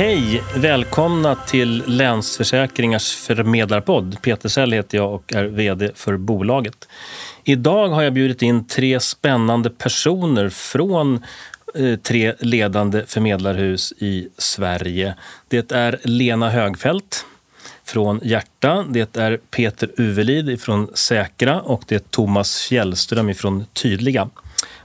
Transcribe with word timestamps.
Hej! 0.00 0.42
Välkomna 0.56 1.34
till 1.34 1.84
Länsförsäkringars 1.86 3.14
förmedlarpodd. 3.14 4.16
Peter 4.22 4.48
Sell 4.48 4.72
heter 4.72 4.98
jag 4.98 5.14
och 5.14 5.32
är 5.32 5.44
VD 5.44 5.90
för 5.94 6.16
bolaget. 6.16 6.88
Idag 7.44 7.88
har 7.88 8.02
jag 8.02 8.12
bjudit 8.12 8.42
in 8.42 8.66
tre 8.66 9.00
spännande 9.00 9.70
personer 9.70 10.48
från 10.48 11.24
eh, 11.74 11.96
tre 11.96 12.34
ledande 12.38 13.06
förmedlarhus 13.06 13.92
i 13.98 14.28
Sverige. 14.38 15.14
Det 15.48 15.72
är 15.72 16.00
Lena 16.02 16.50
Högfält 16.50 17.24
från 17.84 18.20
Hjärta, 18.22 18.84
det 18.88 19.16
är 19.16 19.36
Peter 19.50 19.90
Uvelid 19.96 20.60
från 20.60 20.90
Säkra 20.94 21.60
och 21.60 21.82
det 21.86 21.94
är 21.94 21.98
Thomas 21.98 22.56
Fjällström 22.56 23.34
från 23.34 23.64
Tydliga. 23.72 24.28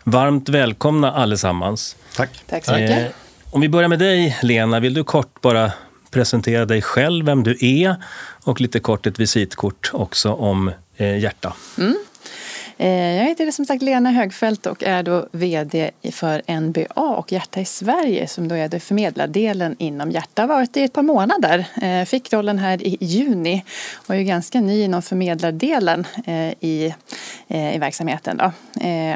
Varmt 0.04 0.50
välkomna 0.50 1.12
allesammans. 1.12 1.96
Tack. 2.16 2.30
Tack 2.48 2.66
så 2.66 2.74
mycket. 2.74 3.16
Om 3.56 3.62
vi 3.62 3.70
börjar 3.70 3.90
med 3.90 4.00
dig, 4.00 4.38
Lena. 4.42 4.80
Vill 4.80 4.94
du 4.94 5.04
kort 5.04 5.42
bara 5.42 5.72
presentera 6.12 6.66
dig 6.66 6.82
själv, 6.82 7.26
vem 7.26 7.44
du 7.44 7.58
är 7.62 7.96
och 8.44 8.62
lite 8.62 8.80
kort 8.80 9.06
ett 9.06 9.20
visitkort 9.20 9.90
också 9.94 10.34
om 10.34 10.72
eh, 10.98 11.18
Hjärta? 11.18 11.54
Mm. 11.78 11.96
Eh, 12.78 13.16
jag 13.16 13.24
heter 13.24 13.52
som 13.52 13.66
sagt 13.66 13.84
Lena 13.84 14.12
Högfeldt 14.12 14.66
och 14.66 14.84
är 14.84 15.04
då 15.04 15.28
VD 15.32 15.92
för 16.12 16.60
NBA 16.60 16.86
och 16.94 17.32
Hjärta 17.32 17.60
i 17.60 17.66
Sverige 17.66 18.28
som 18.28 18.48
då 18.48 18.56
är 18.56 18.68
det 18.68 18.80
förmedlardelen 18.80 19.76
inom 19.80 20.12
Hjärta. 20.12 20.42
Har 20.42 20.48
varit 20.48 20.78
i 20.78 20.84
ett 20.84 20.94
par 20.94 21.02
månader. 21.02 21.66
Eh, 21.82 22.06
fick 22.06 22.34
rollen 22.34 22.60
här 22.60 22.88
i 22.88 22.98
juni 23.00 23.64
och 23.96 24.16
är 24.16 24.22
ganska 24.22 24.62
ny 24.62 24.84
inom 24.84 25.02
förmedlardelen 25.02 26.08
eh, 26.26 26.52
i, 26.60 26.94
i 27.48 27.78
verksamheten. 27.78 28.38
Då. 28.38 28.52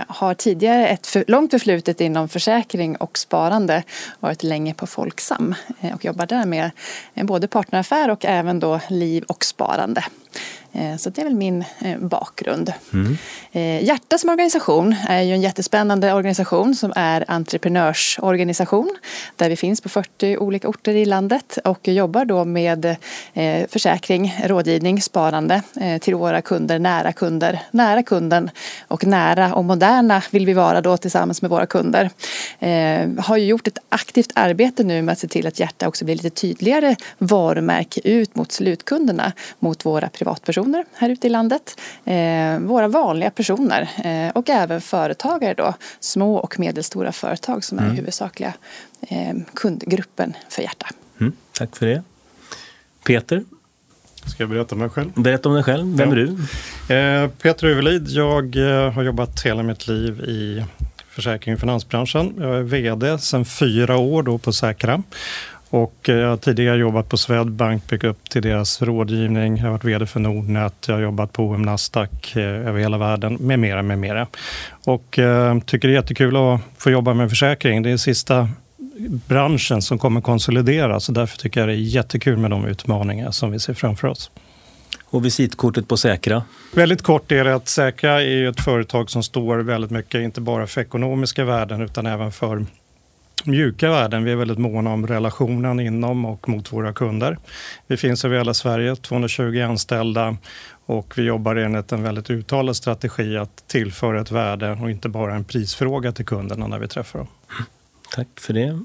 Har 0.08 0.34
tidigare 0.34 0.88
ett 0.88 1.08
för, 1.08 1.24
långt 1.28 1.52
förflutet 1.52 2.02
inom 2.02 2.30
försäkring 2.30 2.96
och 2.96 3.18
sparande. 3.18 3.84
Varit 4.20 4.44
länge 4.44 4.74
på 4.74 4.88
Folksam 4.88 5.56
och 5.94 6.06
jobbar 6.06 6.26
där 6.26 6.46
med 6.46 6.72
både 7.16 7.48
partneraffär 7.48 8.10
och 8.10 8.26
även 8.26 8.60
då 8.60 8.80
liv 8.90 9.24
och 9.24 9.46
sparande. 9.46 10.04
Eh, 10.72 10.98
så 10.98 11.10
det 11.10 11.22
är 11.22 11.26
väl 11.26 11.36
min 11.36 11.64
eh, 11.82 11.98
bakgrund. 11.98 12.74
Mm. 12.94 13.18
Eh, 13.52 13.84
Hjärta 13.84 14.18
som 14.18 14.30
organisation 14.30 14.96
är 15.08 15.22
ju 15.22 15.34
en 15.34 15.42
jättespännande 15.42 16.14
organisation 16.14 16.76
som 16.76 16.94
är 16.96 17.26
entreprenörsorganisation 17.28 18.96
där 19.36 19.50
vi 19.50 19.56
finns 19.56 19.82
på 19.82 19.90
40 19.90 20.38
olika 20.38 20.68
orter 20.68 20.96
i 20.96 21.06
landet 21.06 21.60
och 21.64 21.88
jobbar 21.88 22.26
då 22.26 22.46
med 22.46 22.96
försäkring, 23.70 24.36
rådgivning, 24.44 25.02
sparande 25.02 25.62
till 26.02 26.16
våra 26.16 26.42
kunder, 26.42 26.80
nära 26.80 27.14
kunder, 27.14 27.60
nära 27.72 28.04
kunden 28.04 28.50
och 28.88 29.06
nära 29.06 29.54
och 29.54 29.66
moderna 29.66 30.22
vill 30.32 30.46
vi 30.46 30.54
vara 30.54 30.82
då 30.82 30.98
tillsammans 30.98 31.42
med 31.42 31.52
våra 31.52 31.66
kunder. 31.66 32.10
Har 33.22 33.38
ju 33.38 33.46
gjort 33.46 33.68
ett 33.68 33.78
aktivt 33.90 34.32
arbete 34.36 34.84
nu 34.84 35.02
med 35.02 35.14
att 35.14 35.20
se 35.20 35.28
till 35.28 35.48
att 35.48 35.60
Hjärta 35.60 35.88
också 35.88 36.06
blir 36.06 36.16
lite 36.16 36.30
tydligare 36.30 36.96
varumärke 37.18 38.02
ut 38.04 38.36
mot 38.36 38.52
slutkunderna, 38.52 39.32
mot 39.60 39.86
våra 39.86 40.10
privatpersoner 40.10 40.59
personer 40.60 40.86
här 40.94 41.10
ute 41.10 41.28
i 41.28 41.30
landet. 41.30 41.80
Eh, 42.06 42.60
våra 42.60 42.88
vanliga 42.88 43.32
personer 43.32 43.90
eh, 44.04 44.32
och 44.36 44.50
även 44.50 44.82
företagare 44.82 45.54
då. 45.54 45.74
Små 46.00 46.36
och 46.36 46.60
medelstora 46.60 47.12
företag 47.12 47.64
som 47.64 47.80
är 47.80 47.84
mm. 47.84 47.96
huvudsakliga 47.96 48.54
eh, 49.02 49.36
kundgruppen 49.54 50.34
för 50.50 50.62
Hjärta. 50.62 50.88
Mm, 51.20 51.34
tack 51.52 51.76
för 51.76 51.86
det. 51.86 52.04
Peter? 53.06 53.44
Ska 54.26 54.44
jag 54.44 54.50
berätta 54.50 54.76
om 54.76 54.80
mig 54.80 54.90
själv? 54.90 55.12
Berätta 55.16 55.50
om 55.50 55.56
dig 55.56 55.64
själv. 55.64 55.98
Vem 55.98 56.10
ja. 56.10 56.16
är 56.16 56.36
du? 56.88 57.24
Eh, 57.24 57.30
Peter 57.30 57.68
Uvelid. 57.68 58.08
Jag 58.08 58.56
eh, 58.56 58.92
har 58.92 59.04
jobbat 59.04 59.42
hela 59.42 59.64
mitt 59.64 59.88
liv 59.88 60.22
i 60.22 60.66
försäkring 61.10 61.54
och 61.54 61.60
finansbranschen. 61.60 62.34
Jag 62.38 62.58
är 62.58 62.62
VD 62.62 63.18
sedan 63.18 63.46
fyra 63.46 63.98
år 63.98 64.24
då 64.24 64.38
på 64.38 64.54
Säkra 64.54 65.04
och 65.70 66.10
eh, 66.10 66.16
jag 66.16 66.30
har 66.30 66.38
tidigare 66.38 66.78
jobbat 66.78 67.10
på 67.10 67.18
Swedbank, 67.18 67.88
byggt 67.88 68.04
upp 68.04 68.30
till 68.30 68.42
deras 68.42 68.82
rådgivning. 68.82 69.58
Jag 69.58 69.64
har 69.64 69.72
varit 69.72 69.84
VD 69.84 70.06
för 70.06 70.20
Nordnet, 70.20 70.74
jag 70.88 70.96
har 70.96 71.02
jobbat 71.02 71.34
på 71.34 71.44
OM 71.44 71.62
Nasdaq 71.62 72.36
eh, 72.36 72.44
över 72.44 72.80
hela 72.80 72.98
världen 72.98 73.38
med 73.40 73.60
mera, 73.60 73.82
med 73.82 74.00
mera. 74.00 74.28
Och 74.86 75.20
eh, 75.20 75.60
tycker 75.60 75.88
det 75.88 75.94
är 75.94 75.96
jättekul 75.96 76.36
att 76.36 76.62
få 76.78 76.90
jobba 76.90 77.14
med 77.14 77.30
försäkring. 77.30 77.84
Det 77.84 77.90
är 77.90 77.98
sista 77.98 78.50
branschen 79.28 79.82
som 79.82 80.00
kommer 80.00 80.22
konsolideras 80.22 81.10
och 81.10 81.16
därför 81.16 81.38
tycker 81.38 81.60
jag 81.60 81.70
det 81.70 81.74
är 81.74 81.76
jättekul 81.76 82.38
med 82.38 82.52
de 82.52 82.66
utmaningar 82.66 83.32
som 83.32 83.52
vi 83.52 83.60
ser 83.60 83.74
framför 83.74 84.08
oss. 84.08 84.32
Och 85.06 85.26
visitkortet 85.26 85.88
på 85.88 85.98
Säkra? 85.98 86.44
Väldigt 86.76 87.02
kort 87.02 87.32
är 87.32 87.44
det 87.44 87.56
att 87.56 87.68
Säkra 87.68 88.24
är 88.24 88.50
ett 88.50 88.62
företag 88.62 89.10
som 89.10 89.24
står 89.24 89.58
väldigt 89.58 89.92
mycket, 89.92 90.22
inte 90.22 90.42
bara 90.42 90.68
för 90.68 90.82
ekonomiska 90.82 91.46
värden 91.46 91.82
utan 91.82 92.06
även 92.06 92.32
för 92.32 92.66
mjuka 93.46 93.90
värden. 93.90 94.24
Vi 94.24 94.32
är 94.32 94.36
väldigt 94.36 94.58
måna 94.58 94.94
om 94.94 95.08
relationen 95.08 95.80
inom 95.80 96.26
och 96.26 96.50
mot 96.50 96.74
våra 96.74 96.94
kunder. 96.94 97.38
Vi 97.88 97.98
finns 97.98 98.26
över 98.26 98.38
hela 98.38 98.54
Sverige, 98.54 98.96
220 98.96 99.62
anställda 99.62 100.38
och 100.86 101.14
vi 101.18 101.24
jobbar 101.24 101.56
enligt 101.56 101.92
en 101.92 102.04
väldigt 102.04 102.30
uttalad 102.30 102.76
strategi 102.76 103.38
att 103.38 103.68
tillföra 103.68 104.22
ett 104.22 104.32
värde 104.32 104.72
och 104.72 104.92
inte 104.92 105.10
bara 105.10 105.36
en 105.36 105.44
prisfråga 105.44 106.12
till 106.12 106.26
kunderna 106.26 106.68
när 106.68 106.80
vi 106.80 106.88
träffar 106.88 107.20
dem. 107.20 107.28
Tack 108.12 108.28
för 108.40 108.54
det. 108.54 108.80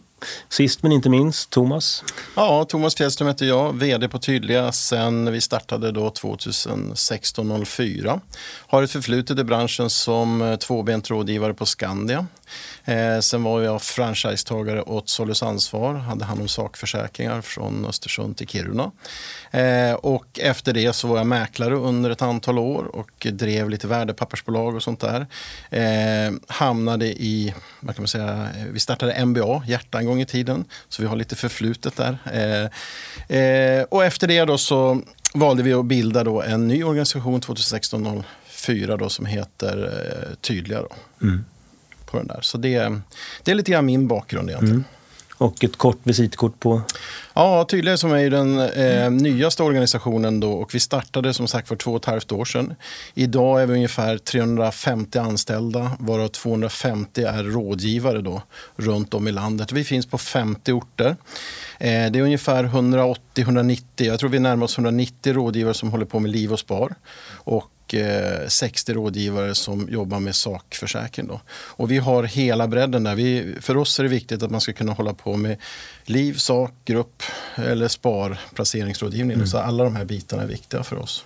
Sist 0.48 0.82
men 0.82 0.92
inte 0.92 1.10
minst, 1.10 1.50
Thomas. 1.50 2.04
Ja, 2.36 2.66
Thomas 2.68 2.94
Fjällström 2.94 3.28
heter 3.28 3.46
jag, 3.46 3.78
vd 3.78 4.08
på 4.08 4.18
Tydliga 4.18 4.72
sen 4.72 5.32
vi 5.32 5.40
startade 5.40 5.92
då 5.92 6.08
2016-04. 6.08 8.20
Har 8.66 8.82
ett 8.82 8.90
förflutet 8.90 9.38
i 9.38 9.44
branschen 9.44 9.90
som 9.90 10.56
tvåbent 10.60 11.10
rådgivare 11.10 11.54
på 11.54 11.66
Skandia. 11.66 12.26
Eh, 12.84 13.20
sen 13.20 13.42
var 13.42 13.62
jag 13.62 13.82
franchisetagare 13.82 14.82
åt 14.82 15.08
Solus 15.08 15.42
Ansvar, 15.42 15.94
hade 15.94 16.24
hand 16.24 16.40
om 16.40 16.48
sakförsäkringar 16.48 17.40
från 17.40 17.86
Östersund 17.86 18.36
till 18.36 18.48
Kiruna. 18.48 18.90
Eh, 19.50 19.92
och 19.92 20.40
efter 20.40 20.72
det 20.72 20.92
så 20.92 21.08
var 21.08 21.16
jag 21.16 21.26
mäklare 21.26 21.74
under 21.74 22.10
ett 22.10 22.22
antal 22.22 22.58
år 22.58 22.84
och 22.84 23.26
drev 23.32 23.70
lite 23.70 23.86
värdepappersbolag 23.86 24.74
och 24.74 24.82
sånt 24.82 25.00
där. 25.00 25.26
Eh, 25.70 26.32
hamnade 26.48 27.06
i, 27.06 27.54
vad 27.80 27.94
kan 27.94 28.02
man 28.02 28.08
säga, 28.08 28.48
vi 28.70 28.80
startade 28.80 29.24
MBA, 29.24 29.62
Hjärta 29.66 29.98
en 29.98 30.06
gång 30.06 30.20
i 30.20 30.26
tiden, 30.26 30.64
så 30.88 31.02
vi 31.02 31.08
har 31.08 31.16
lite 31.16 31.36
förflutet 31.36 31.96
där. 31.96 32.18
Eh, 32.32 33.38
eh, 33.38 33.82
och 33.82 34.04
efter 34.04 34.26
det 34.26 34.44
då 34.44 34.58
så 34.58 35.02
valde 35.34 35.62
vi 35.62 35.72
att 35.72 35.86
bilda 35.86 36.24
då 36.24 36.42
en 36.42 36.68
ny 36.68 36.84
organisation 36.84 37.40
2016-04 37.40 38.96
då 38.98 39.08
som 39.08 39.26
heter 39.26 39.84
eh, 39.84 40.34
Tydliga. 40.40 40.80
Då. 40.80 40.88
Mm 41.22 41.44
på 42.14 42.18
den 42.18 42.28
där. 42.28 42.40
Så 42.42 42.58
det, 42.58 42.92
det 43.42 43.50
är 43.50 43.54
lite 43.54 43.72
grann 43.72 43.86
min 43.86 44.08
bakgrund 44.08 44.50
egentligen. 44.50 44.74
Mm. 44.74 44.84
Och 45.38 45.64
ett 45.64 45.76
kort 45.76 45.98
visitkort 46.02 46.60
på? 46.60 46.82
Ja, 47.34 47.66
Tydliga 47.68 47.96
som 47.96 48.12
är 48.12 48.18
ju 48.18 48.30
den 48.30 48.58
eh, 48.58 49.10
nyaste 49.10 49.62
organisationen 49.62 50.40
då 50.40 50.52
och 50.52 50.74
vi 50.74 50.80
startade 50.80 51.34
som 51.34 51.48
sagt 51.48 51.68
för 51.68 51.76
två 51.76 51.90
och 51.90 51.96
ett 51.96 52.04
halvt 52.04 52.32
år 52.32 52.44
sedan. 52.44 52.74
Idag 53.14 53.62
är 53.62 53.66
vi 53.66 53.74
ungefär 53.74 54.18
350 54.18 55.18
anställda 55.18 55.90
varav 55.98 56.28
250 56.28 57.22
är 57.22 57.44
rådgivare 57.44 58.20
då 58.20 58.42
runt 58.76 59.14
om 59.14 59.28
i 59.28 59.32
landet. 59.32 59.72
Vi 59.72 59.84
finns 59.84 60.06
på 60.06 60.18
50 60.18 60.72
orter. 60.72 61.16
Eh, 61.78 62.10
det 62.10 62.18
är 62.18 62.22
ungefär 62.22 62.64
180-190, 62.64 63.82
jag 63.96 64.18
tror 64.18 64.30
vi 64.30 64.38
närmar 64.38 64.64
oss 64.64 64.78
190 64.78 65.32
rådgivare 65.32 65.74
som 65.74 65.90
håller 65.90 66.06
på 66.06 66.18
med 66.18 66.30
liv 66.30 66.52
och 66.52 66.58
spar. 66.58 66.94
Och 67.32 67.70
60 68.48 68.92
eh, 68.92 68.94
rådgivare 68.94 69.54
som 69.54 69.88
jobbar 69.90 70.20
med 70.20 70.34
sakförsäkring. 70.34 71.26
Då. 71.26 71.40
Och 71.50 71.90
vi 71.90 71.98
har 71.98 72.22
hela 72.22 72.68
bredden 72.68 73.04
där. 73.04 73.14
Vi, 73.14 73.54
för 73.60 73.76
oss 73.76 73.98
är 73.98 74.02
det 74.02 74.08
viktigt 74.08 74.42
att 74.42 74.50
man 74.50 74.60
ska 74.60 74.72
kunna 74.72 74.92
hålla 74.92 75.14
på 75.14 75.36
med 75.36 75.56
liv, 76.04 76.34
sak, 76.34 76.72
grupp 76.84 77.22
eller 77.54 77.88
spar, 77.88 78.40
placeringsrådgivning. 78.54 79.34
Mm. 79.34 79.46
Så 79.46 79.58
alla 79.58 79.84
de 79.84 79.96
här 79.96 80.04
bitarna 80.04 80.42
är 80.42 80.46
viktiga 80.46 80.82
för 80.82 80.96
oss 80.98 81.24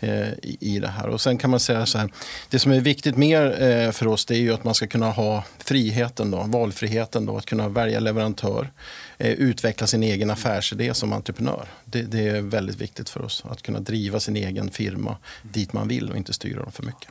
Eh, 0.00 0.28
i, 0.42 0.78
det 0.78 0.88
här. 0.88 1.08
Och 1.08 1.20
sen 1.20 1.38
kan 1.38 1.50
man 1.50 1.60
säga 1.60 1.86
så 1.86 1.98
här, 1.98 2.10
det 2.50 2.58
som 2.58 2.72
är 2.72 2.80
viktigt 2.80 3.16
mer 3.16 3.62
eh, 3.62 3.90
för 3.90 4.06
oss 4.06 4.24
det 4.24 4.34
är 4.34 4.38
ju 4.38 4.54
att 4.54 4.64
man 4.64 4.74
ska 4.74 4.86
kunna 4.86 5.10
ha 5.10 5.44
friheten, 5.58 6.30
då, 6.30 6.42
valfriheten, 6.46 7.26
då, 7.26 7.36
att 7.36 7.46
kunna 7.46 7.68
välja 7.68 8.00
leverantör. 8.00 8.70
Eh, 9.18 9.32
utveckla 9.32 9.86
sin 9.86 10.02
egen 10.02 10.30
affärsidé 10.30 10.94
som 10.94 11.12
entreprenör. 11.12 11.68
Det, 11.84 12.02
det, 12.02 12.28
är 12.28 12.40
väldigt 12.40 12.80
viktigt 12.80 13.08
för 13.08 13.24
oss 13.24 13.44
att 13.50 13.62
kunna 13.62 13.80
driva 13.80 14.20
sin 14.20 14.36
egen 14.36 14.70
firma 14.70 15.16
dit 15.42 15.72
man 15.72 15.88
vill 15.88 16.10
och 16.10 16.16
inte 16.16 16.32
styra 16.32 16.62
dem 16.62 16.72
för 16.72 16.82
mycket. 16.82 17.08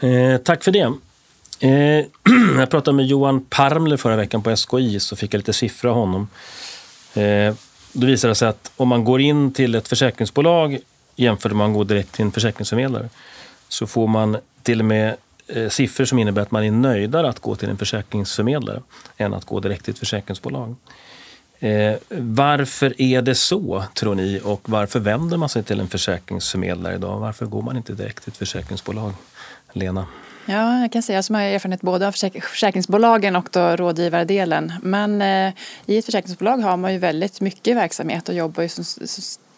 Eh, 0.00 0.42
tack 0.44 0.64
för 0.64 0.72
det. 0.72 0.92
Eh, 1.60 2.06
jag 2.58 2.70
pratade 2.70 2.96
med 2.96 3.06
Johan 3.06 3.44
Parmler 3.44 3.96
förra 3.96 4.16
veckan 4.16 4.42
på 4.42 4.56
SKI 4.56 5.00
så 5.00 5.16
fick 5.16 5.34
jag 5.34 5.38
lite 5.38 5.52
siffror 5.52 5.90
av 5.90 5.96
honom. 5.96 6.28
Eh, 7.14 7.54
då 7.92 8.06
visade 8.06 8.30
det 8.30 8.34
sig 8.34 8.48
att 8.48 8.72
om 8.76 8.88
man 8.88 9.04
går 9.04 9.20
in 9.20 9.52
till 9.52 9.74
ett 9.74 9.88
försäkringsbolag 9.88 10.78
jämfört 11.20 11.52
med 11.52 11.52
om 11.52 11.58
man 11.58 11.72
går 11.72 11.84
direkt 11.84 12.12
till 12.12 12.24
en 12.24 12.32
försäkringsförmedlare 12.32 13.08
så 13.68 13.86
får 13.86 14.06
man 14.06 14.36
till 14.62 14.80
och 14.80 14.86
med 14.86 15.16
eh, 15.46 15.68
siffror 15.68 16.04
som 16.04 16.18
innebär 16.18 16.42
att 16.42 16.50
man 16.50 16.64
är 16.64 16.70
nöjdare 16.70 17.28
att 17.28 17.40
gå 17.40 17.56
till 17.56 17.68
en 17.68 17.78
försäkringsförmedlare 17.78 18.82
än 19.16 19.34
att 19.34 19.44
gå 19.44 19.60
direkt 19.60 19.84
till 19.84 19.92
ett 19.92 19.98
försäkringsbolag. 19.98 20.76
Eh, 21.58 21.94
varför 22.18 23.02
är 23.02 23.22
det 23.22 23.34
så, 23.34 23.84
tror 23.94 24.14
ni? 24.14 24.40
Och 24.44 24.60
varför 24.64 25.00
vänder 25.00 25.36
man 25.36 25.48
sig 25.48 25.62
till 25.62 25.80
en 25.80 25.88
försäkringsförmedlare 25.88 26.94
idag? 26.94 27.20
Varför 27.20 27.46
går 27.46 27.62
man 27.62 27.76
inte 27.76 27.92
direkt 27.92 28.22
till 28.22 28.30
ett 28.30 28.36
försäkringsbolag? 28.36 29.12
Lena? 29.72 30.06
Ja, 30.46 30.80
jag 30.80 30.92
kan 30.92 31.02
säga 31.02 31.22
som 31.22 31.34
har 31.34 31.42
erfarenhet 31.42 31.80
både 31.80 32.08
av 32.08 32.12
försäkringsbolagen 32.12 33.36
och 33.36 33.48
då 33.52 33.76
rådgivardelen. 33.76 34.72
Men 34.82 35.22
eh, 35.22 35.52
i 35.86 35.98
ett 35.98 36.04
försäkringsbolag 36.04 36.58
har 36.58 36.76
man 36.76 36.92
ju 36.92 36.98
väldigt 36.98 37.40
mycket 37.40 37.76
verksamhet 37.76 38.28
och 38.28 38.34
jobbar 38.34 38.62
ju 38.62 38.68
som, 38.68 38.84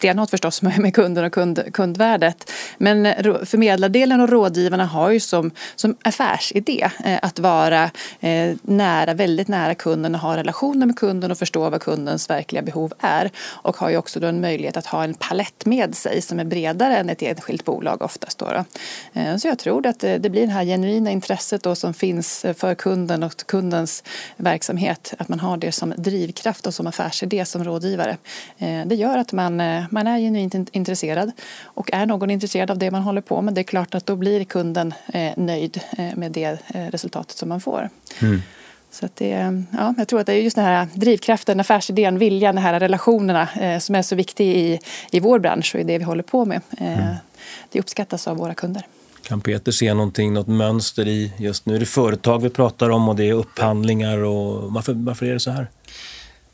stenhårt 0.03 0.29
förstås 0.29 0.61
med 0.61 0.93
kunden 0.93 1.25
och 1.25 1.33
kund, 1.33 1.63
kundvärdet. 1.73 2.51
Men 2.77 3.05
förmedlardelen 3.45 4.21
och 4.21 4.29
rådgivarna 4.29 4.85
har 4.85 5.11
ju 5.11 5.19
som, 5.19 5.51
som 5.75 5.95
affärsidé 6.03 6.89
eh, 7.05 7.19
att 7.21 7.39
vara 7.39 7.83
eh, 8.19 8.55
nära, 8.61 9.13
väldigt 9.13 9.47
nära 9.47 9.75
kunden 9.75 10.15
och 10.15 10.21
ha 10.21 10.37
relationer 10.37 10.85
med 10.85 10.95
kunden 10.95 11.31
och 11.31 11.37
förstå 11.37 11.69
vad 11.69 11.81
kundens 11.81 12.29
verkliga 12.29 12.61
behov 12.61 12.93
är. 12.99 13.31
Och 13.39 13.77
har 13.77 13.89
ju 13.89 13.97
också 13.97 14.19
då 14.19 14.27
en 14.27 14.41
möjlighet 14.41 14.77
att 14.77 14.85
ha 14.85 15.03
en 15.03 15.13
palett 15.13 15.65
med 15.65 15.95
sig 15.95 16.21
som 16.21 16.39
är 16.39 16.45
bredare 16.45 16.97
än 16.97 17.09
ett 17.09 17.21
enskilt 17.21 17.65
bolag 17.65 18.01
oftast. 18.01 18.37
Då, 18.37 18.45
då. 18.45 18.63
Eh, 19.21 19.37
så 19.37 19.47
jag 19.47 19.59
tror 19.59 19.87
att 19.87 19.99
det 19.99 20.31
blir 20.31 20.47
det 20.47 20.53
här 20.53 20.65
genuina 20.65 21.11
intresset 21.11 21.63
då 21.63 21.75
som 21.75 21.93
finns 21.93 22.45
för 22.57 22.75
kunden 22.75 23.23
och 23.23 23.37
kundens 23.37 24.03
verksamhet. 24.37 25.13
Att 25.17 25.29
man 25.29 25.39
har 25.39 25.57
det 25.57 25.71
som 25.71 25.93
drivkraft 25.97 26.67
och 26.67 26.73
som 26.73 26.87
affärsidé 26.87 27.45
som 27.45 27.63
rådgivare. 27.63 28.17
Det 28.85 28.95
gör 28.95 29.17
att 29.17 29.31
man 29.31 29.61
man 29.93 30.07
är 30.07 30.19
genuint 30.19 30.55
intresserad 30.71 31.31
och 31.63 31.93
är 31.93 32.05
någon 32.05 32.29
intresserad 32.29 32.71
av 32.71 32.77
det 32.77 32.91
man 32.91 33.01
håller 33.01 33.21
på 33.21 33.41
med 33.41 33.53
det 33.53 33.61
är 33.61 33.63
klart 33.63 33.95
att 33.95 34.05
då 34.05 34.15
blir 34.15 34.43
kunden 34.43 34.93
eh, 35.13 35.31
nöjd 35.37 35.81
eh, 35.97 36.15
med 36.15 36.31
det 36.31 36.59
eh, 36.67 36.87
resultatet 36.87 37.37
som 37.37 37.49
man 37.49 37.61
får. 37.61 37.89
Mm. 38.21 38.41
Så 38.91 39.05
att 39.05 39.15
det, 39.15 39.63
ja, 39.71 39.93
jag 39.97 40.07
tror 40.07 40.19
att 40.19 40.25
det 40.25 40.33
är 40.33 40.37
just 40.37 40.55
den 40.55 40.65
här 40.65 40.87
drivkraften, 40.93 41.59
affärsidén, 41.59 42.19
viljan, 42.19 42.55
de 42.55 42.61
här 42.61 42.79
relationerna 42.79 43.49
eh, 43.61 43.79
som 43.79 43.95
är 43.95 44.01
så 44.01 44.15
viktig 44.15 44.47
i, 44.47 44.79
i 45.11 45.19
vår 45.19 45.39
bransch 45.39 45.75
och 45.75 45.81
i 45.81 45.83
det 45.83 45.97
vi 45.97 46.03
håller 46.03 46.23
på 46.23 46.45
med. 46.45 46.61
Eh, 46.77 47.03
mm. 47.03 47.15
Det 47.71 47.79
uppskattas 47.79 48.27
av 48.27 48.37
våra 48.37 48.53
kunder. 48.53 48.85
Kan 49.21 49.41
Peter 49.41 49.71
se 49.71 49.93
någonting, 49.93 50.33
något 50.33 50.47
mönster 50.47 51.07
i, 51.07 51.33
just 51.37 51.65
nu 51.65 51.75
är 51.75 51.79
det 51.79 51.85
företag 51.85 52.41
vi 52.41 52.49
pratar 52.49 52.89
om 52.89 53.09
och 53.09 53.15
det 53.15 53.29
är 53.29 53.33
upphandlingar 53.33 54.17
och 54.17 54.73
varför, 54.73 54.93
varför 54.93 55.25
är 55.25 55.33
det 55.33 55.39
så 55.39 55.51
här? 55.51 55.67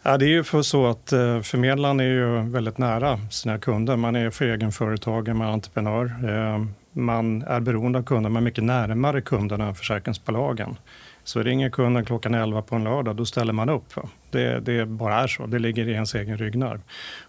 Ja, 0.03 0.17
det 0.17 0.25
är 0.25 0.29
ju 0.29 0.43
för 0.43 0.61
så 0.61 0.87
att 0.87 1.13
eh, 1.13 1.41
förmedlaren 1.41 1.99
är 1.99 2.03
ju 2.03 2.49
väldigt 2.49 2.77
nära 2.77 3.19
sina 3.31 3.57
kunder. 3.57 3.95
Man 3.95 4.15
är 4.15 4.29
för 4.29 4.45
egenföretagare, 4.45 5.35
man 5.35 5.47
är 5.47 5.51
entreprenör. 5.51 6.05
Eh, 6.05 6.65
man 6.91 7.41
är 7.41 7.59
beroende 7.59 7.99
av 7.99 8.03
kunder, 8.03 8.29
man 8.29 8.43
är 8.43 8.45
mycket 8.45 8.63
närmare 8.63 9.21
kunderna 9.21 9.67
än 9.67 9.75
försäkringsbolagen. 9.75 10.77
Så 11.23 11.43
ringer 11.43 11.69
kunden 11.69 12.05
klockan 12.05 12.33
11 12.33 12.61
på 12.61 12.75
en 12.75 12.83
lördag, 12.83 13.15
då 13.15 13.25
ställer 13.25 13.53
man 13.53 13.69
upp. 13.69 13.93
Det, 14.31 14.59
det 14.59 14.85
bara 14.85 15.15
är 15.15 15.27
så, 15.27 15.45
det 15.45 15.59
ligger 15.59 15.87
i 15.87 15.91
ens 15.91 16.15
egen 16.15 16.37
ryggnerv. 16.37 16.81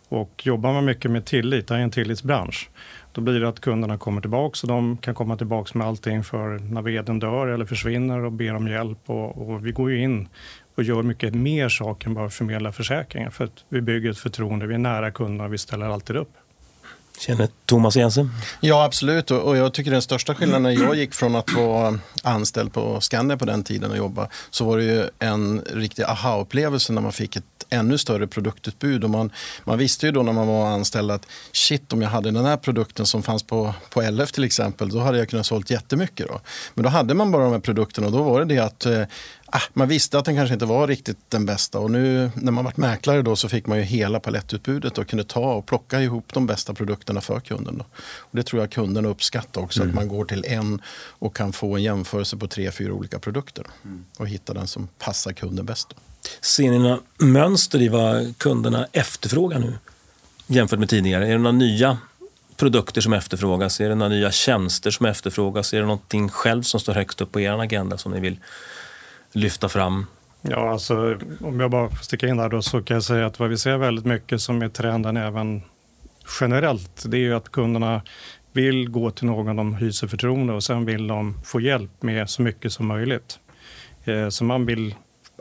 Och 0.09 0.47
jobbar 0.47 0.73
man 0.73 0.85
mycket 0.85 1.11
med 1.11 1.25
tillit, 1.25 1.69
det 1.69 1.75
är 1.75 1.79
en 1.79 1.91
tillitsbransch, 1.91 2.71
då 3.13 3.21
blir 3.21 3.41
det 3.41 3.49
att 3.49 3.61
kunderna 3.61 3.99
kommer 3.99 4.21
tillbaka 4.21 4.59
och 4.63 4.69
de 4.69 4.97
kan 4.97 5.15
komma 5.15 5.37
tillbaka 5.37 5.79
med 5.79 5.87
allting 5.87 6.25
för 6.25 6.59
när 6.59 6.83
veden 6.83 7.19
dör 7.19 7.47
eller 7.47 7.65
försvinner 7.65 8.25
och 8.25 8.33
ber 8.33 8.55
om 8.55 8.69
hjälp. 8.69 8.99
Och, 9.07 9.51
och 9.51 9.67
vi 9.67 9.73
går 9.73 9.91
ju 9.91 10.03
in 10.03 10.29
och 10.75 10.83
gör 10.83 11.03
mycket 11.03 11.35
mer 11.35 11.69
saker 11.69 12.09
än 12.09 12.15
bara 12.15 12.31
förmedla 12.31 12.73
försäkringar. 12.73 13.31
För 13.31 13.45
att 13.45 13.65
vi 13.69 13.81
bygger 13.81 14.11
ett 14.11 14.19
förtroende, 14.19 14.67
vi 14.67 14.75
är 14.75 14.79
nära 14.79 15.11
kunderna 15.11 15.45
och 15.45 15.53
vi 15.53 15.59
ställer 15.59 15.87
alltid 15.87 16.17
upp. 16.17 16.33
Känner 17.21 17.49
Thomas 17.67 17.97
Jensen? 17.97 18.31
Ja, 18.61 18.85
absolut. 18.85 19.31
Och 19.31 19.57
jag 19.57 19.75
tycker 19.75 19.91
den 19.91 20.03
största 20.03 20.35
skillnaden 20.35 20.63
när 20.63 20.71
jag 20.71 20.97
gick 20.97 21.15
från 21.15 21.37
att 21.37 21.53
vara 21.53 21.99
anställd 22.23 22.73
på 22.73 23.01
Skandia 23.01 23.37
på 23.37 23.45
den 23.45 23.65
tiden 23.65 23.91
och 23.91 23.97
jobba, 23.97 24.29
så 24.51 24.65
var 24.65 24.79
det 24.79 24.85
ju 24.85 25.09
en 25.19 25.61
riktig 25.61 26.03
aha-upplevelse 26.03 26.93
när 26.93 27.03
man 27.03 27.13
fick 27.13 27.37
ett 27.37 27.45
ännu 27.71 27.99
större 27.99 28.27
produktutbud. 28.27 29.05
Och 29.05 29.11
man, 29.11 29.31
man 29.65 29.79
visste 29.79 30.07
ju 30.07 30.13
då 30.13 30.23
när 30.23 30.33
man 30.33 30.47
var 30.47 30.67
anställd 30.67 31.11
att 31.11 31.27
shit, 31.53 31.93
om 31.93 32.03
jag 32.03 32.09
hade 32.09 32.31
den 32.31 32.45
här 32.45 32.57
produkten 32.57 33.07
som 33.07 33.23
fanns 33.23 33.43
på, 33.43 33.75
på 33.91 34.03
LF 34.03 34.33
till 34.33 34.45
exempel, 34.45 34.89
då 34.89 34.99
hade 34.99 35.19
jag 35.19 35.29
kunnat 35.29 35.47
sålt 35.47 35.71
jättemycket. 35.71 36.29
Då. 36.29 36.41
Men 36.75 36.83
då 36.83 36.91
hade 36.91 37.15
man 37.15 37.31
bara 37.31 37.45
de 37.45 37.53
här 37.53 37.61
produkterna 37.61 38.07
och 38.07 38.13
då 38.13 38.23
var 38.23 38.45
det 38.45 38.55
det 38.55 38.59
att 38.59 38.87
eh, 38.87 39.03
ah, 39.53 39.63
man 39.73 39.89
visste 39.89 40.19
att 40.19 40.25
den 40.25 40.37
kanske 40.37 40.55
inte 40.55 40.67
var 40.67 40.87
riktigt 40.87 41.19
den 41.29 41.47
bästa. 41.47 41.79
Och 41.79 41.91
nu 41.91 42.31
när 42.35 42.53
man 42.53 42.65
varit 42.65 42.77
mäklare 42.77 43.23
då 43.23 43.37
så 43.37 43.49
fick 43.49 43.67
man 43.67 43.79
ju 43.79 43.85
hela 43.85 44.21
palettutbudet 44.21 44.99
och 44.99 45.09
kunde 45.09 45.25
ta 45.25 45.53
och 45.53 45.67
plocka 45.67 46.01
ihop 46.01 46.25
de 46.33 46.47
bästa 46.47 46.75
produkterna 46.75 47.21
för 47.21 47.41
kunden. 47.41 47.79
Då. 47.79 47.85
Och 48.19 48.37
det 48.37 48.43
tror 48.43 48.63
jag 48.63 48.71
kunden 48.71 49.07
uppskattar 49.07 49.61
också, 49.61 49.83
mm. 49.83 49.91
att 49.91 49.95
man 49.95 50.09
går 50.09 50.25
till 50.25 50.45
en 50.49 50.83
och 51.09 51.37
kan 51.37 51.53
få 51.53 51.77
en 51.77 51.83
jämförelse 51.83 52.37
på 52.37 52.47
tre, 52.47 52.71
fyra 52.71 52.93
olika 52.93 53.19
produkter 53.19 53.65
mm. 53.85 54.05
och 54.17 54.29
hitta 54.29 54.55
den 54.55 54.67
som 54.67 54.89
passar 54.99 55.33
kunden 55.33 55.67
bäst. 55.67 55.89
Då. 55.89 55.97
Ser 56.41 56.71
ni 56.71 56.79
några 56.79 56.99
mönster 57.19 57.83
i 57.83 57.89
vad 57.89 58.39
kunderna 58.39 58.87
efterfrågar 58.93 59.59
nu 59.59 59.79
jämfört 60.47 60.79
med 60.79 60.89
tidigare? 60.89 61.27
Är 61.27 61.33
det 61.33 61.39
några 61.39 61.53
nya 61.53 61.99
produkter 62.57 63.01
som 63.01 63.13
efterfrågas? 63.13 63.81
Är 63.81 63.89
det 63.89 63.95
några 63.95 64.09
nya 64.09 64.31
tjänster 64.31 64.91
som 64.91 65.07
efterfrågas? 65.07 65.75
Är 65.75 65.79
det 65.79 65.87
någonting 65.87 66.29
själv 66.29 66.63
som 66.63 66.81
står 66.81 66.93
högst 66.93 67.21
upp 67.21 67.33
på 67.33 67.41
er 67.41 67.61
agenda 67.61 67.99
som 67.99 68.13
ni 68.13 68.21
vill 68.21 68.39
lyfta 69.33 69.69
fram? 69.69 70.07
Ja, 70.43 70.71
alltså, 70.71 71.19
om 71.41 71.61
jag 71.61 71.71
bara 71.71 71.89
får 71.89 71.97
sticka 71.97 72.29
in 72.29 72.37
där 72.37 72.49
då 72.49 72.63
så 72.63 72.83
kan 72.83 72.95
jag 72.95 73.05
säga 73.05 73.27
att 73.27 73.39
vad 73.39 73.49
vi 73.51 73.59
ser 73.59 73.77
väldigt 73.77 74.05
mycket 74.05 74.41
som 74.41 74.63
är 74.63 74.69
trenden 74.69 75.17
även 75.17 75.63
generellt, 76.41 77.05
det 77.07 77.17
är 77.17 77.21
ju 77.21 77.35
att 77.35 77.49
kunderna 77.49 78.03
vill 78.53 78.89
gå 78.89 79.11
till 79.11 79.27
någon 79.27 79.57
de 79.57 79.75
hyser 79.75 80.07
förtroende 80.07 80.53
och 80.53 80.65
sen 80.65 80.85
vill 80.85 81.07
de 81.07 81.35
få 81.45 81.61
hjälp 81.61 82.03
med 82.03 82.31
så 82.31 82.43
mycket 82.43 82.73
som 82.73 82.87
möjligt. 82.87 83.39
Eh, 84.05 84.29
så 84.29 84.45
man 84.45 84.67
vill 84.67 84.95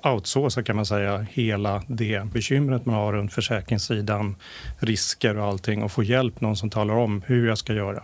outsourca 0.03 0.63
kan 0.63 0.75
man 0.75 0.85
säga 0.85 1.25
hela 1.31 1.83
det 1.87 2.25
bekymret 2.33 2.85
man 2.85 2.95
har 2.95 3.13
runt 3.13 3.33
försäkringssidan, 3.33 4.35
risker 4.79 5.37
och 5.37 5.45
allting 5.45 5.83
och 5.83 5.91
få 5.91 6.03
hjälp, 6.03 6.41
någon 6.41 6.55
som 6.55 6.69
talar 6.69 6.93
om 6.93 7.21
hur 7.25 7.47
jag 7.47 7.57
ska 7.57 7.73
göra. 7.73 8.03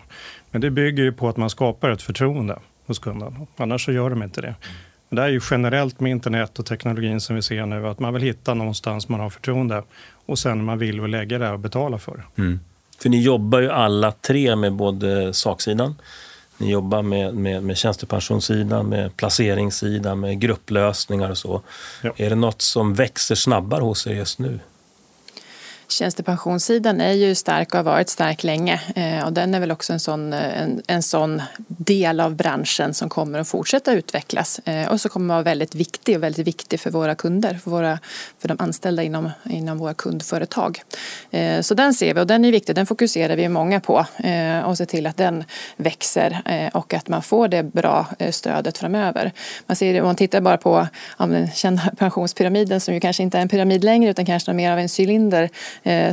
Men 0.51 0.61
det 0.61 0.71
bygger 0.71 1.03
ju 1.03 1.11
på 1.11 1.29
att 1.29 1.37
man 1.37 1.49
skapar 1.49 1.89
ett 1.89 2.01
förtroende 2.01 2.59
hos 2.85 2.99
kunden, 2.99 3.47
annars 3.57 3.85
så 3.85 3.91
gör 3.91 4.09
de 4.09 4.23
inte 4.23 4.41
det. 4.41 4.55
Det 5.15 5.21
är 5.21 5.27
ju 5.27 5.41
generellt 5.51 5.99
med 5.99 6.11
internet 6.11 6.59
och 6.59 6.65
teknologin 6.65 7.21
som 7.21 7.35
vi 7.35 7.41
ser 7.41 7.65
nu, 7.65 7.87
att 7.87 7.99
man 7.99 8.13
vill 8.13 8.23
hitta 8.23 8.53
någonstans 8.53 9.09
man 9.09 9.19
har 9.19 9.29
förtroende 9.29 9.83
och 10.25 10.39
sen 10.39 10.63
man 10.63 10.77
vill 10.77 11.05
lägga 11.05 11.37
det 11.37 11.51
och 11.51 11.59
betala 11.59 11.97
för. 11.97 12.23
Mm. 12.37 12.59
För 12.99 13.09
ni 13.09 13.21
jobbar 13.21 13.59
ju 13.59 13.71
alla 13.71 14.11
tre 14.11 14.55
med 14.55 14.73
både 14.73 15.33
saksidan, 15.33 15.95
ni 16.57 16.71
jobbar 16.71 17.01
med, 17.01 17.35
med, 17.35 17.63
med 17.63 17.77
tjänstepensionssidan, 17.77 18.89
med 18.89 19.17
placeringssidan, 19.17 20.19
med 20.19 20.39
grupplösningar 20.39 21.29
och 21.29 21.37
så. 21.37 21.61
Ja. 22.01 22.13
Är 22.17 22.29
det 22.29 22.35
något 22.35 22.61
som 22.61 22.93
växer 22.93 23.35
snabbare 23.35 23.81
hos 23.81 24.07
er 24.07 24.13
just 24.13 24.39
nu? 24.39 24.59
Tjänstepensionssidan 25.95 27.01
är 27.01 27.11
ju 27.11 27.35
stark 27.35 27.73
och 27.73 27.77
har 27.77 27.83
varit 27.83 28.09
stark 28.09 28.43
länge 28.43 28.81
eh, 28.95 29.25
och 29.25 29.33
den 29.33 29.53
är 29.53 29.59
väl 29.59 29.71
också 29.71 29.93
en 29.93 29.99
sån, 29.99 30.33
eh, 30.33 30.61
en, 30.61 30.81
en 30.87 31.03
sån 31.03 31.41
del 31.67 32.19
av 32.19 32.35
branschen 32.35 32.93
som 32.93 33.09
kommer 33.09 33.39
att 33.39 33.47
fortsätta 33.47 33.93
utvecklas 33.93 34.59
eh, 34.59 34.91
och 34.91 35.01
så 35.01 35.09
kommer 35.09 35.33
att 35.33 35.35
vara 35.35 35.43
väldigt 35.43 35.75
viktig 35.75 36.15
och 36.15 36.23
väldigt 36.23 36.47
viktig 36.47 36.79
för 36.79 36.91
våra 36.91 37.15
kunder, 37.15 37.53
för, 37.63 37.71
våra, 37.71 37.99
för 38.39 38.47
de 38.47 38.57
anställda 38.59 39.03
inom, 39.03 39.31
inom 39.49 39.77
våra 39.77 39.93
kundföretag. 39.93 40.81
Så 41.61 41.73
den 41.73 41.93
ser 41.93 42.13
vi 42.13 42.21
och 42.21 42.27
den 42.27 42.45
är 42.45 42.51
viktig, 42.51 42.75
den 42.75 42.85
fokuserar 42.85 43.35
vi 43.35 43.49
många 43.49 43.79
på 43.79 44.05
och 44.65 44.77
ser 44.77 44.85
till 44.85 45.07
att 45.07 45.17
den 45.17 45.43
växer 45.77 46.41
och 46.73 46.93
att 46.93 47.07
man 47.07 47.21
får 47.21 47.47
det 47.47 47.63
bra 47.63 48.07
stödet 48.31 48.77
framöver. 48.77 49.31
Man 49.65 49.75
ser, 49.75 50.01
om 50.01 50.07
man 50.07 50.15
tittar 50.15 50.41
bara 50.41 50.57
på 50.57 50.87
den 51.17 51.51
kända 51.51 51.81
pensionspyramiden 51.97 52.81
som 52.81 52.93
ju 52.93 52.99
kanske 52.99 53.23
inte 53.23 53.37
är 53.37 53.41
en 53.41 53.49
pyramid 53.49 53.83
längre 53.83 54.11
utan 54.11 54.25
kanske 54.25 54.53
mer 54.53 54.71
av 54.71 54.79
en 54.79 54.89
cylinder 54.99 55.49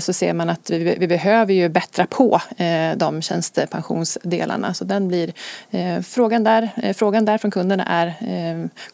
så 0.00 0.12
ser 0.12 0.32
man 0.32 0.50
att 0.50 0.70
vi, 0.70 0.96
vi 0.98 1.06
behöver 1.06 1.54
ju 1.54 1.68
bättra 1.68 2.06
på 2.06 2.40
eh, 2.56 2.96
de 2.96 3.22
tjänstepensionsdelarna. 3.22 4.74
Så 4.74 4.84
den 4.84 5.08
blir, 5.08 5.32
eh, 5.70 6.00
frågan, 6.00 6.44
där, 6.44 6.92
frågan 6.94 7.24
där 7.24 7.38
från 7.38 7.50
kunderna 7.50 7.84
är, 7.84 8.14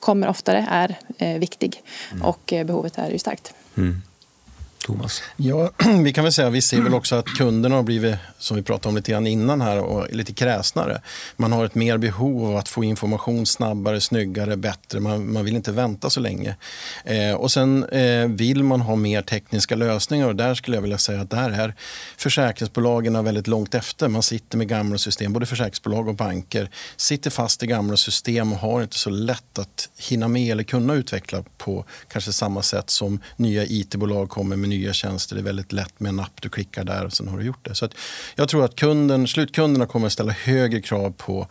kommer 0.00 0.28
oftare, 0.28 0.66
är 0.70 0.97
viktig 1.38 1.82
mm. 2.12 2.25
och 2.25 2.54
behovet 2.66 2.99
är 2.99 3.11
ju 3.11 3.18
starkt. 3.18 3.54
Mm. 3.76 4.02
Thomas? 4.88 5.23
Ja, 5.37 5.71
vi 6.04 6.12
kan 6.12 6.25
väl 6.25 6.33
säga 6.33 6.50
vi 6.50 6.62
ser 6.62 6.80
väl 6.80 6.95
också 6.95 7.16
att 7.16 7.26
kunderna 7.26 7.76
har 7.76 7.83
blivit, 7.83 8.14
som 8.38 8.57
vi 8.57 8.62
pratade 8.62 8.88
om 8.88 8.97
lite 8.97 9.11
grann 9.11 9.26
innan 9.26 9.61
här, 9.61 9.78
och 9.78 10.07
lite 10.11 10.33
kräsnare. 10.33 11.00
Man 11.37 11.52
har 11.52 11.64
ett 11.64 11.75
mer 11.75 11.99
behov 11.99 12.50
av 12.50 12.57
att 12.57 12.68
få 12.68 12.85
information 12.85 13.47
snabbare, 13.47 14.00
snyggare, 14.00 14.57
bättre. 14.57 15.00
Man, 15.00 15.33
man 15.33 15.45
vill 15.45 15.57
inte 15.57 15.73
vänta 15.73 16.11
så 16.11 16.21
länge. 16.21 16.57
Eh, 17.04 17.35
och 17.35 17.50
sen 17.52 17.85
eh, 17.85 18.28
vill 18.28 18.64
man 18.64 18.80
ha 18.80 18.97
mer 18.97 19.23
tekniska 19.23 19.76
lösningar 19.76 20.28
och 20.28 20.37
där 20.37 20.54
skulle 20.54 20.76
jag 20.76 20.83
vilja 20.83 20.99
säga 20.99 21.21
att 21.21 21.30
där 21.30 21.50
är 21.50 21.75
försäkringsbolagen 22.16 23.25
väldigt 23.25 23.47
långt 23.47 23.75
efter. 23.75 24.09
Man 24.09 24.23
sitter 24.23 24.59
med 24.59 24.68
gamla 24.68 24.99
system, 24.99 25.33
både 25.33 25.47
försäkringsbolag 25.47 26.09
och 26.09 26.14
banker, 26.14 26.71
sitter 26.97 27.30
fast 27.30 27.62
i 27.62 27.66
gamla 27.66 27.97
system 27.97 28.52
och 28.52 28.59
har 28.59 28.83
inte 28.83 28.99
så 28.99 29.11
lätt 29.11 29.59
att 29.59 29.88
hinna 29.99 30.28
med 30.28 30.52
eller 30.52 30.64
kunna 30.64 30.95
utveckla 30.95 31.45
på 31.59 31.85
kanske 32.09 32.33
samma 32.33 32.62
sätt 32.62 32.90
som 32.90 33.21
nya 33.37 33.64
it-bolag 33.64 34.28
kommer 34.28 34.57
med 34.57 34.68
nya 34.68 34.77
tjänster. 34.92 35.35
Det 35.35 35.40
är 35.40 35.44
väldigt 35.44 35.73
lätt 35.73 36.00
med 36.00 36.08
en 36.08 36.20
app, 36.20 36.42
du 36.42 36.49
klickar 36.49 36.85
där 36.85 37.04
och 37.04 37.12
sen 37.12 37.28
har 37.28 37.38
du 37.38 37.44
gjort 37.44 37.64
det. 37.64 37.75
Så 37.75 37.88
jag 38.35 38.49
tror 38.49 38.64
att 38.64 38.76
kunden, 38.76 39.28
slutkunderna 39.28 39.87
kommer 39.87 40.06
att 40.06 40.12
ställa 40.12 40.32
högre 40.32 40.80
krav 40.80 41.14
på 41.16 41.47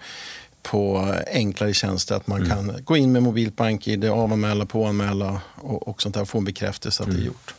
på 0.72 1.14
enklare 1.28 1.74
tjänster. 1.74 2.16
Att 2.16 2.28
man 2.28 2.44
mm. 2.44 2.50
kan 2.50 2.84
gå 2.84 2.98
in 2.98 3.12
med 3.12 3.24
mobilt 3.24 3.56
bank-id, 3.56 4.06
avanmäla, 4.06 4.66
påanmäla 4.66 5.42
och, 5.56 5.88
och 5.88 6.02
sånt 6.02 6.16
där 6.16 6.22
och 6.22 6.30
få 6.30 6.38
en 6.38 6.44
bekräftelse 6.44 7.04
att 7.04 7.10
mm. 7.10 7.16
det 7.16 7.22
är 7.22 7.28
mm. 7.28 7.34
gjort. 7.34 7.54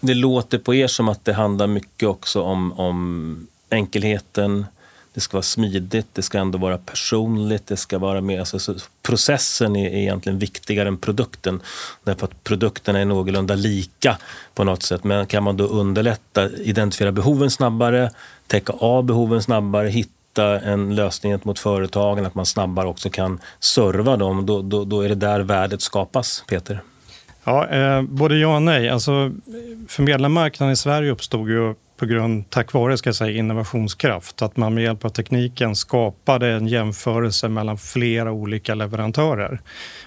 Det 0.00 0.14
låter 0.14 0.58
på 0.58 0.74
er 0.74 0.86
som 0.86 1.08
att 1.08 1.24
det 1.24 1.32
handlar 1.32 1.66
mycket 1.66 2.08
också 2.08 2.42
om, 2.42 2.72
om 2.72 3.46
enkelheten, 3.70 4.66
det 5.14 5.20
ska 5.20 5.36
vara 5.36 5.42
smidigt, 5.42 6.06
det 6.12 6.22
ska 6.22 6.38
ändå 6.38 6.58
vara 6.58 6.78
personligt, 6.78 7.66
det 7.66 7.76
ska 7.76 7.98
vara 7.98 8.20
mer, 8.20 8.38
alltså, 8.38 8.74
processen 9.02 9.76
är 9.76 9.94
egentligen 9.94 10.38
viktigare 10.38 10.88
än 10.88 10.96
produkten. 10.96 11.60
Därför 12.04 12.24
att 12.26 12.44
produkterna 12.44 12.98
är 12.98 13.04
någorlunda 13.04 13.54
lika 13.54 14.18
på 14.54 14.64
något 14.64 14.82
sätt. 14.82 15.04
Men 15.04 15.26
kan 15.26 15.42
man 15.42 15.56
då 15.56 15.64
underlätta, 15.64 16.50
identifiera 16.50 17.12
behoven 17.12 17.50
snabbare, 17.50 18.10
täcka 18.46 18.72
av 18.72 19.04
behoven 19.04 19.42
snabbare, 19.42 19.88
hitta 19.88 20.60
en 20.60 20.94
lösning 20.94 21.38
mot 21.42 21.58
företagen, 21.58 22.26
att 22.26 22.34
man 22.34 22.46
snabbare 22.46 22.88
också 22.88 23.10
kan 23.10 23.40
serva 23.60 24.16
dem, 24.16 24.46
då, 24.46 24.62
då, 24.62 24.84
då 24.84 25.00
är 25.00 25.08
det 25.08 25.14
där 25.14 25.40
värdet 25.40 25.82
skapas, 25.82 26.44
Peter. 26.46 26.82
Ja, 27.44 27.68
eh, 27.68 28.02
både 28.02 28.36
ja 28.36 28.56
och 28.56 28.62
nej. 28.62 28.88
Alltså, 28.88 29.32
förmedlarmarknaden 29.88 30.72
i 30.72 30.76
Sverige 30.76 31.10
uppstod 31.10 31.48
ju 31.48 31.74
på 32.00 32.06
grund, 32.06 32.50
tack 32.50 32.72
vare 32.72 32.96
ska 32.96 33.08
jag 33.08 33.14
säga, 33.14 33.38
innovationskraft. 33.38 34.42
Att 34.42 34.56
man 34.56 34.74
med 34.74 34.84
hjälp 34.84 35.04
av 35.04 35.08
tekniken 35.08 35.76
skapade 35.76 36.48
en 36.48 36.66
jämförelse 36.66 37.48
mellan 37.48 37.78
flera 37.78 38.32
olika 38.32 38.74
leverantörer. 38.74 39.60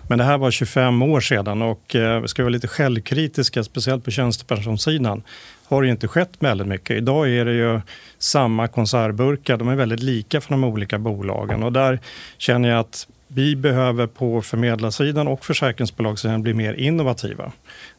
Men 0.09 0.17
det 0.17 0.23
här 0.23 0.37
var 0.37 0.51
25 0.51 1.01
år 1.01 1.19
sedan 1.19 1.61
och 1.61 1.95
eh, 1.95 2.21
vi 2.21 2.27
ska 2.27 2.43
vara 2.43 2.49
lite 2.49 2.67
självkritiska, 2.67 3.63
speciellt 3.63 4.05
på 4.05 4.11
tjänstepensionssidan 4.11 5.23
har 5.65 5.83
det 5.83 5.89
inte 5.89 6.07
skett 6.07 6.31
väldigt 6.39 6.67
mycket. 6.67 6.97
Idag 6.97 7.29
är 7.29 7.45
det 7.45 7.53
ju 7.53 7.81
samma 8.17 8.67
konservburkar, 8.67 9.57
de 9.57 9.67
är 9.67 9.75
väldigt 9.75 10.03
lika 10.03 10.41
för 10.41 10.49
de 10.51 10.63
olika 10.63 10.99
bolagen 10.99 11.63
och 11.63 11.73
där 11.73 11.99
känner 12.37 12.69
jag 12.69 12.79
att 12.79 13.07
vi 13.33 13.55
behöver 13.55 14.07
på 14.07 14.41
förmedlarsidan 14.41 15.27
och 15.27 15.45
försäkringsbolagssidan 15.45 16.41
bli 16.41 16.53
mer 16.53 16.73
innovativa. 16.73 17.51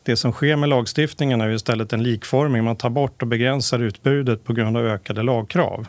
Det 0.02 0.16
som 0.16 0.32
sker 0.32 0.56
med 0.56 0.68
lagstiftningen 0.68 1.40
är 1.40 1.50
istället 1.50 1.92
en 1.92 2.02
likforming. 2.02 2.64
Man 2.64 2.76
tar 2.76 2.90
bort 2.90 3.22
och 3.22 3.28
begränsar 3.28 3.78
utbudet 3.78 4.44
på 4.44 4.52
grund 4.52 4.76
av 4.76 4.86
ökade 4.86 5.22
lagkrav. 5.22 5.86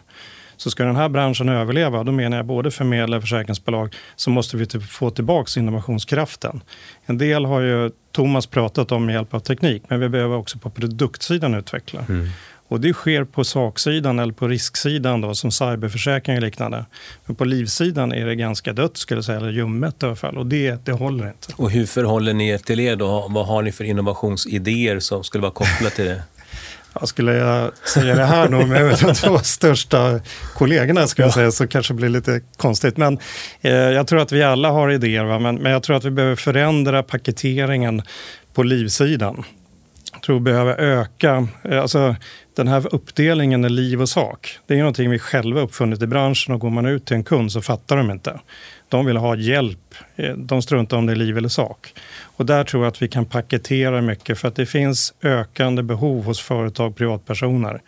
Så 0.58 0.70
ska 0.70 0.84
den 0.84 0.96
här 0.96 1.10
branschen 1.10 1.50
överleva, 1.50 2.04
då 2.04 2.12
menar 2.12 2.38
jag 2.38 2.46
både 2.46 2.72
förmedlare 2.72 3.18
och 3.18 3.24
försäkringsbolag, 3.24 3.96
så 4.16 4.30
måste 4.30 4.58
vi 4.58 4.66
typ 4.66 4.84
få 4.84 5.10
tillbaka 5.10 5.60
innovationskraften. 5.60 6.62
En 7.06 7.18
del 7.18 7.46
har 7.46 7.62
ju 7.62 7.92
Thomas 8.12 8.48
pratat 8.48 8.92
om 8.92 9.06
med 9.06 9.14
hjälp 9.14 9.34
av 9.34 9.40
teknik, 9.40 9.84
men 9.88 10.00
vi 10.00 10.10
behöver 10.10 10.36
också 10.36 10.60
på 10.60 10.70
produktsidan 10.70 11.54
utveckla. 11.54 12.06
Mm. 12.10 12.28
Och 12.68 12.82
det 12.82 12.94
sker 12.94 13.24
på 13.24 13.44
saksidan 13.44 14.20
eller 14.20 14.34
på 14.34 14.48
risksidan 14.48 15.22
då, 15.22 15.36
som 15.36 15.52
cyberförsäkring 15.52 16.36
och 16.36 16.42
liknande. 16.42 16.86
Men 17.26 17.36
på 17.36 17.46
livsidan 17.46 18.14
är 18.14 18.26
det 18.26 18.36
ganska 18.36 18.74
dött, 18.74 18.98
skulle 18.98 19.18
jag 19.18 19.26
säga, 19.26 19.38
eller 19.38 19.52
ljummet 19.52 20.04
i 20.04 20.06
alla 20.06 20.16
fall. 20.16 20.38
Och 20.38 20.46
det, 20.46 20.86
det 20.86 20.92
håller 20.92 21.28
inte. 21.28 21.54
Och 21.56 21.72
hur 21.72 21.86
förhåller 21.86 22.34
ni 22.34 22.50
er 22.50 22.58
till 22.58 22.80
er 22.80 22.96
då? 22.96 23.28
Vad 23.30 23.48
har 23.48 23.62
ni 23.62 23.72
för 23.72 23.84
innovationsidéer 23.84 25.00
som 25.00 25.24
skulle 25.24 25.42
vara 25.42 25.52
kopplade 25.52 25.96
till 25.96 26.06
det? 26.06 26.24
Ja, 27.00 27.08
skulle 27.08 27.34
jag 27.34 27.72
säga 27.88 28.16
det 28.16 28.26
här 28.26 28.50
nu 28.50 28.66
med 28.66 28.98
de 29.02 29.14
två 29.14 29.40
största 29.40 30.20
kollegorna 30.54 31.08
skulle 31.08 31.28
jag 31.28 31.34
säga, 31.34 31.52
så 31.52 31.68
kanske 31.68 31.94
det 31.94 31.98
blir 31.98 32.10
lite 32.10 32.42
konstigt. 32.58 32.98
Men 32.98 33.20
eh, 33.62 33.74
jag 33.74 34.08
tror 34.08 34.22
att 34.22 34.32
vi 34.32 34.44
alla 34.44 34.72
har 34.72 34.92
idéer, 34.92 35.24
va? 35.24 35.40
Men, 35.40 35.56
men 35.56 35.72
jag 35.72 35.84
tror 35.84 35.96
att 35.96 36.04
vi 36.04 36.12
behöver 36.12 36.36
förändra 36.36 37.04
paketeringen 37.04 38.02
på 38.54 38.64
livsidan. 38.64 39.44
Tror 40.26 40.40
behöver 40.40 40.80
öka, 40.80 41.48
eh, 41.64 41.82
alltså 41.82 42.16
den 42.56 42.68
här 42.68 42.96
uppdelningen 42.96 43.66
är 43.66 43.70
liv 43.70 44.02
och 44.02 44.10
sak. 44.10 44.60
Det 44.68 44.74
är 44.74 44.78
någonting 44.78 45.10
vi 45.10 45.20
själva 45.20 45.62
uppfunnit 45.62 46.02
i 46.02 46.08
branschen 46.08 46.54
och 46.54 46.60
går 46.60 46.70
man 46.70 46.86
ut 46.86 47.06
till 47.06 47.16
en 47.16 47.24
kund 47.24 47.52
så 47.52 47.62
fattar 47.62 47.98
de 47.98 48.12
inte. 48.12 48.40
De 48.90 49.06
vill 49.06 49.18
ha 49.18 49.36
hjälp. 49.36 49.96
Eh, 50.16 50.34
de 50.34 50.62
struntar 50.62 50.98
om 50.98 51.06
det 51.06 51.14
är 51.14 51.16
liv 51.16 51.38
eller 51.38 51.50
sak. 51.50 51.94
Och 52.22 52.46
där 52.46 52.64
tror 52.64 52.84
jag 52.84 52.92
att 52.92 53.02
vi 53.02 53.08
kan 53.08 53.26
paketera 53.26 54.02
mycket 54.02 54.40
för 54.40 54.48
att 54.48 54.56
det 54.56 54.66
finns 54.66 55.14
ökande 55.22 55.84
behov 55.84 56.26
hos 56.26 56.42
företag 56.42 56.90
och 56.90 56.96
privatpersoner 56.98 57.82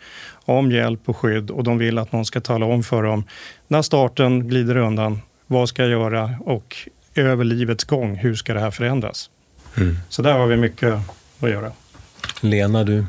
om 0.44 0.72
hjälp 0.72 1.00
och 1.04 1.16
skydd 1.16 1.50
och 1.50 1.64
de 1.64 1.78
vill 1.78 1.98
att 1.98 2.12
någon 2.12 2.24
ska 2.24 2.40
tala 2.40 2.66
om 2.66 2.82
för 2.82 3.02
dem 3.02 3.24
när 3.68 3.82
starten 3.82 4.48
glider 4.48 4.76
undan, 4.76 5.20
vad 5.46 5.68
ska 5.68 5.82
jag 5.82 5.90
göra 5.90 6.34
och 6.40 6.76
över 7.14 7.44
livets 7.44 7.84
gång, 7.84 8.16
hur 8.16 8.34
ska 8.34 8.54
det 8.54 8.60
här 8.60 8.70
förändras? 8.70 9.30
Mm. 9.76 9.96
Så 10.08 10.22
där 10.22 10.32
har 10.32 10.46
vi 10.46 10.56
mycket 10.56 10.94
att 11.40 11.50
göra. 11.50 11.72
Lena, 12.42 12.84
du 12.84 13.04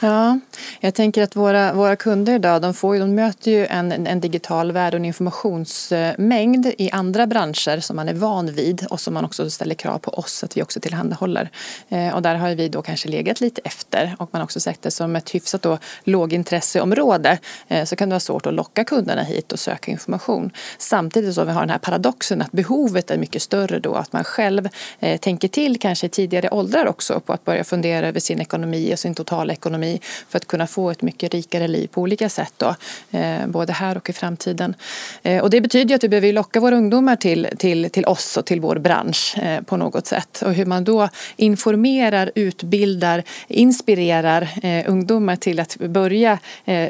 Ja, 0.00 0.38
jag 0.80 0.94
tänker 0.94 1.22
att 1.22 1.36
våra, 1.36 1.72
våra 1.72 1.96
kunder 1.96 2.34
idag, 2.34 2.62
de, 2.62 2.74
får, 2.74 2.98
de 2.98 3.14
möter 3.14 3.50
ju 3.50 3.66
en, 3.66 4.06
en 4.06 4.20
digital 4.20 4.72
värld 4.72 4.94
och 4.94 4.98
en 4.98 5.04
informationsmängd 5.04 6.66
i 6.78 6.90
andra 6.90 7.26
branscher 7.26 7.80
som 7.80 7.96
man 7.96 8.08
är 8.08 8.14
van 8.14 8.52
vid 8.52 8.86
och 8.90 9.00
som 9.00 9.14
man 9.14 9.24
också 9.24 9.50
ställer 9.50 9.74
krav 9.74 9.98
på 9.98 10.10
oss 10.10 10.44
att 10.44 10.56
vi 10.56 10.62
också 10.62 10.80
tillhandahåller. 10.80 11.50
Eh, 11.88 12.14
och 12.14 12.22
där 12.22 12.34
har 12.34 12.54
vi 12.54 12.68
då 12.68 12.82
kanske 12.82 13.08
legat 13.08 13.40
lite 13.40 13.60
efter 13.64 14.16
och 14.18 14.28
man 14.32 14.40
har 14.40 14.44
också 14.44 14.60
sett 14.60 14.82
det 14.82 14.90
som 14.90 15.16
ett 15.16 15.30
hyfsat 15.30 15.62
då 15.62 15.78
lågintresseområde 16.04 17.38
eh, 17.68 17.84
så 17.84 17.96
kan 17.96 18.08
det 18.08 18.12
vara 18.12 18.20
svårt 18.20 18.46
att 18.46 18.54
locka 18.54 18.84
kunderna 18.84 19.22
hit 19.22 19.52
och 19.52 19.58
söka 19.58 19.90
information. 19.90 20.50
Samtidigt 20.78 21.34
som 21.34 21.46
vi 21.46 21.52
har 21.52 21.60
den 21.60 21.70
här 21.70 21.78
paradoxen 21.78 22.42
att 22.42 22.52
behovet 22.52 23.10
är 23.10 23.18
mycket 23.18 23.42
större 23.42 23.78
då, 23.78 23.94
att 23.94 24.12
man 24.12 24.24
själv 24.24 24.68
eh, 25.00 25.20
tänker 25.20 25.48
till 25.48 25.78
kanske 25.80 26.06
i 26.06 26.10
tidigare 26.10 26.48
åldrar 26.50 26.86
också 26.86 27.20
på 27.20 27.32
att 27.32 27.44
börja 27.44 27.64
fundera 27.64 28.08
över 28.08 28.20
sin 28.20 28.40
ekonomi 28.40 28.94
och 28.94 28.98
sin 28.98 29.14
totala 29.14 29.52
ekonomi 29.52 29.83
för 30.28 30.36
att 30.36 30.46
kunna 30.46 30.66
få 30.66 30.90
ett 30.90 31.02
mycket 31.02 31.34
rikare 31.34 31.68
liv 31.68 31.88
på 31.88 32.00
olika 32.00 32.28
sätt 32.28 32.52
då, 32.56 32.74
eh, 33.18 33.46
både 33.46 33.72
här 33.72 33.96
och 33.96 34.10
i 34.10 34.12
framtiden. 34.12 34.74
Eh, 35.22 35.42
och 35.42 35.50
det 35.50 35.60
betyder 35.60 35.94
att 35.94 36.04
vi 36.04 36.08
behöver 36.08 36.32
locka 36.32 36.60
våra 36.60 36.76
ungdomar 36.76 37.16
till, 37.16 37.48
till, 37.58 37.90
till 37.90 38.04
oss 38.04 38.36
och 38.36 38.44
till 38.44 38.60
vår 38.60 38.78
bransch 38.78 39.38
eh, 39.38 39.60
på 39.62 39.76
något 39.76 40.06
sätt 40.06 40.42
och 40.42 40.54
hur 40.54 40.66
man 40.66 40.84
då 40.84 41.08
informerar, 41.36 42.32
utbildar, 42.34 43.22
inspirerar 43.48 44.48
ungdomar 44.86 45.36
till 45.36 45.60
att 45.60 45.76
börja 45.76 46.38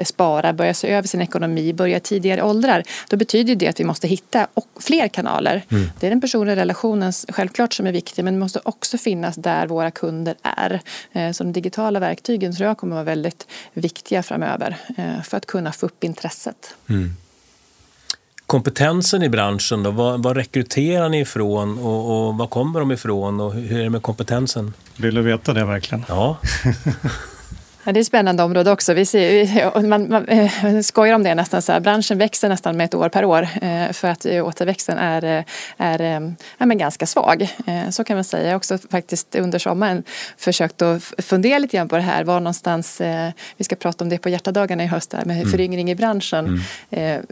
spara, 0.05 0.53
börja 0.53 0.75
se 0.75 0.89
över 0.89 1.09
sin 1.09 1.23
ekonomi, 1.23 1.73
börja 1.73 2.01
tidigare 2.01 2.43
åldrar. 2.43 2.83
Då 3.09 3.17
betyder 3.17 3.55
det 3.55 3.69
att 3.69 3.81
vi 3.81 3.85
måste 3.85 4.09
hitta 4.09 4.47
fler 4.81 5.09
kanaler. 5.09 5.63
Mm. 5.71 5.91
Det 6.01 6.07
är 6.07 6.11
den 6.11 6.21
personliga 6.21 6.57
relationen 6.57 7.13
självklart 7.13 7.73
som 7.73 7.87
är 7.87 7.93
viktig 7.93 8.25
men 8.25 8.35
det 8.35 8.41
måste 8.41 8.61
också 8.65 8.99
finnas 8.99 9.37
där 9.37 9.67
våra 9.67 9.91
kunder 9.91 10.35
är. 10.43 10.81
Så 11.33 11.45
de 11.45 11.53
digitala 11.53 12.01
verktygen 12.01 12.57
tror 12.57 12.69
jag 12.69 12.79
kommer 12.85 12.97
vara 12.97 13.05
väldigt 13.05 13.47
viktiga 13.73 14.23
framöver 14.23 14.77
eh, 14.97 15.23
för 15.23 15.37
att 15.37 15.47
kunna 15.47 15.73
få 15.73 15.87
upp 15.87 16.05
intresset. 16.05 16.75
Mm. 16.89 17.17
Kompetensen 18.47 19.23
i 19.23 19.29
branschen 19.29 19.83
då, 19.83 19.91
vad, 19.91 20.23
vad 20.23 20.37
rekryterar 20.37 21.09
ni 21.09 21.21
ifrån 21.21 21.79
och, 21.79 22.29
och 22.29 22.39
var 22.39 22.47
kommer 22.47 22.81
de 22.81 22.93
ifrån 22.93 23.41
och 23.41 23.55
hur 23.55 23.79
är 23.79 23.85
det 23.85 23.91
med 23.91 24.03
kompetensen? 24.03 24.75
Vill 24.97 25.15
du 25.15 25.23
veta 25.23 25.53
det 25.53 25.65
verkligen? 25.65 26.05
Ja. 26.09 26.37
Ja, 27.87 27.93
det 27.93 27.99
är 27.99 28.01
ett 28.01 28.07
spännande 28.07 28.43
område 28.43 28.71
också. 28.71 28.95
Vi 28.95 29.07
ser, 29.07 29.81
man, 29.87 30.09
man 30.09 30.29
eh, 30.29 30.81
skojar 30.81 31.15
om 31.15 31.23
det 31.23 31.35
nästan. 31.35 31.63
Så 31.63 31.73
här. 31.73 31.81
Branschen 31.81 32.19
växer 32.19 32.49
nästan 32.49 32.77
med 32.77 32.85
ett 32.85 32.95
år 32.95 33.09
per 33.09 33.25
år 33.25 33.49
eh, 33.63 33.93
för 33.93 34.09
att 34.09 34.27
återväxten 34.27 34.99
är, 34.99 35.25
eh, 35.25 35.45
är, 35.77 36.01
är 36.59 36.67
men 36.67 36.79
ganska 36.79 37.07
svag. 37.07 37.49
Så 37.91 38.05
kan 38.05 38.17
man 38.17 38.25
säga. 38.25 38.45
Jag 38.45 38.51
har 38.51 38.57
också 38.57 38.79
faktiskt 38.91 39.35
under 39.35 39.59
sommaren 39.59 40.03
försökt 40.37 40.83
att 40.83 41.03
fundera 41.19 41.59
lite 41.59 41.77
grann 41.77 41.89
på 41.89 41.97
det 41.97 42.03
här. 42.03 42.25
Var 42.25 42.41
någonstans, 42.41 43.01
vi 43.57 43.65
ska 43.65 43.77
prata 43.77 44.05
om 44.05 44.09
det 44.09 44.19
på 44.19 44.29
hjärtadagarna 44.29 44.85
i 44.85 44.87
höst 44.87 45.13
här, 45.13 45.25
med 45.25 45.37
mm. 45.37 45.51
föryngring 45.51 45.91
i 45.91 45.95
branschen. 45.95 46.61
Mm. 46.91 47.23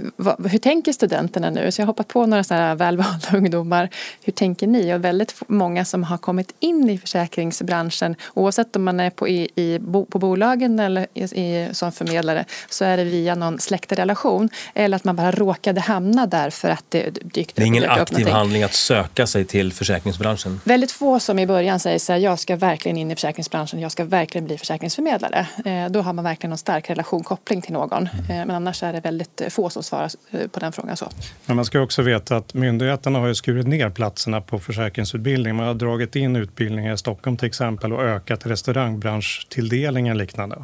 Hur 0.51 0.59
tänker 0.59 0.93
studenterna 0.93 1.51
nu? 1.51 1.73
Så 1.73 1.81
jag 1.81 1.87
har 1.87 1.91
hoppat 1.91 2.09
på 2.09 2.27
några 2.27 2.45
sådana 2.45 2.67
här 2.67 2.75
välvalda 2.75 3.29
ungdomar. 3.37 3.89
Hur 4.25 4.33
tänker 4.33 4.67
ni? 4.67 4.95
Och 4.95 5.05
väldigt 5.05 5.35
många 5.47 5.85
som 5.85 6.05
har 6.05 6.19
kommit 6.19 6.55
in 6.61 6.91
i 6.91 6.99
försäkringsbranschen 6.99 8.17
oavsett 8.35 8.77
om 8.77 8.85
man 8.85 9.01
är 9.01 9.11
på, 9.11 9.29
i, 9.29 9.49
i, 9.55 9.79
på 10.11 10.19
bolag 10.19 10.42
bolagen 10.43 10.79
eller 10.79 11.07
i, 11.15 11.69
som 11.73 11.93
förmedlare 11.93 12.45
så 12.69 12.85
är 12.85 12.97
det 12.97 13.05
via 13.05 13.35
någon 13.35 13.59
släktrelation 13.59 14.49
eller 14.75 14.97
att 14.97 15.05
man 15.05 15.17
bara 15.17 15.31
råkade 15.31 15.81
hamna 15.81 16.27
där 16.27 16.51
för 16.51 16.71
att 16.71 16.85
det 16.89 17.11
dykt 17.11 17.51
upp. 17.51 17.57
Det 17.57 17.63
är 17.63 17.67
ingen 17.67 17.91
aktiv 17.91 18.29
handling 18.29 18.63
att 18.63 18.75
söka 18.75 19.27
sig 19.27 19.45
till 19.45 19.73
försäkringsbranschen? 19.73 20.61
Väldigt 20.65 20.93
få 20.93 21.21
som 21.21 21.39
i 21.39 21.47
början 21.47 21.81
säger 21.81 21.99
så 21.99 22.13
här, 22.13 22.21
jag 22.21 22.39
ska 22.39 22.57
verkligen 22.57 22.97
in 22.97 23.11
i 23.11 23.15
försäkringsbranschen, 23.15 23.81
jag 23.81 23.93
ska 23.93 24.05
verkligen 24.05 24.45
bli 24.45 24.59
försäkringsförmedlare. 24.59 25.47
Eh, 25.65 25.91
då 25.91 26.01
har 26.01 26.13
man 26.13 26.25
verkligen 26.25 26.51
någon 26.51 26.59
stark 26.59 26.91
relation, 26.91 27.25
koppling 27.25 27.63
till 27.63 27.73
någon. 27.73 28.09
Mm. 28.09 28.41
Eh, 28.41 28.47
men 28.47 28.51
annars 28.51 28.83
är 28.83 28.93
det 28.93 29.01
väldigt 29.01 29.43
få 29.49 29.71
som 29.71 29.83
svarar 29.83 30.11
eh, 30.31 30.49
på 30.49 30.61
den 30.61 30.73
frågan. 30.73 30.97
Så. 30.97 31.09
Men 31.47 31.57
man 31.57 31.65
ska 31.65 31.81
också 31.81 32.03
veta 32.03 32.37
att 32.37 32.55
myndigheterna 32.55 33.19
har 33.19 33.27
ju 33.27 33.35
skurit 33.35 33.67
ner 33.67 33.91
platserna 33.91 34.41
på 34.41 34.59
försäkringsutbildning. 34.59 35.57
Man 35.57 35.67
har 35.67 35.75
dragit 35.75 36.17
in 36.17 36.37
utbildningar 36.37 36.95
i 36.95 36.99
Stockholm 36.99 37.37
till 37.37 37.47
exempel 37.47 37.93
och 37.93 38.03
ökat 38.03 38.47
restaurangbranschtilldelningen 38.47 40.19
liknande. 40.33 40.57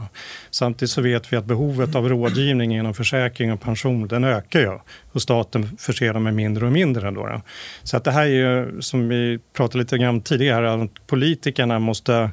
Samtidigt 0.51 0.91
så 0.91 1.03
vet 1.03 1.33
vi 1.33 1.37
att 1.37 1.45
behovet 1.45 1.95
av 1.95 2.09
rådgivning 2.09 2.77
inom 2.77 2.95
försäkring 2.95 3.53
och 3.53 3.61
pension 3.61 4.09
den 4.09 4.25
ökar 4.25 4.61
ju 4.61 4.79
och 5.13 5.23
staten 5.23 5.77
förser 5.79 6.15
dem 6.15 6.23
med 6.23 6.35
mindre 6.35 6.67
och 6.67 6.73
mindre. 6.73 7.11
Då. 7.11 7.43
Så 7.83 7.97
att 7.97 8.05
det 8.05 8.11
här 8.11 8.23
är 8.23 8.27
ju, 8.27 8.83
som 8.83 9.09
vi 9.09 9.39
pratade 9.57 9.79
lite 9.79 9.99
grann 9.99 10.21
tidigare, 10.21 10.83
att 10.83 11.07
politikerna 11.07 11.79
måste 11.79 12.31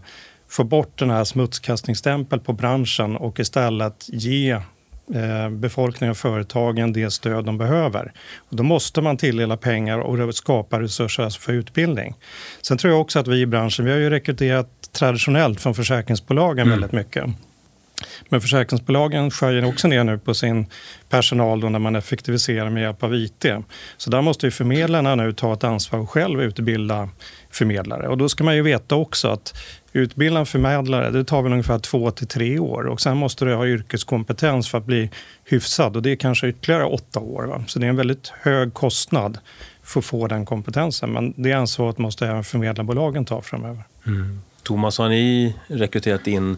få 0.50 0.64
bort 0.64 1.00
den 1.00 1.10
här 1.10 1.24
smutskastningsstämpeln 1.24 2.44
på 2.44 2.54
branschen 2.54 3.16
och 3.16 3.40
istället 3.40 4.06
ge 4.08 4.60
befolkningen 5.50 6.12
och 6.12 6.18
företagen 6.18 6.94
det 6.94 7.12
stöd 7.12 7.46
de 7.46 7.58
behöver. 7.58 8.12
Och 8.38 8.56
då 8.56 8.64
måste 8.64 9.02
man 9.02 9.18
tilldela 9.18 9.58
pengar 9.58 10.00
och 10.00 10.36
skapa 10.36 10.80
resurser 10.80 11.30
för 11.30 11.54
utbildning. 11.54 12.16
Sen 12.62 12.78
tror 12.78 12.94
jag 12.94 13.02
också 13.02 13.20
att 13.20 13.28
vi 13.28 13.42
i 13.42 13.46
branschen, 13.46 13.86
vi 13.86 13.92
har 13.92 13.98
ju 13.98 14.10
rekryterat 14.10 14.70
traditionellt 14.92 15.62
från 15.62 15.76
försäkringsbolagen 15.76 16.68
mm. 16.68 16.70
väldigt 16.70 16.92
mycket. 16.92 17.26
Men 18.30 18.42
försäkringsbolagen 18.42 19.32
skär 19.32 19.52
ju 19.52 19.66
också 19.66 19.88
ner 19.88 20.04
nu 20.04 20.18
på 20.18 20.34
sin 20.34 20.66
personal 21.10 21.60
då 21.60 21.70
när 21.70 21.80
man 21.80 21.96
effektiviserar 21.96 22.70
med 22.70 22.84
hjälp 22.84 23.04
av 23.04 23.16
IT. 23.16 23.46
Så 23.98 24.10
där 24.10 24.22
måste 24.22 24.48
ju 24.48 24.52
förmedlarna 24.52 25.16
nu 25.16 25.34
ta 25.34 25.54
ett 25.54 25.64
ansvar 25.64 26.00
och 26.00 26.10
själv 26.10 26.42
utbilda 26.42 27.10
förmedlare. 27.50 28.08
Och 28.08 28.18
då 28.18 28.30
ska 28.30 28.44
man 28.44 28.56
ju 28.56 28.62
veta 28.62 28.96
också 28.96 29.28
att 29.28 29.54
utbilda 29.96 30.40
en 30.40 30.46
förmedlare, 30.46 31.12
det 31.12 31.24
tar 31.24 31.42
väl 31.42 31.52
ungefär 31.52 31.80
två 31.80 32.12
till 32.12 32.28
tre 32.28 32.60
år 32.60 32.84
och 32.84 33.02
sen 33.02 33.18
måste 33.18 33.46
du 33.46 33.56
ha 33.56 33.68
yrkeskompetens 33.68 34.70
för 34.70 34.78
att 34.78 34.86
bli 34.86 35.10
hyfsad 35.46 35.96
och 35.96 36.02
det 36.02 36.12
är 36.12 36.16
kanske 36.16 36.48
ytterligare 36.48 36.86
åtta 36.86 37.20
år. 37.20 37.44
Va? 37.44 37.64
Så 37.68 37.80
det 37.80 37.86
är 37.86 37.90
en 37.90 37.96
väldigt 37.96 38.28
hög 38.28 38.74
kostnad 38.74 39.38
för 39.84 40.00
att 40.00 40.06
få 40.06 40.28
den 40.28 40.46
kompetensen. 40.46 41.14
Men 41.14 41.34
det 41.38 41.54
ansvaret 41.54 41.98
måste 41.98 42.28
även 42.28 42.44
förmedlarbolagen 42.44 43.26
ta 43.26 43.42
framöver. 43.42 43.84
Mm. 44.08 44.42
Thomas, 44.64 44.98
har 44.98 45.10
ni 45.10 45.56
rekryterat 45.68 46.28
in 46.28 46.58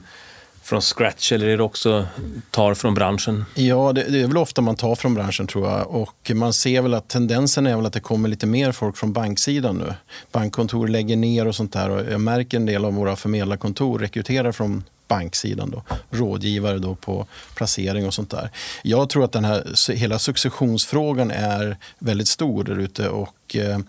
från 0.68 0.82
scratch 0.82 1.32
eller 1.32 1.48
är 1.48 1.58
det 1.58 1.64
också 1.64 2.08
tar 2.52 2.74
från 2.74 2.94
branschen? 2.94 3.46
Ja, 3.56 3.94
det, 3.94 4.04
det, 4.04 4.22
är 4.22 4.28
väl 4.28 4.38
ofta 4.38 4.62
man 4.62 4.76
tar 4.76 4.96
från 4.96 5.14
branschen 5.14 5.48
tror 5.48 5.70
jag. 5.70 5.88
Och 5.92 6.32
man 6.36 6.54
ser 6.54 6.82
väl 6.82 6.94
att 6.94 7.08
tendensen 7.08 7.68
är 7.68 7.76
väl 7.76 7.86
att 7.86 7.94
det 7.94 8.00
kommer 8.00 8.30
lite 8.30 8.48
mer 8.48 8.72
folk 8.72 8.98
från 8.98 9.14
banksidan 9.14 9.78
nu. 9.78 9.94
Bankkontor 10.32 10.88
lägger 10.88 11.16
ner 11.16 11.48
och 11.48 11.56
sånt 11.56 11.74
där. 11.74 11.90
Och 11.90 12.12
jag 12.12 12.22
märker 12.22 12.58
en 12.58 12.66
del 12.66 12.86
av 12.86 12.94
våra 12.94 13.16
förmedlarkontor 13.16 14.00
rekryterar 14.00 14.52
från 14.52 14.84
banksidan, 15.08 15.72
då, 15.72 15.84
rådgivare 16.18 16.78
då 16.80 16.96
på 16.96 17.28
placering 17.56 18.08
och 18.08 18.14
sånt 18.14 18.30
där. 18.30 18.50
Jag 18.82 19.10
tror 19.10 19.24
att 19.24 19.32
den 19.32 19.46
här 19.46 19.92
hela 19.94 20.20
successionsfrågan 20.20 21.32
är 21.32 21.78
väldigt 22.00 22.28
stor 22.28 22.64
där 22.64 22.80
ute 22.80 23.10
och 23.10 23.56
eh, 23.56 23.80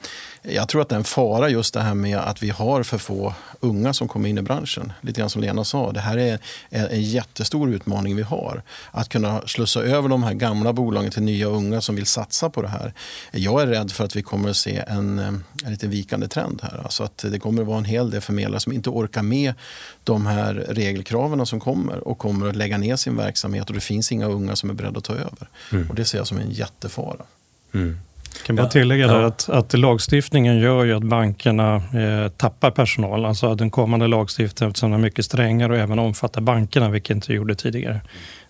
jag 0.50 0.68
tror 0.68 0.82
att 0.82 0.88
det 0.88 0.94
är 0.94 0.98
en 0.98 1.04
fara 1.04 1.48
just 1.48 1.74
det 1.74 1.80
här 1.80 1.94
med 1.94 2.18
att 2.18 2.42
vi 2.42 2.50
har 2.50 2.82
för 2.82 2.98
få 2.98 3.34
unga 3.60 3.92
som 3.92 4.08
kommer 4.08 4.28
in 4.28 4.38
i 4.38 4.42
branschen. 4.42 4.92
Lite 5.00 5.20
grann 5.20 5.30
som 5.30 5.42
Lena 5.42 5.64
sa, 5.64 5.92
det 5.92 6.00
här 6.00 6.18
är 6.18 6.38
en 6.70 7.02
jättestor 7.02 7.70
utmaning 7.70 8.16
vi 8.16 8.22
har. 8.22 8.62
Att 8.90 9.08
kunna 9.08 9.42
slussa 9.46 9.82
över 9.82 10.08
de 10.08 10.22
här 10.22 10.34
gamla 10.34 10.72
bolagen 10.72 11.10
till 11.10 11.22
nya 11.22 11.46
unga 11.46 11.80
som 11.80 11.96
vill 11.96 12.06
satsa 12.06 12.50
på 12.50 12.62
det 12.62 12.68
här. 12.68 12.92
Jag 13.30 13.62
är 13.62 13.66
rädd 13.66 13.92
för 13.92 14.04
att 14.04 14.16
vi 14.16 14.22
kommer 14.22 14.50
att 14.50 14.56
se 14.56 14.84
en, 14.88 15.18
en 15.18 15.44
lite 15.66 15.86
vikande 15.86 16.28
trend 16.28 16.60
här. 16.62 16.80
Alltså 16.84 17.02
att 17.02 17.24
det 17.30 17.38
kommer 17.38 17.62
att 17.62 17.68
vara 17.68 17.78
en 17.78 17.84
hel 17.84 18.10
del 18.10 18.20
förmedlare 18.20 18.60
som 18.60 18.72
inte 18.72 18.90
orkar 18.90 19.22
med 19.22 19.54
de 20.04 20.26
här 20.26 20.54
regelkraven 20.68 21.46
som 21.46 21.60
kommer 21.60 22.08
och 22.08 22.18
kommer 22.18 22.48
att 22.48 22.56
lägga 22.56 22.78
ner 22.78 22.96
sin 22.96 23.16
verksamhet 23.16 23.68
och 23.68 23.74
det 23.74 23.80
finns 23.80 24.12
inga 24.12 24.26
unga 24.26 24.56
som 24.56 24.70
är 24.70 24.74
beredda 24.74 24.98
att 24.98 25.04
ta 25.04 25.14
över. 25.14 25.48
Mm. 25.72 25.90
Och 25.90 25.94
det 25.94 26.04
ser 26.04 26.18
jag 26.18 26.26
som 26.26 26.38
en 26.38 26.50
jättefara. 26.50 27.22
Mm. 27.74 27.98
Kan 28.48 28.56
bara 28.56 28.68
tillägga 28.68 29.06
ja. 29.06 29.26
att, 29.26 29.48
att 29.48 29.78
lagstiftningen 29.78 30.58
gör 30.58 30.84
ju 30.84 30.92
att 30.92 31.02
bankerna 31.02 31.74
eh, 31.76 32.28
tappar 32.28 32.70
personal. 32.70 33.24
Alltså 33.24 33.54
den 33.54 33.70
kommande 33.70 34.06
lagstiftningen, 34.06 34.70
eftersom 34.70 34.90
den 34.90 35.00
är 35.00 35.02
mycket 35.02 35.24
strängare 35.24 35.72
och 35.72 35.78
även 35.78 35.98
omfattar 35.98 36.40
bankerna, 36.40 36.90
vilket 36.90 37.14
inte 37.14 37.32
gjorde 37.32 37.54
tidigare. 37.54 38.00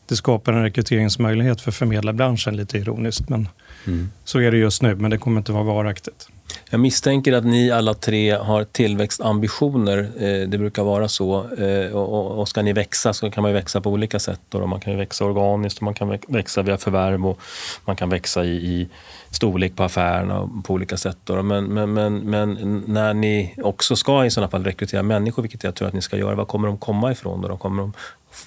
Det 0.08 0.16
skapar 0.16 0.52
en 0.52 0.62
rekryteringsmöjlighet 0.62 1.60
för 1.60 1.70
förmedlarbranschen, 1.70 2.56
lite 2.56 2.78
ironiskt. 2.78 3.28
Men 3.28 3.48
mm. 3.86 4.10
Så 4.24 4.40
är 4.40 4.50
det 4.50 4.56
just 4.56 4.82
nu, 4.82 4.94
men 4.94 5.10
det 5.10 5.18
kommer 5.18 5.38
inte 5.38 5.52
vara 5.52 5.64
varaktigt. 5.64 6.28
Jag 6.70 6.80
misstänker 6.80 7.32
att 7.32 7.44
ni 7.44 7.70
alla 7.70 7.94
tre 7.94 8.30
har 8.30 8.64
tillväxtambitioner. 8.64 9.98
Eh, 9.98 10.48
det 10.48 10.58
brukar 10.58 10.82
vara 10.82 11.08
så. 11.08 11.54
Eh, 11.54 11.92
och 11.92 12.48
ska 12.48 12.62
ni 12.62 12.72
växa 12.72 13.12
så 13.12 13.30
kan 13.30 13.42
man 13.42 13.52
växa 13.52 13.80
på 13.80 13.90
olika 13.90 14.18
sätt. 14.18 14.40
Man 14.52 14.80
kan 14.80 14.96
växa 14.96 15.24
organiskt, 15.24 15.80
man 15.80 15.94
kan 15.94 16.18
växa 16.28 16.62
via 16.62 16.76
förvärv 16.78 17.26
och 17.26 17.40
man 17.84 17.96
kan 17.96 18.08
växa 18.08 18.44
i 18.44 18.88
storlek 19.30 19.76
på 19.76 19.82
affärerna 19.82 20.50
på 20.64 20.74
olika 20.74 20.96
sätt. 20.96 21.18
Men, 21.26 21.64
men, 21.64 21.92
men, 21.92 22.18
men, 22.18 22.82
när 22.86 23.14
ni 23.14 23.54
också 23.62 23.96
ska 23.96 24.24
i 24.24 24.30
sådana 24.30 24.50
fall 24.50 24.64
rekrytera 24.64 25.02
människor, 25.02 25.42
vilket 25.42 25.64
jag 25.64 25.74
tror 25.74 25.88
att 25.88 25.94
ni 25.94 26.02
ska 26.02 26.16
göra, 26.16 26.34
var 26.34 26.44
kommer 26.44 26.68
de 26.68 26.78
komma 26.78 27.12
ifrån? 27.12 27.42
Då? 27.42 27.56
Kommer 27.56 27.82
de 27.82 27.92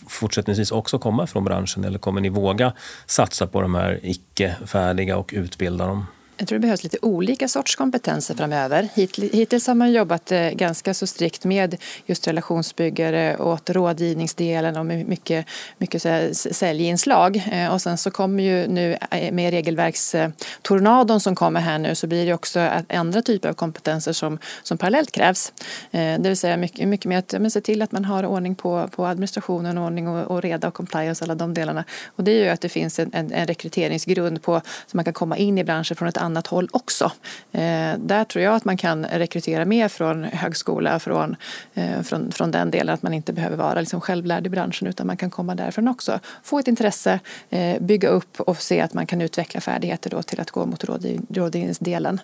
fortsättningsvis 0.08 0.72
också 0.72 1.00
komma 1.00 1.28
från 1.28 1.44
branschen 1.44 1.84
eller 1.84 2.00
kommer 2.00 2.22
ni 2.22 2.30
våga 2.30 2.74
satsa 3.06 3.48
på 3.48 3.62
de 3.62 3.76
här 3.76 4.00
icke 4.04 4.56
färdiga 4.66 5.18
och 5.18 5.30
utbilda 5.34 5.88
dem? 5.88 6.06
Jag 6.42 6.48
tror 6.48 6.60
det 6.60 6.62
behövs 6.62 6.84
lite 6.84 6.98
olika 7.02 7.48
sorts 7.48 7.76
kompetenser 7.76 8.36
framöver. 8.36 8.90
Hittills 9.34 9.68
har 9.68 9.76
man 9.76 9.92
jobbat 9.92 10.32
eh, 10.32 10.50
ganska 10.50 10.94
så 10.94 11.08
strikt 11.08 11.46
med 11.46 11.76
just 12.06 12.28
relationsbyggare 12.28 13.36
och 13.36 13.70
rådgivningsdelen 13.70 14.78
och 14.78 14.86
mycket, 14.86 15.46
mycket 15.78 16.02
säljinslag. 16.36 17.44
Eh, 17.52 17.74
och 17.74 17.82
sen 17.82 17.98
så 17.98 18.12
kommer 18.12 18.44
ju 18.44 18.68
nu 18.68 18.98
eh, 19.12 19.32
med 19.32 19.52
regelverkstornadon 19.52 21.20
som 21.20 21.36
kommer 21.36 21.60
här 21.60 21.80
nu 21.80 21.96
så 21.96 22.08
blir 22.08 22.26
det 22.26 22.34
också 22.34 22.70
andra 22.90 23.22
typer 23.22 23.50
av 23.50 23.54
kompetenser 23.54 24.14
som, 24.14 24.40
som 24.64 24.78
parallellt 24.78 25.12
krävs. 25.12 25.54
Det 25.92 26.20
vill 26.24 26.38
säga 26.38 26.58
mycket, 26.58 26.88
mycket 26.88 27.06
mer 27.06 27.18
att 27.18 27.54
se 27.54 27.62
till 27.62 27.82
att 27.82 27.92
man 27.92 28.06
har 28.06 28.26
ordning 28.26 28.56
på, 28.56 28.90
på 28.96 29.06
administrationen, 29.06 29.78
ordning 29.78 30.08
och, 30.08 30.32
och 30.32 30.42
reda 30.42 30.68
och 30.68 30.74
compliance, 30.74 31.24
alla 31.24 31.36
de 31.36 31.54
delarna. 31.54 31.84
Och 32.16 32.24
det 32.24 32.32
gör 32.32 32.54
att 32.54 32.62
det 32.62 32.70
finns 32.70 33.00
en, 33.00 33.10
en, 33.14 33.32
en 33.32 33.48
rekryteringsgrund 33.48 34.42
på 34.42 34.62
så 34.88 34.98
man 34.98 35.06
kan 35.06 35.14
komma 35.14 35.38
in 35.38 35.58
i 35.58 35.64
branschen 35.64 35.98
från 35.98 36.08
ett 36.08 36.18
annat 36.18 36.31
annat 36.32 36.48
håll 36.48 36.70
också. 36.72 37.12
Eh, 37.52 37.94
där 37.98 38.24
tror 38.24 38.44
jag 38.44 38.56
att 38.56 38.66
man 38.66 38.78
kan 38.78 39.06
rekrytera 39.06 39.66
mer 39.66 39.88
från 39.88 40.24
högskola, 40.24 41.00
från, 41.00 41.36
eh, 41.74 42.02
från, 42.02 42.32
från 42.32 42.52
den 42.52 42.72
delen 42.72 42.94
att 42.94 43.04
man 43.04 43.14
inte 43.14 43.34
behöver 43.34 43.58
vara 43.58 43.80
liksom 43.80 44.02
självlärd 44.02 44.48
i 44.48 44.50
branschen 44.50 44.88
utan 44.88 45.08
man 45.08 45.18
kan 45.18 45.30
komma 45.30 45.56
därifrån 45.56 45.88
också. 45.88 46.20
Få 46.44 46.60
ett 46.60 46.68
intresse, 46.68 47.20
eh, 47.50 47.82
bygga 47.82 48.10
upp 48.10 48.40
och 48.40 48.58
se 48.58 48.82
att 48.82 48.94
man 48.94 49.06
kan 49.06 49.22
utveckla 49.22 49.62
färdigheter 49.62 50.10
då 50.10 50.22
till 50.22 50.42
att 50.42 50.52
gå 50.52 50.66
mot 50.66 50.84
rådgivningsdelen. 51.30 52.22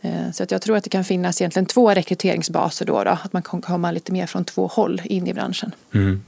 Eh, 0.00 0.30
så 0.32 0.42
att 0.42 0.50
jag 0.50 0.62
tror 0.62 0.76
att 0.76 0.84
det 0.84 0.90
kan 0.90 1.04
finnas 1.04 1.40
egentligen 1.40 1.66
två 1.66 1.90
rekryteringsbaser 1.90 2.86
då, 2.86 3.04
då 3.04 3.10
att 3.10 3.32
man 3.32 3.42
kan 3.42 3.60
komma 3.60 3.90
lite 3.90 4.12
mer 4.12 4.26
från 4.26 4.44
två 4.44 4.66
håll 4.66 5.02
in 5.04 5.26
i 5.26 5.34
branschen. 5.34 5.72
Mm 5.94 6.22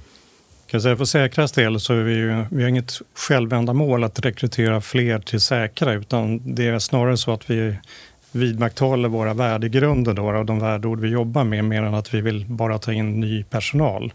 kan 0.70 0.80
säga 0.80 0.96
för 0.96 1.04
säkras 1.04 1.52
del 1.52 1.80
så 1.80 1.92
är 1.92 2.02
vi 2.02 2.14
ju, 2.14 2.44
vi 2.50 2.62
har 2.62 2.68
inget 2.68 3.00
självändamål 3.14 4.04
att 4.04 4.20
rekrytera 4.20 4.80
fler 4.80 5.18
till 5.18 5.40
säkra 5.40 5.92
utan 5.92 6.54
det 6.54 6.66
är 6.66 6.78
snarare 6.78 7.16
så 7.16 7.32
att 7.32 7.50
vi 7.50 7.76
vidmakthåller 8.32 9.08
våra 9.08 9.34
värdegrunder 9.34 10.12
då, 10.12 10.26
och 10.26 10.46
de 10.46 10.58
värdeord 10.58 11.00
vi 11.00 11.08
jobbar 11.08 11.44
med 11.44 11.64
mer 11.64 11.82
än 11.82 11.94
att 11.94 12.14
vi 12.14 12.20
vill 12.20 12.46
bara 12.48 12.78
ta 12.78 12.92
in 12.92 13.20
ny 13.20 13.44
personal. 13.44 14.12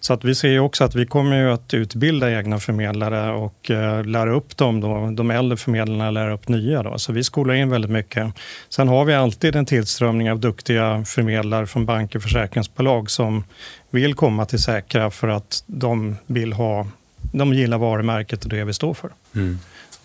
Så 0.00 0.12
att 0.12 0.24
vi 0.24 0.34
ser 0.34 0.48
ju 0.48 0.60
också 0.60 0.84
att 0.84 0.94
vi 0.94 1.06
kommer 1.06 1.36
ju 1.36 1.50
att 1.50 1.74
utbilda 1.74 2.32
egna 2.38 2.58
förmedlare 2.58 3.32
och 3.32 3.70
eh, 3.70 4.04
lära 4.04 4.32
upp 4.32 4.56
dem. 4.56 4.80
Då. 4.80 5.10
De 5.10 5.30
äldre 5.30 5.56
förmedlarna 5.56 6.10
lär 6.10 6.30
upp 6.30 6.48
nya. 6.48 6.82
Då. 6.82 6.98
Så 6.98 7.12
vi 7.12 7.24
skolar 7.24 7.54
in 7.54 7.70
väldigt 7.70 7.90
mycket. 7.90 8.32
Sen 8.68 8.88
har 8.88 9.04
vi 9.04 9.14
alltid 9.14 9.56
en 9.56 9.66
tillströmning 9.66 10.30
av 10.30 10.40
duktiga 10.40 11.04
förmedlare 11.04 11.66
från 11.66 11.86
banker 11.86 12.18
och 12.18 12.22
försäkringsbolag 12.22 13.10
som 13.10 13.44
vill 13.90 14.14
komma 14.14 14.46
till 14.46 14.58
Säkra 14.58 15.10
för 15.10 15.28
att 15.28 15.64
de 15.66 16.16
vill 16.26 16.52
ha, 16.52 16.86
de 17.32 17.54
gillar 17.54 17.78
varumärket 17.78 18.44
och 18.44 18.50
det 18.50 18.64
vi 18.64 18.72
står 18.72 18.94
för. 18.94 19.10
Mm. 19.34 19.58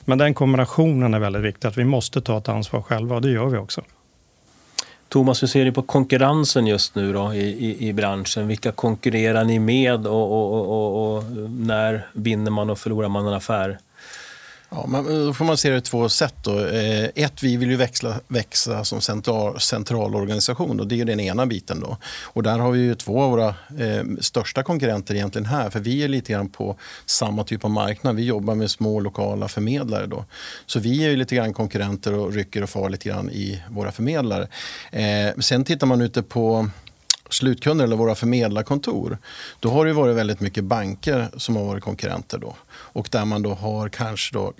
Men 0.06 0.18
den 0.18 0.34
kombinationen 0.34 1.14
är 1.14 1.20
väldigt 1.20 1.42
viktig, 1.42 1.68
att 1.68 1.78
vi 1.78 1.84
måste 1.84 2.22
ta 2.22 2.38
ett 2.38 2.50
ansvar 2.50 2.82
själva 2.82 3.16
och 3.16 3.22
det 3.22 3.30
gör 3.30 3.46
vi 3.46 3.58
också. 3.58 3.82
Thomas, 5.10 5.44
hur 5.44 5.48
ser 5.48 5.66
du 5.66 5.72
på 5.72 5.82
konkurrensen 5.82 6.68
just 6.68 6.96
nu 6.96 7.14
då 7.14 7.34
i, 7.34 7.40
i, 7.40 7.88
i 7.88 7.94
branschen? 7.94 8.48
Vilka 8.48 8.72
konkurrerar 8.72 9.44
ni 9.44 9.60
med 9.60 10.08
och, 10.08 10.32
och, 10.32 10.68
och, 10.68 11.16
och, 11.18 11.24
när 11.50 12.08
vinner 12.14 12.52
man 12.52 12.70
och 12.70 12.80
förlorar 12.80 13.10
man 13.10 13.28
en 13.28 13.34
affär? 13.34 13.78
Ja, 14.76 14.86
man, 14.88 15.08
eh, 15.08 15.26
då 15.26 15.34
får 15.34 15.46
man 15.46 15.58
se 15.58 15.70
det 15.70 15.82
på 15.82 15.86
två 15.86 16.10
sätt. 16.10 16.36
Då. 16.44 16.66
Eh, 16.66 17.10
ett, 17.16 17.44
vi 17.44 17.58
vill 17.58 17.70
ju 17.70 17.76
växla, 17.76 18.20
växa 18.28 18.84
som 18.84 19.02
central, 19.02 19.60
centralorganisation 19.60 20.80
och 20.80 20.88
det 20.88 21.02
är 21.02 21.06
den 21.06 21.20
ena 21.20 21.46
biten. 21.46 21.80
Då. 21.80 21.98
Och 22.24 22.44
där 22.44 22.60
har 22.60 22.72
vi 22.72 22.80
ju 22.80 22.96
två 22.96 23.22
av 23.22 23.32
våra 23.32 23.48
eh, 23.48 24.04
största 24.20 24.64
konkurrenter 24.64 25.16
egentligen 25.16 25.46
här, 25.46 25.70
för 25.70 25.80
vi 25.80 26.04
är 26.04 26.08
lite 26.08 26.34
grann 26.34 26.50
på 26.50 26.78
samma 27.06 27.44
typ 27.44 27.66
av 27.66 27.72
marknad. 27.72 28.16
Vi 28.16 28.24
jobbar 28.24 28.56
med 28.56 28.72
små 28.72 29.00
lokala 29.00 29.48
förmedlare. 29.48 30.06
Då. 30.06 30.26
Så 30.66 30.80
vi 30.80 31.06
är 31.06 31.10
ju 31.10 31.16
lite 31.16 31.36
grann 31.36 31.54
konkurrenter 31.54 32.14
och 32.14 32.34
rycker 32.34 32.64
och 32.64 32.70
far 32.70 32.90
lite 32.90 33.10
grann 33.10 33.30
i 33.30 33.62
våra 33.70 33.92
förmedlare. 33.92 34.48
Eh, 34.92 35.40
sen 35.40 35.64
tittar 35.64 35.88
man 35.88 36.02
ute 36.02 36.24
på 36.24 36.70
slutkunder 37.30 37.86
eller 37.86 37.96
våra 37.96 38.16
förmedlarkontor, 38.16 39.18
då 39.60 39.70
har 39.70 39.86
det 39.86 39.94
varit 39.94 40.16
väldigt 40.16 40.40
mycket 40.40 40.64
banker 40.64 41.30
som 41.38 41.56
har 41.56 41.64
varit 41.64 41.84
konkurrenter. 41.84 42.38
Då. 42.38 42.56
Och 42.70 43.08
där 43.12 43.26
man 43.26 43.42
då 43.42 43.54
har 43.54 43.90
kanske 43.90 44.34
då 44.34 44.54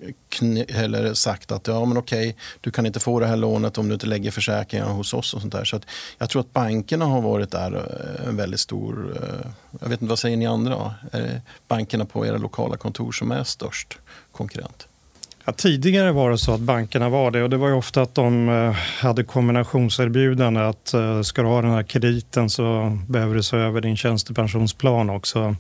eller 0.68 1.14
sagt 1.14 1.52
att 1.52 1.68
ja, 1.68 1.86
men 1.86 1.98
okej, 1.98 2.36
du 2.62 2.72
kan 2.72 2.86
inte 2.86 3.00
få 3.00 3.20
det 3.20 3.28
här 3.28 3.36
lånet 3.38 3.78
om 3.78 3.88
du 3.88 3.94
inte 3.94 4.08
lägger 4.08 4.32
försäkringar 4.32 4.86
hos 4.86 5.14
oss. 5.14 5.34
och 5.34 5.42
sånt 5.42 5.54
där. 5.54 5.66
Så 5.66 5.80
jag 6.18 6.30
tror 6.30 6.40
att 6.40 6.54
bankerna 6.54 7.06
har 7.06 7.22
varit 7.22 7.52
där 7.52 7.76
eh, 7.76 8.28
en 8.28 8.36
väldigt 8.36 8.60
stor... 8.60 9.18
Eh, 9.22 9.52
jag 9.82 9.90
vet 9.90 10.02
inte, 10.02 10.10
vad 10.10 10.20
säger 10.20 10.38
ni 10.38 10.48
andra? 10.48 10.94
Är 11.12 11.22
det 11.22 11.42
bankerna 11.68 12.06
på 12.06 12.26
era 12.26 12.38
lokala 12.38 12.78
kontor 12.78 13.12
som 13.12 13.32
är 13.32 13.44
störst 13.44 13.98
konkurrent? 14.32 14.88
Ja, 15.48 15.54
tidigare 15.54 16.12
var 16.12 16.32
det 16.32 16.38
så 16.38 16.54
att 16.54 16.60
bankerna 16.60 17.10
var 17.10 17.32
det 17.32 17.44
och 17.44 17.50
det 17.50 17.58
var 17.58 17.68
ju 17.68 17.74
ofta 17.74 18.02
att 18.02 18.16
de 18.16 18.50
eh, 18.50 18.72
hade 19.02 19.24
kombinationserbjudande 19.24 20.62
att 20.62 20.94
eh, 20.94 21.22
ska 21.22 21.42
du 21.42 21.48
ha 21.48 21.62
den 21.62 21.72
här 21.72 21.84
krediten 21.84 22.50
så 22.50 22.98
behöver 23.08 23.36
du 23.36 23.44
se 23.44 23.58
över 23.58 23.82
din 23.82 23.98
tjänstepensionsplan 23.98 25.10
också 25.10 25.56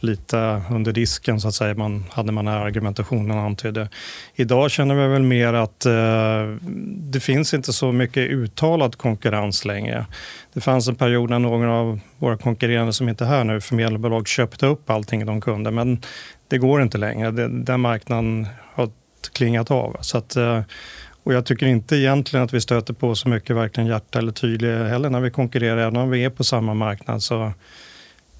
lite 0.00 0.62
under 0.70 0.92
disken, 0.92 1.40
så 1.40 1.48
att 1.48 1.54
säga. 1.54 1.74
Man, 1.74 2.04
hade 2.10 2.32
man 2.32 2.44
den 2.44 2.54
här 2.54 2.64
argumentationen 2.64 3.38
antydde. 3.38 3.88
Idag 4.34 4.70
känner 4.70 4.94
vi 4.94 5.08
väl 5.08 5.22
mer 5.22 5.52
att 5.52 5.86
eh, 5.86 5.92
det 6.86 7.20
finns 7.20 7.54
inte 7.54 7.72
så 7.72 7.92
mycket 7.92 8.30
uttalad 8.30 8.96
konkurrens 8.96 9.64
längre. 9.64 10.06
Det 10.52 10.60
fanns 10.60 10.88
en 10.88 10.94
period 10.94 11.30
när 11.30 11.38
några 11.38 11.72
av 11.72 12.00
våra 12.18 12.36
konkurrerande 12.36 12.92
som 12.92 13.08
inte 13.08 13.24
är 13.24 13.28
här 13.28 13.44
nu, 13.44 13.60
förmedlarbolag, 13.60 14.28
köpte 14.28 14.66
upp 14.66 14.90
allting 14.90 15.26
de 15.26 15.40
kunde. 15.40 15.70
Men 15.70 16.02
det 16.48 16.58
går 16.58 16.82
inte 16.82 16.98
längre. 16.98 17.30
Den 17.48 17.80
marknaden 17.80 18.46
har 18.74 18.90
klingat 19.32 19.70
av. 19.70 19.96
Så 20.00 20.18
att, 20.18 20.36
eh, 20.36 20.62
och 21.22 21.34
jag 21.34 21.46
tycker 21.46 21.66
inte 21.66 21.96
egentligen 21.96 22.44
att 22.44 22.54
vi 22.54 22.60
stöter 22.60 22.94
på 22.94 23.14
så 23.14 23.28
mycket 23.28 23.56
verkligen 23.56 23.86
hjärta 23.86 24.18
eller 24.18 24.32
tydlighet 24.32 24.88
heller 24.88 25.10
när 25.10 25.20
vi 25.20 25.30
konkurrerar, 25.30 25.76
även 25.76 25.96
om 25.96 26.10
vi 26.10 26.24
är 26.24 26.30
på 26.30 26.44
samma 26.44 26.74
marknad. 26.74 27.22
Så 27.22 27.52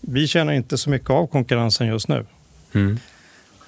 vi 0.00 0.26
känner 0.26 0.52
inte 0.52 0.78
så 0.78 0.90
mycket 0.90 1.10
av 1.10 1.26
konkurrensen 1.26 1.86
just 1.86 2.08
nu. 2.08 2.26
Mm. 2.74 2.98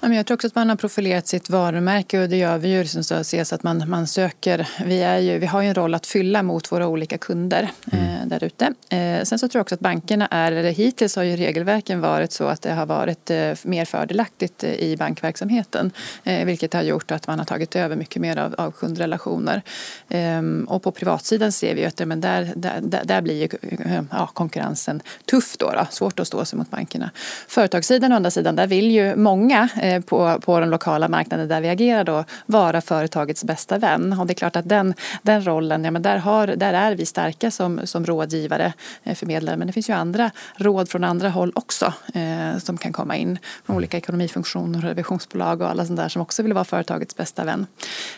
Jag 0.03 0.25
tror 0.25 0.35
också 0.35 0.47
att 0.47 0.55
man 0.55 0.69
har 0.69 0.75
profilerat 0.75 1.27
sitt 1.27 1.49
varumärke 1.49 2.21
och 2.21 2.29
det 2.29 2.37
gör 2.37 2.57
vi 2.57 2.69
ju 2.69 2.81
liksom 2.81 3.03
så 3.03 3.15
att 3.15 3.21
ses 3.21 3.53
att 3.53 3.63
man, 3.63 3.89
man 3.89 4.07
söker. 4.07 4.67
Vi, 4.85 5.01
är 5.01 5.17
ju, 5.17 5.39
vi 5.39 5.45
har 5.45 5.61
ju 5.61 5.67
en 5.67 5.75
roll 5.75 5.93
att 5.93 6.07
fylla 6.07 6.43
mot 6.43 6.71
våra 6.71 6.87
olika 6.87 7.17
kunder 7.17 7.71
mm. 7.91 8.05
eh, 8.05 8.27
där 8.27 8.43
ute. 8.43 8.73
Eh, 8.89 9.23
sen 9.23 9.39
så 9.39 9.47
tror 9.47 9.59
jag 9.59 9.61
också 9.61 9.75
att 9.75 9.81
bankerna 9.81 10.27
är, 10.27 10.51
eller 10.51 10.71
hittills 10.71 11.15
har 11.15 11.23
ju 11.23 11.35
regelverken 11.35 12.01
varit 12.01 12.31
så 12.31 12.45
att 12.45 12.61
det 12.61 12.73
har 12.73 12.85
varit 12.85 13.29
eh, 13.29 13.53
mer 13.63 13.85
fördelaktigt 13.85 14.63
i 14.63 14.97
bankverksamheten. 14.97 15.91
Vilket 16.23 16.73
har 16.73 16.81
gjort 16.81 17.11
att 17.11 17.27
man 17.27 17.39
har 17.39 17.45
tagit 17.45 17.75
över 17.75 17.95
mycket 17.95 18.21
mer 18.21 18.37
av, 18.37 18.55
av 18.57 18.71
kundrelationer. 18.71 19.61
Ehm, 20.09 20.65
och 20.69 20.83
på 20.83 20.91
privatsidan 20.91 21.51
ser 21.51 21.75
vi 21.75 21.81
ju 21.81 21.87
att 21.87 22.07
men 22.07 22.21
där, 22.21 22.53
där, 22.55 23.01
där 23.03 23.21
blir 23.21 23.41
ju, 23.41 23.49
ja, 24.11 24.27
konkurrensen 24.33 25.01
tuff 25.31 25.57
då, 25.57 25.71
då. 25.71 25.87
Svårt 25.89 26.19
att 26.19 26.27
stå 26.27 26.45
sig 26.45 26.57
mot 26.57 26.71
bankerna. 26.71 27.11
Företagssidan 27.47 28.11
å 28.11 28.15
andra 28.15 28.31
sidan, 28.31 28.55
där 28.55 28.67
vill 28.67 28.91
ju 28.91 29.15
många 29.15 29.69
Eh, 29.91 30.01
på, 30.01 30.39
på 30.45 30.59
den 30.59 30.69
lokala 30.69 31.07
marknaden 31.07 31.47
där 31.47 31.61
vi 31.61 31.69
agerar 31.69 32.03
då 32.03 32.23
vara 32.45 32.81
företagets 32.81 33.43
bästa 33.43 33.77
vän. 33.77 34.19
Och 34.19 34.27
det 34.27 34.33
är 34.33 34.35
klart 34.35 34.55
att 34.55 34.69
den, 34.69 34.93
den 35.21 35.45
rollen, 35.45 35.83
ja 35.83 35.91
men 35.91 36.01
där, 36.01 36.17
har, 36.17 36.47
där 36.47 36.73
är 36.73 36.95
vi 36.95 37.05
starka 37.05 37.51
som, 37.51 37.81
som 37.83 38.05
rådgivare, 38.05 38.73
eh, 39.03 39.15
förmedlare. 39.15 39.57
Men 39.57 39.67
det 39.67 39.73
finns 39.73 39.89
ju 39.89 39.93
andra 39.93 40.31
råd 40.55 40.89
från 40.89 41.03
andra 41.03 41.29
håll 41.29 41.51
också 41.55 41.93
eh, 42.13 42.57
som 42.57 42.77
kan 42.77 42.93
komma 42.93 43.15
in. 43.15 43.39
Från 43.65 43.75
olika 43.75 43.97
ekonomifunktioner, 43.97 44.81
revisionsbolag 44.81 45.61
och 45.61 45.69
alla 45.69 45.85
sånt 45.85 45.99
där 45.99 46.09
som 46.09 46.21
också 46.21 46.43
vill 46.43 46.53
vara 46.53 46.65
företagets 46.65 47.15
bästa 47.15 47.43
vän. 47.43 47.67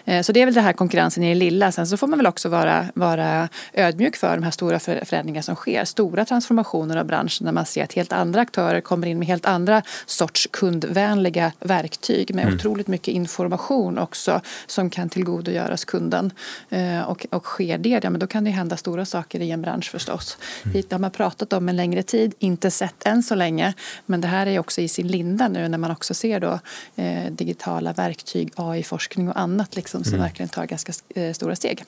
Eh, 0.06 0.22
så 0.22 0.32
det 0.32 0.42
är 0.42 0.46
väl 0.46 0.54
det 0.54 0.62
här 0.62 0.74
konkurrensen 0.74 1.24
i 1.24 1.30
det 1.30 1.40
lilla. 1.40 1.72
Sen 1.72 1.88
så 1.88 1.98
får 1.98 2.08
man 2.08 2.20
väl 2.20 2.28
också 2.28 2.50
vara, 2.50 2.86
vara 2.96 3.50
ödmjuk 3.74 4.16
för 4.16 4.36
de 4.36 4.44
här 4.44 4.52
stora 4.52 4.80
förändringar 4.80 5.42
som 5.42 5.56
sker. 5.56 5.86
Stora 5.86 6.26
transformationer 6.26 6.98
av 6.98 7.06
branschen 7.06 7.46
när 7.46 7.52
man 7.52 7.66
ser 7.66 7.84
att 7.84 7.94
helt 7.94 8.14
andra 8.14 8.42
aktörer 8.42 8.82
kommer 8.82 9.08
in 9.08 9.20
med 9.20 9.28
helt 9.28 9.46
andra 9.46 9.82
sorts 10.06 10.48
kundvänliga 10.52 11.52
verktyg 11.64 12.36
med 12.36 12.44
mm. 12.44 12.56
otroligt 12.56 12.88
mycket 12.88 13.14
information 13.14 13.98
också 13.98 14.42
som 14.68 14.90
kan 14.90 15.10
tillgodogöras 15.10 15.86
kunden. 15.86 16.32
Eh, 16.70 17.02
och, 17.02 17.26
och 17.32 17.46
sker 17.46 17.78
det, 17.78 17.90
ja, 18.04 18.10
men 18.10 18.20
då 18.20 18.28
kan 18.28 18.44
det 18.44 18.50
hända 18.50 18.78
stora 18.78 19.06
saker 19.06 19.40
i 19.40 19.52
en 19.52 19.62
bransch 19.62 19.92
förstås. 19.92 20.38
Mm. 20.64 20.82
Det 20.82 20.92
har 20.92 21.00
man 21.00 21.12
pratat 21.12 21.54
om 21.54 21.70
en 21.70 21.76
längre 21.76 22.04
tid, 22.04 22.34
inte 22.40 22.72
sett 22.72 23.08
än 23.08 23.24
så 23.24 23.36
länge. 23.36 23.74
Men 24.06 24.22
det 24.22 24.28
här 24.28 24.48
är 24.48 24.60
också 24.60 24.82
i 24.82 24.88
sin 24.88 25.08
linda 25.08 25.48
nu 25.48 25.68
när 25.68 25.78
man 25.78 25.92
också 25.92 26.14
ser 26.14 26.40
då, 26.40 26.60
eh, 26.96 27.32
digitala 27.32 27.94
verktyg, 27.94 28.52
AI-forskning 28.56 29.30
och 29.30 29.40
annat 29.40 29.76
liksom, 29.76 30.04
som 30.04 30.14
mm. 30.14 30.24
verkligen 30.24 30.50
tar 30.50 30.66
ganska 30.66 30.94
eh, 31.16 31.34
stora 31.34 31.56
steg. 31.56 31.84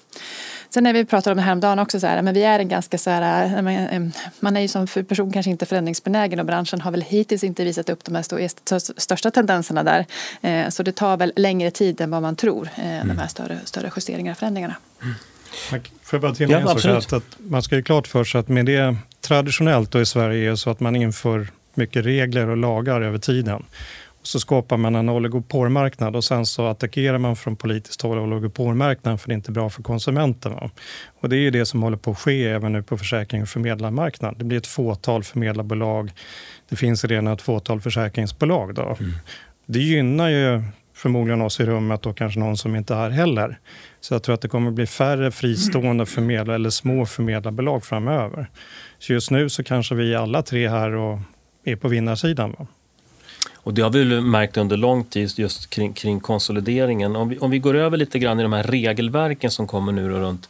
Sen 0.69 0.83
när 0.83 0.93
vi 0.93 1.05
pratade 1.05 1.31
om 1.31 1.37
det 1.37 1.43
häromdagen 1.43 1.79
också, 1.79 1.99
så 1.99 2.07
här, 2.07 2.21
men 2.21 2.33
vi 2.33 2.43
är 2.43 2.59
en 2.59 2.67
ganska 2.67 2.97
så 2.97 3.09
här, 3.09 3.45
eh, 3.91 4.07
man 4.39 4.57
är 4.57 4.61
ju 4.61 4.67
som 4.67 4.87
person 4.87 5.31
kanske 5.31 5.51
inte 5.51 5.65
förändringsbenägen 5.65 6.39
och 6.39 6.45
branschen 6.45 6.81
har 6.81 6.91
väl 6.91 7.01
hittills 7.01 7.43
inte 7.43 7.63
visat 7.63 7.89
upp 7.89 8.03
de 8.03 8.15
här 8.15 8.47
största 8.99 9.31
tendenserna 9.31 9.64
där. 9.73 10.05
Eh, 10.41 10.69
så 10.69 10.83
det 10.83 10.91
tar 10.91 11.17
väl 11.17 11.33
längre 11.35 11.71
tid 11.71 12.01
än 12.01 12.11
vad 12.11 12.21
man 12.21 12.35
tror, 12.35 12.69
eh, 12.75 12.95
mm. 12.95 13.07
de 13.07 13.17
här 13.17 13.27
större, 13.27 13.59
större 13.65 13.91
justeringarna 13.95 14.31
och 14.31 14.37
förändringarna. 14.37 14.75
Mm. 15.01 15.15
Får 16.03 16.17
jag 16.17 16.21
bara 16.21 16.35
tillägga 16.35 16.59
ja, 16.59 16.71
en 16.71 16.79
sak? 16.79 16.97
Att, 16.97 17.13
att 17.13 17.37
man 17.37 17.63
ska 17.63 17.75
ju 17.75 17.83
klart 17.83 18.07
för 18.07 18.23
sig 18.23 18.39
att 18.39 18.47
med 18.47 18.65
det 18.65 18.97
traditionellt 19.21 19.91
då 19.91 20.01
i 20.01 20.05
Sverige 20.05 20.51
är 20.51 20.55
så 20.55 20.69
att 20.69 20.79
man 20.79 20.95
inför 20.95 21.47
mycket 21.73 22.05
regler 22.05 22.47
och 22.47 22.57
lagar 22.57 23.01
över 23.01 23.17
tiden 23.17 23.63
så 24.27 24.39
skapar 24.39 24.77
man 24.77 24.95
en 24.95 25.09
oligopolmarknad 25.09 26.15
och 26.15 26.23
sen 26.23 26.45
så 26.45 26.67
attackerar 26.67 27.17
man 27.17 27.35
från 27.35 27.55
politiskt 27.55 28.01
håll 28.01 28.17
oligopolmarknaden 28.17 29.17
för 29.17 29.27
det 29.27 29.33
är 29.33 29.35
inte 29.35 29.51
bra 29.51 29.69
för 29.69 29.83
konsumenterna. 29.83 30.69
Och 31.19 31.29
det 31.29 31.37
är 31.37 31.51
det 31.51 31.65
som 31.65 31.83
håller 31.83 31.97
på 31.97 32.11
att 32.11 32.19
ske 32.19 32.47
även 32.47 32.73
nu 32.73 32.83
på 32.83 32.97
försäkring 32.97 33.41
och 33.41 33.49
förmedlarmarknaden. 33.49 34.37
Det 34.39 34.45
blir 34.45 34.57
ett 34.57 34.67
fåtal 34.67 35.23
förmedlarbolag. 35.23 36.11
Det 36.69 36.75
finns 36.75 37.05
redan 37.05 37.27
ett 37.27 37.41
fåtal 37.41 37.81
försäkringsbolag. 37.81 38.75
Då. 38.75 38.97
Mm. 38.99 39.13
Det 39.65 39.79
gynnar 39.79 40.29
ju 40.29 40.63
förmodligen 40.93 41.41
oss 41.41 41.59
i 41.59 41.65
rummet 41.65 42.05
och 42.05 42.17
kanske 42.17 42.39
någon 42.39 42.57
som 42.57 42.75
inte 42.75 42.93
är 42.93 42.97
här 42.97 43.09
heller. 43.09 43.59
Så 44.01 44.13
jag 44.13 44.23
tror 44.23 44.35
att 44.35 44.41
det 44.41 44.47
kommer 44.47 44.71
bli 44.71 44.87
färre 44.87 45.31
fristående 45.31 46.05
förmedlare 46.05 46.55
eller 46.55 46.69
små 46.69 47.05
förmedlarbolag 47.05 47.83
framöver. 47.83 48.49
Så 48.99 49.13
just 49.13 49.31
nu 49.31 49.49
så 49.49 49.63
kanske 49.63 49.95
vi 49.95 50.15
alla 50.15 50.41
tre 50.41 50.69
här 50.69 50.91
och 50.91 51.19
är 51.63 51.75
på 51.75 51.87
vinnarsidan. 51.87 52.55
Va? 52.59 52.67
Och 53.65 53.73
det 53.73 53.81
har 53.81 53.89
vi 53.89 54.21
märkt 54.21 54.57
under 54.57 54.77
lång 54.77 55.03
tid 55.03 55.31
just 55.35 55.69
kring, 55.69 55.93
kring 55.93 56.19
konsolideringen. 56.19 57.15
Om 57.15 57.29
vi, 57.29 57.37
om 57.37 57.51
vi 57.51 57.59
går 57.59 57.75
över 57.75 57.97
lite 57.97 58.19
grann 58.19 58.39
i 58.39 58.43
de 58.43 58.53
här 58.53 58.63
regelverken 58.63 59.51
som 59.51 59.67
kommer 59.67 59.91
nu 59.91 60.09
runt 60.09 60.49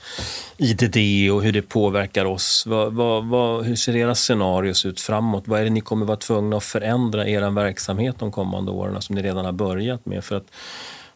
IDD 0.58 1.32
och 1.32 1.44
hur 1.44 1.52
det 1.52 1.62
påverkar 1.62 2.26
oss. 2.26 2.64
Vad, 2.68 2.94
vad, 2.94 3.26
vad, 3.26 3.66
hur 3.66 3.76
ser 3.76 3.96
era 3.96 4.16
scenarios 4.16 4.86
ut 4.86 5.02
framåt? 5.02 5.44
Vad 5.48 5.60
är 5.60 5.64
det 5.64 5.70
ni 5.70 5.82
kommer 5.82 6.06
vara 6.06 6.18
tvungna 6.18 6.58
att 6.58 6.64
förändra 6.64 7.28
i 7.28 7.34
er 7.34 7.50
verksamhet 7.50 8.16
de 8.20 8.32
kommande 8.32 8.72
åren 8.72 9.02
som 9.02 9.16
ni 9.16 9.22
redan 9.22 9.46
har 9.46 9.52
börjat 9.52 10.06
med? 10.06 10.24
För 10.24 10.36
att 10.36 10.48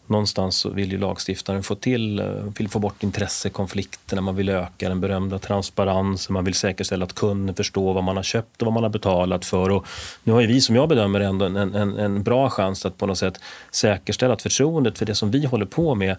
någonstans 0.09 0.57
så 0.57 0.69
vill 0.69 0.91
ju 0.91 0.97
lagstiftaren 0.97 1.63
få 1.63 1.75
till, 1.75 2.19
eh, 2.19 2.25
vill 2.57 2.69
få 2.69 2.79
bort 2.79 3.03
intressekonflikterna, 3.03 4.21
man 4.21 4.35
vill 4.35 4.49
öka 4.49 4.89
den 4.89 5.01
berömda 5.01 5.39
transparensen, 5.39 6.33
man 6.33 6.45
vill 6.45 6.53
säkerställa 6.53 7.05
att 7.05 7.15
kunden 7.15 7.55
förstår 7.55 7.93
vad 7.93 8.03
man 8.03 8.15
har 8.15 8.23
köpt 8.23 8.61
och 8.61 8.65
vad 8.65 8.73
man 8.73 8.83
har 8.83 8.89
betalat 8.89 9.45
för. 9.45 9.69
Och 9.69 9.85
nu 10.23 10.33
har 10.33 10.41
ju 10.41 10.47
vi, 10.47 10.61
som 10.61 10.75
jag 10.75 10.89
bedömer 10.89 11.19
ändå 11.19 11.45
en, 11.45 11.55
en, 11.55 11.97
en 11.97 12.23
bra 12.23 12.49
chans 12.49 12.85
att 12.85 12.97
på 12.97 13.05
något 13.05 13.17
sätt 13.17 13.39
säkerställa 13.71 14.33
att 14.33 14.41
förtroendet 14.41 14.97
för 14.97 15.05
det 15.05 15.15
som 15.15 15.31
vi 15.31 15.45
håller 15.45 15.65
på 15.65 15.95
med 15.95 16.15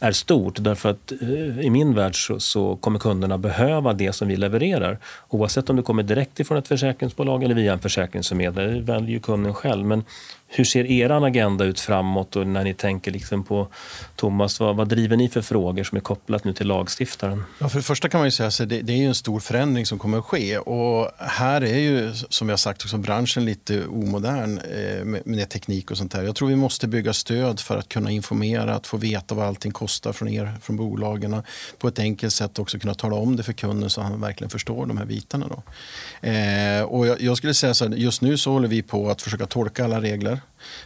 är 0.00 0.12
stort. 0.12 0.56
Därför 0.60 0.90
att 0.90 1.12
eh, 1.22 1.60
i 1.60 1.70
min 1.70 1.94
värld 1.94 2.26
så, 2.26 2.40
så 2.40 2.76
kommer 2.76 2.98
kunderna 2.98 3.38
behöva 3.38 3.92
det 3.92 4.12
som 4.12 4.28
vi 4.28 4.36
levererar. 4.36 4.98
Oavsett 5.28 5.70
om 5.70 5.76
det 5.76 5.82
kommer 5.82 6.02
direkt 6.02 6.40
ifrån 6.40 6.58
ett 6.58 6.68
försäkringsbolag 6.68 7.44
eller 7.44 7.54
via 7.54 7.72
en 7.72 7.78
försäkringsförmedlare, 7.78 8.70
det 8.70 8.80
väljer 8.80 9.10
ju 9.10 9.20
kunden 9.20 9.54
själv. 9.54 9.86
Men 9.86 10.04
hur 10.46 10.64
ser 10.64 10.84
er 10.84 11.10
agenda 11.10 11.64
ut 11.64 11.80
framåt 11.80 12.36
och 12.36 12.46
när 12.46 12.64
ni 12.64 12.74
tänker 12.74 13.10
liksom 13.10 13.44
på 13.44 13.68
Thomas, 14.16 14.60
vad, 14.60 14.76
vad, 14.76 14.88
driver 14.88 15.16
ni 15.16 15.28
för 15.28 15.42
frågor 15.42 15.84
som 15.84 15.96
är 15.96 16.00
kopplat 16.00 16.44
nu 16.44 16.52
till 16.52 16.66
lagstiftaren? 16.66 17.44
Ja, 17.58 17.68
för 17.68 17.78
det 17.78 17.82
första 17.82 18.08
kan 18.08 18.20
man 18.20 18.26
ju 18.26 18.30
säga 18.30 18.46
att 18.46 18.68
det, 18.68 18.82
det 18.82 18.92
är 18.92 19.08
en 19.08 19.14
stor 19.14 19.40
förändring 19.40 19.86
som 19.86 19.98
kommer 19.98 20.18
att 20.18 20.24
ske 20.24 20.58
och 20.58 21.10
här 21.18 21.64
är 21.64 21.78
ju 21.78 22.14
som 22.28 22.48
jag 22.48 22.58
sagt 22.58 22.82
också 22.82 22.96
branschen 22.96 23.44
lite 23.44 23.86
omodern 23.86 24.58
eh, 24.58 25.04
med, 25.04 25.26
med 25.26 25.48
teknik 25.48 25.90
och 25.90 25.98
sånt 25.98 26.12
där. 26.12 26.22
Jag 26.22 26.36
tror 26.36 26.48
vi 26.48 26.56
måste 26.56 26.88
bygga 26.88 27.12
stöd 27.12 27.60
för 27.60 27.76
att 27.76 27.88
kunna 27.88 28.10
informera, 28.10 28.74
att 28.74 28.86
få 28.86 28.96
veta 28.96 29.34
vad 29.34 29.46
allting 29.46 29.72
kostar 29.72 30.12
från 30.12 30.28
er, 30.28 30.52
från 30.62 30.76
bolagen. 30.76 31.42
På 31.78 31.88
ett 31.88 31.98
enkelt 31.98 32.32
sätt 32.32 32.58
också 32.58 32.78
kunna 32.78 32.94
tala 32.94 33.16
om 33.16 33.36
det 33.36 33.42
för 33.42 33.52
kunden 33.52 33.90
så 33.90 34.00
han 34.00 34.20
verkligen 34.20 34.50
förstår 34.50 34.86
de 34.86 34.98
här 34.98 35.04
bitarna. 35.04 35.48
Då. 35.48 35.62
Eh, 36.28 36.82
och 36.82 37.06
jag, 37.06 37.20
jag, 37.20 37.36
skulle 37.36 37.54
säga 37.54 37.74
så 37.74 37.88
här, 37.88 37.94
just 37.94 38.22
nu 38.22 38.38
så 38.38 38.52
håller 38.52 38.68
vi 38.68 38.82
på 38.82 39.10
att 39.10 39.22
försöka 39.22 39.46
tolka 39.46 39.84
alla 39.84 40.00
regler 40.00 40.33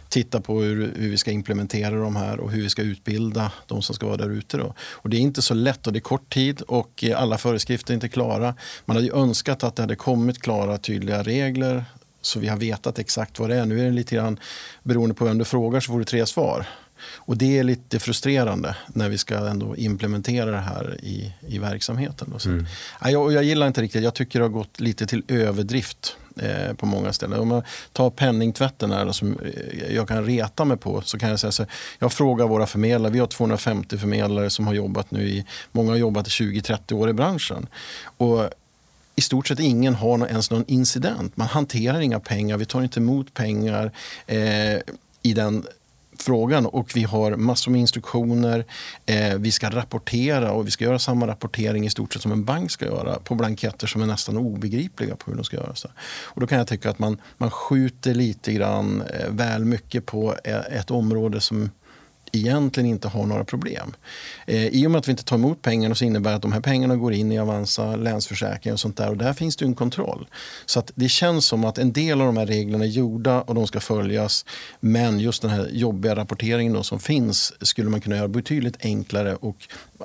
titta 0.09 0.41
på 0.41 0.61
hur, 0.61 0.93
hur, 0.95 1.09
vi 1.09 1.17
ska 1.17 1.31
implementera 1.31 1.95
de 1.95 2.15
här 2.15 2.39
och 2.39 2.51
hur 2.51 2.61
vi 2.61 2.69
ska 2.69 2.81
utbilda 2.81 3.51
de 3.67 3.81
som 3.81 3.95
ska 3.95 4.05
vara 4.05 4.17
där 4.17 4.29
ute. 4.29 4.57
Då. 4.57 4.73
Och 4.79 5.09
det 5.09 5.17
är 5.17 5.21
inte 5.21 5.41
så 5.41 5.53
lätt 5.53 5.87
och 5.87 5.93
det 5.93 5.99
är 5.99 6.01
kort 6.01 6.33
tid 6.33 6.61
och 6.61 7.03
eh, 7.03 7.21
alla 7.21 7.37
föreskrifter 7.37 7.93
är 7.93 7.95
inte 7.95 8.09
klara. 8.09 8.55
Man 8.85 8.95
hade 8.95 9.11
önskat 9.11 9.63
att 9.63 9.75
det 9.75 9.83
hade 9.83 9.95
kommit 9.95 10.41
klara 10.41 10.77
tydliga 10.77 11.23
regler 11.23 11.85
så 12.21 12.39
vi 12.39 12.47
har 12.47 12.57
vetat 12.57 12.99
exakt 12.99 13.39
vad 13.39 13.49
det 13.49 13.55
är. 13.55 13.65
Nu 13.65 13.79
är 13.79 13.83
det 13.83 13.91
lite 13.91 14.15
grann 14.15 14.39
beroende 14.83 15.15
på 15.15 15.25
vem 15.25 15.37
du 15.37 15.45
frågar 15.45 15.79
så 15.79 15.91
får 15.91 15.99
du 15.99 16.05
tre 16.05 16.25
svar. 16.25 16.65
Och 17.01 17.37
det 17.37 17.57
är 17.57 17.63
lite 17.63 17.99
frustrerande 17.99 18.75
när 18.87 19.09
vi 19.09 19.17
ska 19.17 19.35
ändå 19.47 19.75
implementera 19.75 20.51
det 20.51 20.57
här 20.57 20.97
i, 21.03 21.33
i 21.47 21.59
verksamheten. 21.59 22.33
Så, 22.37 22.49
mm. 22.49 22.65
jag, 23.03 23.33
jag 23.33 23.43
gillar 23.43 23.67
inte 23.67 23.81
riktigt, 23.81 24.03
jag 24.03 24.13
tycker 24.13 24.39
det 24.39 24.45
har 24.45 24.49
gått 24.49 24.79
lite 24.79 25.07
till 25.07 25.23
överdrift 25.27 26.17
eh, 26.37 26.73
på 26.73 26.85
många 26.85 27.13
ställen. 27.13 27.39
Om 27.39 27.51
jag 27.51 27.63
tar 27.93 28.09
penningtvätten 28.09 28.91
här, 28.91 29.11
som 29.11 29.39
eh, 29.39 29.95
jag 29.95 30.07
kan 30.07 30.25
reta 30.25 30.65
mig 30.65 30.77
på 30.77 31.01
så 31.01 31.19
kan 31.19 31.29
jag 31.29 31.39
säga 31.39 31.51
så 31.51 31.65
Jag 31.99 32.13
frågar 32.13 32.47
våra 32.47 32.65
förmedlare, 32.65 33.11
vi 33.11 33.19
har 33.19 33.27
250 33.27 33.97
förmedlare 33.97 34.49
som 34.49 34.67
har 34.67 34.73
jobbat 34.73 35.11
nu 35.11 35.29
i, 35.29 35.45
många 35.71 35.91
har 35.91 35.97
jobbat 35.97 36.27
i 36.27 36.29
20-30 36.29 36.93
år 36.93 37.09
i 37.09 37.13
branschen. 37.13 37.67
Och 38.17 38.49
i 39.19 39.21
stort 39.21 39.47
sett 39.47 39.59
ingen 39.59 39.95
har 39.95 40.27
ens 40.27 40.51
någon 40.51 40.65
incident. 40.67 41.37
Man 41.37 41.47
hanterar 41.47 41.99
inga 41.99 42.19
pengar, 42.19 42.57
vi 42.57 42.65
tar 42.65 42.81
inte 42.81 42.99
emot 42.99 43.33
pengar 43.33 43.91
eh, 44.27 44.77
i 45.21 45.33
den 45.33 45.65
frågan 46.21 46.65
och 46.65 46.91
vi 46.95 47.03
har 47.03 47.35
massor 47.35 47.71
med 47.71 47.81
instruktioner. 47.81 48.65
Eh, 49.05 49.35
vi 49.35 49.51
ska 49.51 49.69
rapportera 49.69 50.51
och 50.51 50.67
vi 50.67 50.71
ska 50.71 50.83
göra 50.83 50.99
samma 50.99 51.27
rapportering 51.27 51.85
i 51.85 51.89
stort 51.89 52.13
sett 52.13 52.21
som 52.21 52.31
en 52.31 52.43
bank 52.43 52.71
ska 52.71 52.85
göra 52.85 53.19
på 53.19 53.35
blanketter 53.35 53.87
som 53.87 54.01
är 54.01 54.05
nästan 54.05 54.37
obegripliga 54.37 55.15
på 55.15 55.31
hur 55.31 55.37
de 55.37 55.43
ska 55.43 55.57
göras. 55.57 55.85
Och 56.23 56.41
då 56.41 56.47
kan 56.47 56.57
jag 56.57 56.67
tycka 56.67 56.89
att 56.89 56.99
man, 56.99 57.21
man 57.37 57.51
skjuter 57.51 58.13
lite 58.13 58.53
grann 58.53 59.01
eh, 59.01 59.29
väl 59.29 59.65
mycket 59.65 60.05
på 60.05 60.35
eh, 60.43 60.59
ett 60.59 60.91
område 60.91 61.41
som 61.41 61.69
egentligen 62.31 62.89
inte 62.89 63.07
har 63.07 63.25
några 63.25 63.43
problem. 63.43 63.93
Eh, 64.47 64.67
I 64.67 64.87
och 64.87 64.91
med 64.91 64.99
att 64.99 65.07
vi 65.07 65.11
inte 65.11 65.23
tar 65.23 65.35
emot 65.35 65.61
pengarna 65.61 65.95
så 65.95 66.05
innebär 66.05 66.29
det 66.29 66.35
att 66.35 66.41
de 66.41 66.53
här 66.53 66.61
pengarna 66.61 66.95
går 66.95 67.13
in 67.13 67.31
i 67.31 67.39
Avanza, 67.39 67.95
Länsförsäkringar 67.95 68.73
och 68.73 68.79
sånt 68.79 68.97
där 68.97 69.09
och 69.09 69.17
där 69.17 69.33
finns 69.33 69.55
det 69.55 69.65
en 69.65 69.75
kontroll. 69.75 70.27
Så 70.65 70.79
att 70.79 70.91
det 70.95 71.09
känns 71.09 71.45
som 71.45 71.65
att 71.65 71.77
en 71.77 71.93
del 71.93 72.21
av 72.21 72.27
de 72.27 72.37
här 72.37 72.45
reglerna 72.45 72.83
är 72.83 72.89
gjorda 72.89 73.41
och 73.41 73.55
de 73.55 73.67
ska 73.67 73.79
följas. 73.79 74.45
Men 74.79 75.19
just 75.19 75.41
den 75.41 75.51
här 75.51 75.69
jobbiga 75.71 76.15
rapporteringen 76.15 76.73
då 76.73 76.83
som 76.83 76.99
finns 76.99 77.53
skulle 77.61 77.89
man 77.89 78.01
kunna 78.01 78.15
göra 78.15 78.27
betydligt 78.27 78.85
enklare 78.85 79.35
och 79.35 79.57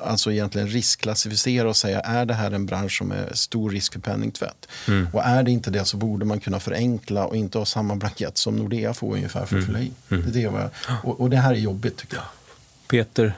alltså 0.02 0.33
egentligen 0.33 0.68
riskklassificera 0.68 1.68
och 1.68 1.76
säga 1.76 2.00
är 2.00 2.26
det 2.26 2.35
här 2.35 2.50
en 2.50 2.66
bransch 2.66 2.98
som 2.98 3.12
är 3.12 3.35
stor 3.35 3.70
risk 3.70 3.92
för 3.92 4.00
penningtvätt? 4.00 4.68
Mm. 4.88 5.09
Och 5.12 5.24
är 5.24 5.42
det 5.42 5.50
inte 5.50 5.70
det 5.70 5.85
så 5.85 5.96
borde 5.96 6.24
man 6.24 6.40
kunna 6.40 6.61
förenkla 6.61 7.26
och 7.26 7.37
inte 7.37 7.59
ha 7.59 7.64
samma 7.64 7.96
blankett 7.96 8.38
som 8.38 8.57
Nordea 8.57 8.94
får 8.94 9.14
ungefär 9.14 9.46
för 9.46 9.59
att 9.59 9.64
mm. 9.64 9.66
fylla 9.66 9.80
i. 9.80 9.92
Mm. 10.11 10.33
Det 10.33 10.42
är 10.42 10.52
det 10.52 10.70
och, 11.02 11.20
och 11.20 11.30
det 11.30 11.37
här 11.37 11.52
är 11.52 11.59
jobbigt 11.59 11.96
tycker 11.96 12.16
jag. 12.16 12.24
Peter? 12.88 13.35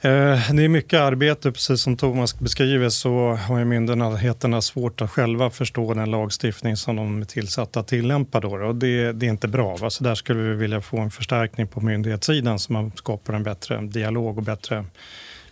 Eh, 0.00 0.52
det 0.52 0.64
är 0.64 0.68
mycket 0.68 1.00
arbete, 1.00 1.52
precis 1.52 1.82
som 1.82 1.96
Thomas 1.96 2.38
beskriver 2.38 2.88
så 2.88 3.34
har 3.34 3.64
myndigheterna 3.64 4.60
svårt 4.62 5.00
att 5.00 5.10
själva 5.10 5.50
förstå 5.50 5.94
den 5.94 6.10
lagstiftning 6.10 6.76
som 6.76 6.96
de 6.96 7.20
är 7.20 7.24
tillsatta 7.24 7.80
att 7.80 7.88
tillämpa. 7.88 8.40
Då, 8.40 8.48
och 8.48 8.74
det, 8.74 9.12
det, 9.12 9.26
är 9.26 9.30
inte 9.30 9.48
bra. 9.48 9.76
Va? 9.76 9.90
Så 9.90 10.04
där 10.04 10.14
skulle 10.14 10.42
vi 10.42 10.54
vilja 10.54 10.80
få 10.80 10.98
en 10.98 11.10
förstärkning 11.10 11.66
på 11.66 11.80
myndighetssidan 11.80 12.58
så 12.58 12.72
man 12.72 12.92
skapar 12.94 13.34
en 13.34 13.42
bättre 13.42 13.80
dialog 13.80 14.38
och 14.38 14.44
bättre 14.44 14.84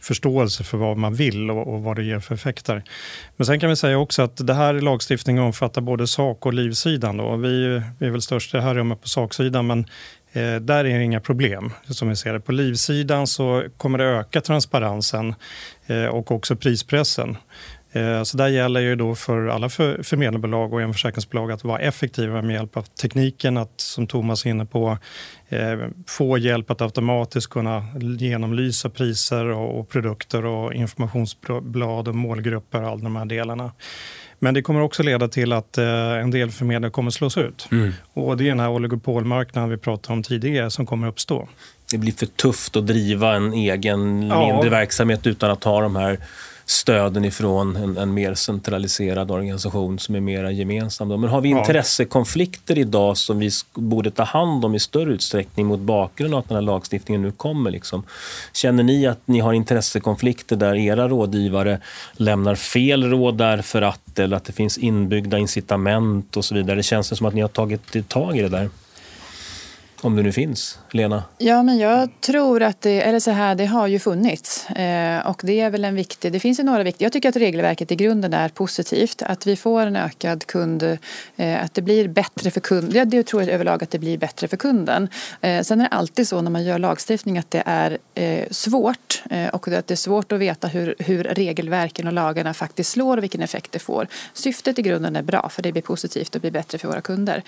förståelse 0.05 0.65
för 0.65 0.79
vad 0.79 0.97
man 0.97 1.15
vill 1.15 1.51
och, 1.51 1.75
och, 1.75 1.83
vad 1.83 1.97
det 1.97 2.03
ger 2.03 2.21
för 2.21 2.35
effekter. 2.35 2.83
Men 3.37 3.47
sen 3.47 3.61
kan 3.61 3.71
vi 3.71 3.77
säga 3.77 3.99
också 3.99 4.23
att 4.23 4.47
det 4.47 4.55
här 4.55 4.75
lagstiftningen 4.75 5.43
omfattar 5.43 5.81
både 5.81 6.07
sak 6.07 6.47
och 6.47 6.55
livsidan. 6.55 7.17
Då. 7.17 7.37
Vi, 7.37 7.83
vi 7.99 8.07
är 8.07 8.11
väl 8.11 8.23
störst 8.23 8.55
i 8.55 8.57
det 8.57 8.63
här 8.63 8.75
rummet 8.75 9.03
på 9.03 9.09
saksidan 9.09 9.67
men 9.67 9.87
Eh, 10.35 10.57
där 10.57 10.85
är 10.85 10.99
det 10.99 11.05
inga 11.05 11.21
problem 11.21 11.73
som 11.89 12.09
vi 12.09 12.17
ser 12.17 12.33
det. 12.33 12.41
På 12.41 12.53
livsidan 12.53 13.27
så 13.27 13.65
kommer 13.77 13.99
det 13.99 14.05
öka 14.05 14.41
transparensen 14.41 15.35
eh, 15.87 16.05
och 16.05 16.31
också 16.31 16.57
prispressen. 16.57 17.37
Eh, 17.95 18.23
så 18.23 18.37
där 18.37 18.49
gäller 18.49 18.81
ju 18.81 18.97
då 18.97 19.15
för 19.15 19.47
alla 19.47 19.69
för, 19.69 20.03
förmedlarbolag 20.03 20.75
och 20.75 20.93
försäkringsbolag 20.93 21.53
att 21.53 21.65
vara 21.65 21.79
effektiva 21.79 22.43
med 22.43 22.55
hjälp 22.55 22.77
av 22.77 22.83
tekniken, 22.83 23.57
att 23.57 23.81
som 23.81 24.07
Thomas 24.07 24.47
är 24.47 24.51
inne 24.51 24.67
på, 24.67 24.99
eh, 25.49 25.79
få 26.07 26.39
hjälp 26.39 26.71
att 26.71 26.81
automatiskt 26.81 27.51
kunna 27.51 27.85
genomlysa 28.19 28.91
priser 28.91 29.45
och, 29.45 29.89
produkter 29.89 30.45
och 30.45 30.75
informationsblad 30.75 32.09
och 32.09 32.15
målgrupper 32.15 32.83
och 32.83 32.89
alla 32.89 33.03
de 33.03 33.17
här 33.17 33.25
delarna. 33.25 33.73
Men 34.39 34.55
det 34.55 34.63
kommer 34.63 34.81
också 34.81 35.03
leda 35.03 35.29
till 35.29 35.53
att 35.53 35.79
eh, 35.79 36.13
en 36.13 36.31
del 36.31 36.51
förmedlare 36.51 36.91
kommer 36.91 37.11
slås 37.11 37.39
ut. 37.39 37.69
Mm. 37.73 37.93
Och 38.13 38.37
det 38.37 38.45
är 38.45 38.49
den 38.49 38.61
här 38.61 38.71
oligopolmarknaden 38.71 39.71
vi 39.71 39.77
pratade 39.77 40.13
om 40.13 40.23
tidigare 40.23 40.71
som 40.71 40.87
kommer 40.87 41.09
uppstå. 41.09 41.49
Det 41.91 41.99
blir 41.99 42.13
för 42.13 42.27
tufft 42.27 42.77
att 42.77 42.87
driva 42.87 43.35
en 43.35 43.53
egen 43.53 44.19
mindre 44.19 44.65
ja. 44.65 44.71
verksamhet 44.71 45.27
utan 45.27 45.51
att 45.51 45.65
ha 45.65 45.81
de 45.81 45.97
här 45.97 46.19
stöden 46.67 47.25
ifrån 47.25 47.77
en, 47.77 47.97
en, 47.97 48.15
mer 48.15 48.35
centraliserad 48.35 49.31
organisation 49.31 49.99
som 49.99 50.15
är 50.15 50.21
mer 50.21 50.51
gemensam. 50.51 51.09
Men 51.09 51.25
har 51.25 51.41
vi 51.41 51.49
intressekonflikter 51.49 52.79
idag 52.79 53.17
som 53.17 53.39
vi 53.39 53.51
borde 53.75 54.11
ta 54.11 54.23
hand 54.23 54.65
om 54.65 54.75
i 54.75 54.81
större 54.81 55.13
utsträckning 55.13 55.67
mot 55.67 55.81
bakgrund 55.81 56.35
av 56.35 56.41
att 56.41 56.49
den 56.49 56.57
här 56.57 56.63
lagstiftningen 56.63 57.23
nu 57.23 57.33
kommer? 57.33 57.71
Liksom? 57.71 58.05
Känner 58.53 58.83
ni 58.83 59.07
att 59.07 59.21
ni 59.25 59.41
har 59.41 59.53
intressekonflikter 59.53 60.57
där 60.57 60.75
era 60.75 61.09
rådgivare 61.09 61.81
lämnar 62.13 62.55
fel 62.55 63.11
råd 63.11 63.39
därför 63.39 63.83
att, 63.83 64.19
eller 64.19 64.37
att 64.37 64.45
det 64.45 64.53
finns 64.53 64.79
inbyggda 64.79 65.39
incitament 65.39 66.37
och 66.37 66.45
så 66.45 66.55
vidare? 66.55 66.77
Det 66.77 66.83
känns 66.83 67.19
som 67.19 67.27
att 67.27 67.35
ni 67.35 67.41
har 67.41 67.49
tagit 67.49 68.09
tag 68.09 68.37
i 68.37 68.43
det 68.43 68.49
där. 68.49 68.71
Om 70.05 70.17
det 70.17 70.23
nu 70.23 70.33
finns, 70.33 70.79
Lena? 70.91 71.25
Ja, 71.39 71.63
men 71.63 71.79
jag 71.79 72.09
tror 72.21 72.63
att 72.63 72.81
det, 72.81 73.03
eller 73.03 73.21
så 73.21 73.31
här, 73.31 73.55
det 73.55 73.67
har 73.67 73.87
ju 73.87 73.99
funnits. 73.99 74.71
Eh, 74.71 75.27
och 75.27 75.41
det 75.45 75.61
är 75.61 75.71
väl 75.71 75.85
en 75.85 75.95
viktig, 75.95 76.33
det 76.33 76.41
finns 76.41 76.61
ju 76.61 76.65
några 76.65 76.83
viktiga, 76.83 77.07
jag 77.07 77.13
tycker 77.13 77.29
att 77.29 77.37
regelverket 77.37 77.93
i 77.93 77.97
grunden 77.97 78.35
är 78.35 78.49
positivt. 78.49 79.23
Att 79.23 79.47
vi 79.47 79.57
får 79.57 79.87
en 79.87 79.97
ökad 79.97 80.47
kund, 80.47 80.83
eh, 81.37 81.65
att 81.65 81.75
det 81.75 81.83
blir 81.83 82.09
bättre 82.09 82.51
för 82.51 82.61
kunden. 82.61 82.93
Ja, 82.95 83.05
det 83.05 83.23
tror 83.23 83.43
jag 83.43 83.51
överlag 83.51 83.83
att 83.83 83.91
det 83.91 83.99
blir 83.99 84.19
bättre 84.19 84.49
för 84.49 84.57
kunden. 84.57 85.09
Eh, 85.41 85.63
sen 85.63 85.81
är 85.81 85.85
det 85.85 85.97
alltid 85.97 86.29
så 86.29 86.41
när 86.41 86.51
man 86.51 86.65
gör 86.65 86.79
lagstiftning 86.79 87.39
att 87.39 87.51
det 87.51 87.63
är 87.67 87.99
eh, 88.15 88.49
svårt 88.51 89.23
eh, 89.31 89.49
och 89.49 89.69
att 89.69 89.87
det 89.87 89.95
är 89.95 89.97
svårt 89.97 90.33
att 90.33 90.39
veta 90.39 90.69
hur, 90.69 90.95
hur 90.99 91.25
regelverken 91.25 92.07
och 92.07 92.13
lagarna 92.13 92.55
faktiskt 92.55 92.91
slår 92.91 93.17
och 93.17 93.23
vilken 93.23 93.43
effekt 93.43 93.73
det 93.73 93.79
får. 93.79 94.09
Syftet 94.33 94.79
i 94.79 94.83
grunden 94.83 95.17
är 95.17 95.23
bra 95.23 95.49
för 95.49 95.63
det 95.63 95.73
blir 95.73 95.83
positivt 95.83 96.35
och 96.35 96.41
blir 96.41 96.51
bättre 96.51 96.79
för 96.79 96.89
våra 96.89 97.01
kunder. 97.01 97.43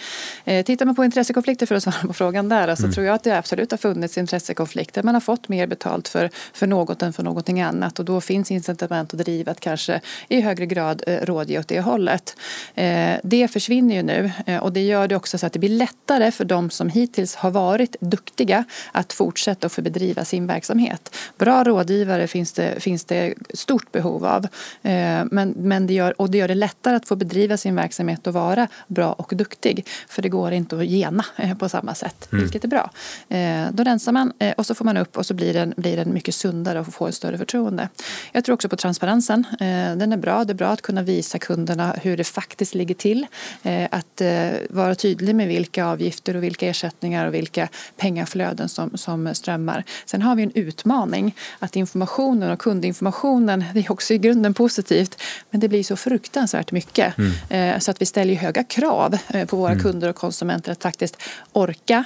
Eh, 0.44 0.64
tittar 0.64 0.86
man 0.86 0.94
på 0.94 1.04
intressekonflikter 1.04 1.66
för 1.66 1.74
att 1.74 1.82
svara 1.82 2.06
på 2.06 2.12
frågan 2.12 2.45
frågan 2.46 2.48
där. 2.48 2.68
Alltså, 2.68 2.84
mm. 2.84 2.94
tror 2.94 3.06
jag 3.06 3.14
att 3.14 3.24
det 3.24 3.38
absolut 3.38 3.70
har 3.70 3.78
funnits 3.78 4.18
intressekonflikter. 4.18 5.02
Man 5.02 5.14
har 5.14 5.20
fått 5.20 5.48
mer 5.48 5.66
betalt 5.66 6.08
för, 6.08 6.30
för 6.52 6.66
något 6.66 7.02
än 7.02 7.12
för 7.12 7.22
någonting 7.22 7.60
annat 7.60 7.98
och 7.98 8.04
då 8.04 8.20
finns 8.20 8.50
incitament 8.50 9.14
att 9.14 9.20
driva 9.20 9.52
att 9.52 9.60
kanske 9.60 10.00
i 10.28 10.40
högre 10.40 10.66
grad 10.66 11.02
eh, 11.06 11.26
rådge 11.26 11.58
åt 11.58 11.68
det 11.68 11.80
hållet. 11.80 12.36
Eh, 12.74 13.16
det 13.22 13.48
försvinner 13.48 13.94
ju 13.94 14.02
nu 14.02 14.30
eh, 14.46 14.62
och 14.62 14.72
det 14.72 14.82
gör 14.82 15.08
det 15.08 15.16
också 15.16 15.38
så 15.38 15.46
att 15.46 15.52
det 15.52 15.58
blir 15.58 15.78
lättare 15.78 16.30
för 16.30 16.44
de 16.44 16.70
som 16.70 16.88
hittills 16.88 17.34
har 17.34 17.50
varit 17.50 17.96
duktiga 18.00 18.64
att 18.92 19.12
fortsätta 19.12 19.66
att 19.66 19.72
få 19.72 19.82
bedriva 19.82 20.24
sin 20.24 20.46
verksamhet. 20.46 21.16
Bra 21.38 21.64
rådgivare 21.64 22.26
finns 22.26 22.52
det, 22.52 22.82
finns 22.82 23.04
det 23.04 23.34
stort 23.54 23.92
behov 23.92 24.24
av 24.24 24.44
eh, 24.82 25.24
men, 25.30 25.54
men 25.56 25.86
det 25.86 25.94
gör, 25.94 26.20
och 26.20 26.30
det 26.30 26.38
gör 26.38 26.48
det 26.48 26.54
lättare 26.54 26.96
att 26.96 27.08
få 27.08 27.16
bedriva 27.16 27.56
sin 27.56 27.74
verksamhet 27.74 28.26
och 28.26 28.32
vara 28.32 28.68
bra 28.86 29.12
och 29.12 29.32
duktig 29.36 29.86
för 30.08 30.22
det 30.22 30.28
går 30.28 30.52
inte 30.52 30.76
att 30.76 30.86
gena 30.86 31.24
eh, 31.36 31.54
på 31.54 31.68
samma 31.68 31.94
sätt 31.94 32.28
mm. 32.36 32.44
vilket 32.44 32.64
är 32.64 32.68
bra. 32.68 32.90
Eh, 33.28 33.72
då 33.72 33.82
rensar 33.82 34.12
man 34.12 34.32
eh, 34.38 34.52
och 34.52 34.66
så 34.66 34.74
får 34.74 34.84
man 34.84 34.96
upp 34.96 35.16
och 35.16 35.26
så 35.26 35.34
blir 35.34 35.54
den, 35.54 35.74
blir 35.76 35.96
den 35.96 36.14
mycket 36.14 36.34
sundare 36.34 36.80
och 36.80 36.94
får 36.94 37.08
ett 37.08 37.14
större 37.14 37.38
förtroende. 37.38 37.88
Jag 38.32 38.44
tror 38.44 38.54
också 38.54 38.68
på 38.68 38.76
transparensen. 38.76 39.44
Eh, 39.60 39.96
den 39.96 40.12
är 40.12 40.16
bra. 40.16 40.44
Det 40.44 40.52
är 40.52 40.54
bra 40.54 40.68
att 40.68 40.82
kunna 40.82 41.02
visa 41.02 41.38
kunderna 41.38 41.94
hur 42.02 42.16
det 42.16 42.24
faktiskt 42.24 42.74
ligger 42.74 42.94
till. 42.94 43.26
Eh, 43.62 43.88
att 43.90 44.20
eh, 44.20 44.48
vara 44.70 44.94
tydlig 44.94 45.34
med 45.34 45.48
vilka 45.48 45.86
avgifter 45.86 46.36
och 46.36 46.42
vilka 46.42 46.66
ersättningar 46.66 47.26
och 47.26 47.34
vilka 47.34 47.68
pengaflöden 47.96 48.68
som, 48.68 48.96
som 48.96 49.34
strömmar. 49.34 49.84
Sen 50.06 50.22
har 50.22 50.36
vi 50.36 50.42
en 50.42 50.52
utmaning 50.54 51.34
att 51.58 51.76
informationen 51.76 52.50
och 52.50 52.58
kundinformationen, 52.58 53.64
det 53.74 53.80
är 53.80 53.92
också 53.92 54.14
i 54.14 54.18
grunden 54.18 54.54
positivt, 54.54 55.22
men 55.50 55.60
det 55.60 55.68
blir 55.68 55.82
så 55.82 55.96
fruktansvärt 55.96 56.72
mycket. 56.72 57.14
Mm. 57.18 57.74
Eh, 57.74 57.78
så 57.78 57.90
att 57.90 58.02
vi 58.02 58.06
ställer 58.06 58.34
höga 58.34 58.64
krav 58.64 59.18
på 59.46 59.56
våra 59.56 59.72
mm. 59.72 59.82
kunder 59.82 60.08
och 60.08 60.16
konsumenter 60.16 60.72
att 60.72 60.82
faktiskt 60.82 61.16
orka 61.52 62.04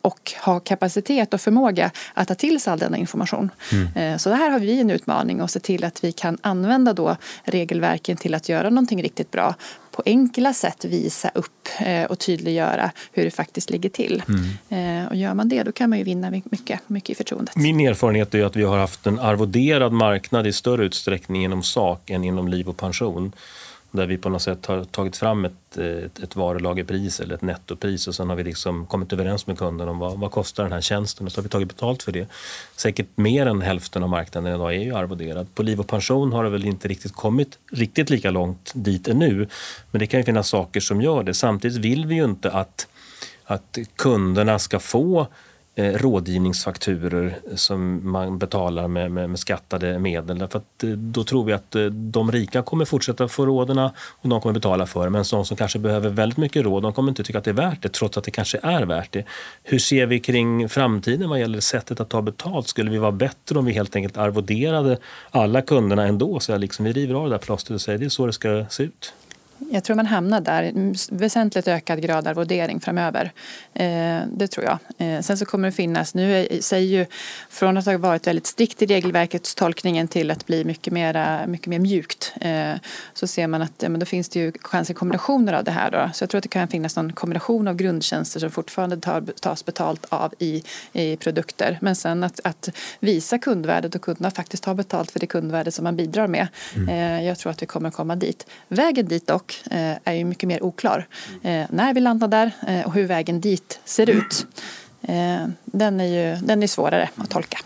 och 0.00 0.32
ha 0.44 0.60
kapacitet 0.60 1.34
och 1.34 1.40
förmåga 1.40 1.90
att 2.14 2.28
ta 2.28 2.34
till 2.34 2.60
sig 2.60 2.72
all 2.72 2.78
denna 2.78 2.96
information. 2.96 3.50
Mm. 3.72 4.12
Eh, 4.12 4.18
så 4.18 4.30
här 4.30 4.50
har 4.50 4.58
vi 4.58 4.80
en 4.80 4.90
utmaning 4.90 5.40
att 5.40 5.50
se 5.50 5.60
till 5.60 5.84
att 5.84 6.04
vi 6.04 6.12
kan 6.12 6.38
använda 6.40 6.92
då 6.92 7.16
regelverken 7.44 8.16
till 8.16 8.34
att 8.34 8.48
göra 8.48 8.70
någonting 8.70 9.02
riktigt 9.02 9.30
bra 9.30 9.54
på 9.90 10.02
enkla 10.06 10.52
sätt 10.52 10.84
visa 10.84 11.30
upp 11.34 11.68
eh, 11.80 12.04
och 12.04 12.18
tydliggöra 12.18 12.90
hur 13.12 13.24
det 13.24 13.30
faktiskt 13.30 13.70
ligger 13.70 13.88
till. 13.88 14.22
Mm. 14.68 15.08
Och 15.08 15.16
gör 15.16 15.34
man 15.34 15.48
det 15.48 15.62
då 15.62 15.72
kan 15.72 15.90
man 15.90 15.98
ju 15.98 16.04
vinna 16.04 16.30
mycket, 16.30 16.80
mycket 16.86 17.10
i 17.10 17.14
förtroendet. 17.14 17.56
Min 17.56 17.80
erfarenhet 17.80 18.34
är 18.34 18.44
att 18.44 18.56
vi 18.56 18.62
har 18.62 18.78
haft 18.78 19.06
en 19.06 19.18
arvoderad 19.18 19.92
marknad 19.92 20.46
i 20.46 20.52
större 20.52 20.84
utsträckning 20.84 21.44
inom 21.44 21.62
sak 21.62 22.10
än 22.10 22.24
inom 22.24 22.48
liv 22.48 22.68
och 22.68 22.76
pension 22.76 23.32
där 23.92 24.06
vi 24.06 24.18
på 24.18 24.28
något 24.28 24.42
sätt 24.42 24.66
har 24.66 24.84
tagit 24.84 25.16
fram 25.16 25.44
ett, 25.44 25.76
ett, 25.76 26.18
ett 26.18 26.36
varulagerpris 26.36 27.20
eller 27.20 27.34
ett 27.34 27.42
nettopris 27.42 28.08
och 28.08 28.14
sen 28.14 28.28
har 28.28 28.36
vi 28.36 28.44
liksom 28.44 28.86
kommit 28.86 29.12
överens 29.12 29.46
med 29.46 29.58
kunden 29.58 29.88
om 29.88 29.98
vad, 29.98 30.18
vad 30.18 30.30
kostar 30.30 30.62
den 30.62 30.72
här 30.72 30.80
tjänsten 30.80 31.26
och 31.26 31.32
så 31.32 31.38
har 31.38 31.42
vi 31.42 31.48
tagit 31.48 31.68
betalt 31.68 32.02
för 32.02 32.12
det. 32.12 32.28
Säkert 32.76 33.06
mer 33.14 33.46
än 33.46 33.62
hälften 33.62 34.02
av 34.02 34.08
marknaden 34.08 34.54
idag 34.54 34.74
är 34.74 34.80
ju 34.80 34.94
arvoderad. 34.94 35.54
På 35.54 35.62
liv 35.62 35.80
och 35.80 35.86
pension 35.86 36.32
har 36.32 36.44
det 36.44 36.50
väl 36.50 36.64
inte 36.64 36.88
riktigt 36.88 37.12
kommit 37.12 37.58
riktigt 37.72 38.10
lika 38.10 38.30
långt 38.30 38.72
dit 38.74 39.08
ännu. 39.08 39.48
Men 39.90 39.98
det 39.98 40.06
kan 40.06 40.20
ju 40.20 40.24
finnas 40.24 40.48
saker 40.48 40.80
som 40.80 41.00
gör 41.00 41.22
det. 41.22 41.34
Samtidigt 41.34 41.78
vill 41.78 42.06
vi 42.06 42.14
ju 42.14 42.24
inte 42.24 42.50
att, 42.50 42.86
att 43.44 43.78
kunderna 43.96 44.58
ska 44.58 44.78
få 44.78 45.26
eh, 45.74 45.92
rådgivningsfakturer 45.92 47.38
som 47.54 48.10
man 48.12 48.38
betalar 48.38 48.88
med, 48.88 49.10
med, 49.10 49.30
med 49.30 49.38
skattade 49.38 49.98
medel. 49.98 50.38
Därför 50.38 50.58
att, 50.58 50.84
eh, 50.84 50.90
då 50.90 51.24
tror 51.24 51.44
vi 51.44 51.52
att 51.52 51.74
eh, 51.74 51.84
de 51.84 52.32
rika 52.32 52.62
kommer 52.62 52.84
fortsätta 52.84 53.28
få 53.28 53.46
råden 53.46 53.78
och 53.94 54.28
de 54.28 54.40
kommer 54.40 54.52
betala 54.52 54.86
för 54.86 55.04
det. 55.04 55.10
Men 55.10 55.24
de 55.30 55.44
som 55.44 55.56
kanske 55.56 55.78
behöver 55.78 56.10
väldigt 56.10 56.38
mycket 56.38 56.64
råd, 56.64 56.82
de 56.82 56.92
kommer 56.92 57.08
inte 57.08 57.24
tycka 57.24 57.38
att 57.38 57.44
det 57.44 57.50
är 57.50 57.54
värt 57.54 57.82
det 57.82 57.88
trots 57.88 58.18
att 58.18 58.24
det 58.24 58.30
kanske 58.30 58.58
är 58.62 58.82
värt 58.82 59.12
det. 59.12 59.24
Hur 59.62 59.78
ser 59.78 60.06
vi 60.06 60.20
kring 60.20 60.68
framtiden 60.68 61.28
vad 61.28 61.40
gäller 61.40 61.60
sättet 61.60 62.00
att 62.00 62.08
ta 62.08 62.22
betalt? 62.22 62.68
Skulle 62.68 62.90
vi 62.90 62.98
vara 62.98 63.12
bättre 63.12 63.58
om 63.58 63.64
vi 63.64 63.72
helt 63.72 63.96
enkelt 63.96 64.16
arvoderade 64.16 64.98
alla 65.30 65.62
kunderna 65.62 66.06
ändå? 66.06 66.40
Så 66.40 66.56
liksom, 66.56 66.84
vi 66.84 66.92
river 66.92 67.14
av 67.14 67.24
det 67.24 67.30
där 67.30 67.38
plåstret 67.38 67.74
och 67.74 67.80
säger 67.80 67.98
det 67.98 68.04
är 68.04 68.08
så 68.08 68.26
det 68.26 68.32
ska 68.32 68.64
se 68.70 68.82
ut. 68.82 69.14
Jag 69.70 69.84
tror 69.84 69.96
man 69.96 70.06
hamnar 70.06 70.40
där, 70.40 70.72
väsentligt 71.14 71.68
ökad 71.68 72.02
grad 72.02 72.26
arvodering 72.26 72.80
framöver. 72.80 73.32
Eh, 73.74 74.20
det 74.32 74.46
tror 74.46 74.66
jag. 74.66 74.78
Eh, 74.98 75.20
sen 75.20 75.38
så 75.38 75.44
kommer 75.44 75.68
det 75.68 75.72
finnas, 75.72 76.14
nu 76.14 76.48
säger 76.60 76.98
ju 76.98 77.06
från 77.50 77.76
att 77.76 77.86
ha 77.86 77.98
varit 77.98 78.26
väldigt 78.26 78.46
strikt 78.46 78.82
i 78.82 78.86
regelverkets 78.86 79.54
tolkningen 79.54 80.08
till 80.08 80.30
att 80.30 80.46
bli 80.46 80.64
mycket, 80.64 80.92
mera, 80.92 81.46
mycket 81.46 81.66
mer 81.66 81.78
mjukt 81.78 82.32
eh, 82.40 82.74
så 83.14 83.26
ser 83.26 83.46
man 83.46 83.62
att 83.62 83.84
men 83.88 84.00
då 84.00 84.06
finns 84.06 84.28
det 84.28 84.40
ju 84.40 84.52
chanser 84.60 84.94
kombinationer 84.94 85.52
av 85.52 85.64
det 85.64 85.70
här. 85.70 85.90
Då. 85.90 86.10
Så 86.14 86.22
jag 86.22 86.30
tror 86.30 86.38
att 86.38 86.42
det 86.42 86.48
kan 86.48 86.68
finnas 86.68 86.96
någon 86.96 87.12
kombination 87.12 87.68
av 87.68 87.74
grundtjänster 87.74 88.40
som 88.40 88.50
fortfarande 88.50 88.96
tar, 88.96 89.20
tas 89.40 89.64
betalt 89.64 90.06
av 90.08 90.34
i, 90.38 90.62
i 90.92 91.16
produkter. 91.16 91.78
Men 91.80 91.96
sen 91.96 92.24
att, 92.24 92.40
att 92.44 92.68
visa 93.00 93.38
kundvärdet 93.38 93.94
och 93.94 94.02
kunderna 94.02 94.30
faktiskt 94.30 94.62
ta 94.62 94.74
betalt 94.74 95.10
för 95.10 95.20
det 95.20 95.26
kundvärde 95.26 95.70
som 95.70 95.84
man 95.84 95.96
bidrar 95.96 96.26
med. 96.26 96.48
Mm. 96.76 97.24
Jag 97.24 97.38
tror 97.38 97.50
att 97.50 97.62
vi 97.62 97.66
kommer 97.66 97.90
komma 97.90 98.16
dit. 98.16 98.46
Vägen 98.68 99.08
dit 99.08 99.26
dock 99.26 99.51
är 100.04 100.12
ju 100.12 100.24
mycket 100.24 100.48
mer 100.48 100.62
oklar. 100.62 101.06
När 101.68 101.94
vi 101.94 102.00
landar 102.00 102.28
där 102.28 102.52
och 102.86 102.92
hur 102.92 103.06
vägen 103.06 103.40
dit 103.40 103.80
ser 103.84 104.10
ut. 104.10 104.46
Den 105.64 106.00
är 106.00 106.04
ju 106.04 106.46
den 106.46 106.62
är 106.62 106.66
svårare 106.66 107.08
att 107.16 107.30
tolka. 107.30 107.58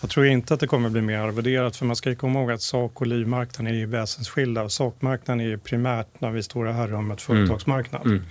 Jag 0.00 0.10
tror 0.10 0.26
inte 0.26 0.54
att 0.54 0.60
det 0.60 0.66
kommer 0.66 0.88
bli 0.88 1.00
mer 1.00 1.18
arvoderat 1.18 1.76
för 1.76 1.86
man 1.86 1.96
ska 1.96 2.14
komma 2.14 2.40
ihåg 2.40 2.50
att 2.52 2.62
sak 2.62 3.00
och 3.00 3.06
livmarknaden 3.06 3.74
är 3.74 3.78
ju 3.78 3.86
väsensskilda. 3.86 4.68
Sakmarknaden 4.68 5.40
är 5.40 5.44
ju 5.44 5.58
primärt 5.58 6.20
när 6.20 6.30
vi 6.30 6.42
står 6.42 6.66
här 6.66 6.88
rummet 6.88 7.28
mm. 7.28 7.46
företagsmarknad. 7.46 8.06
Mm. 8.06 8.22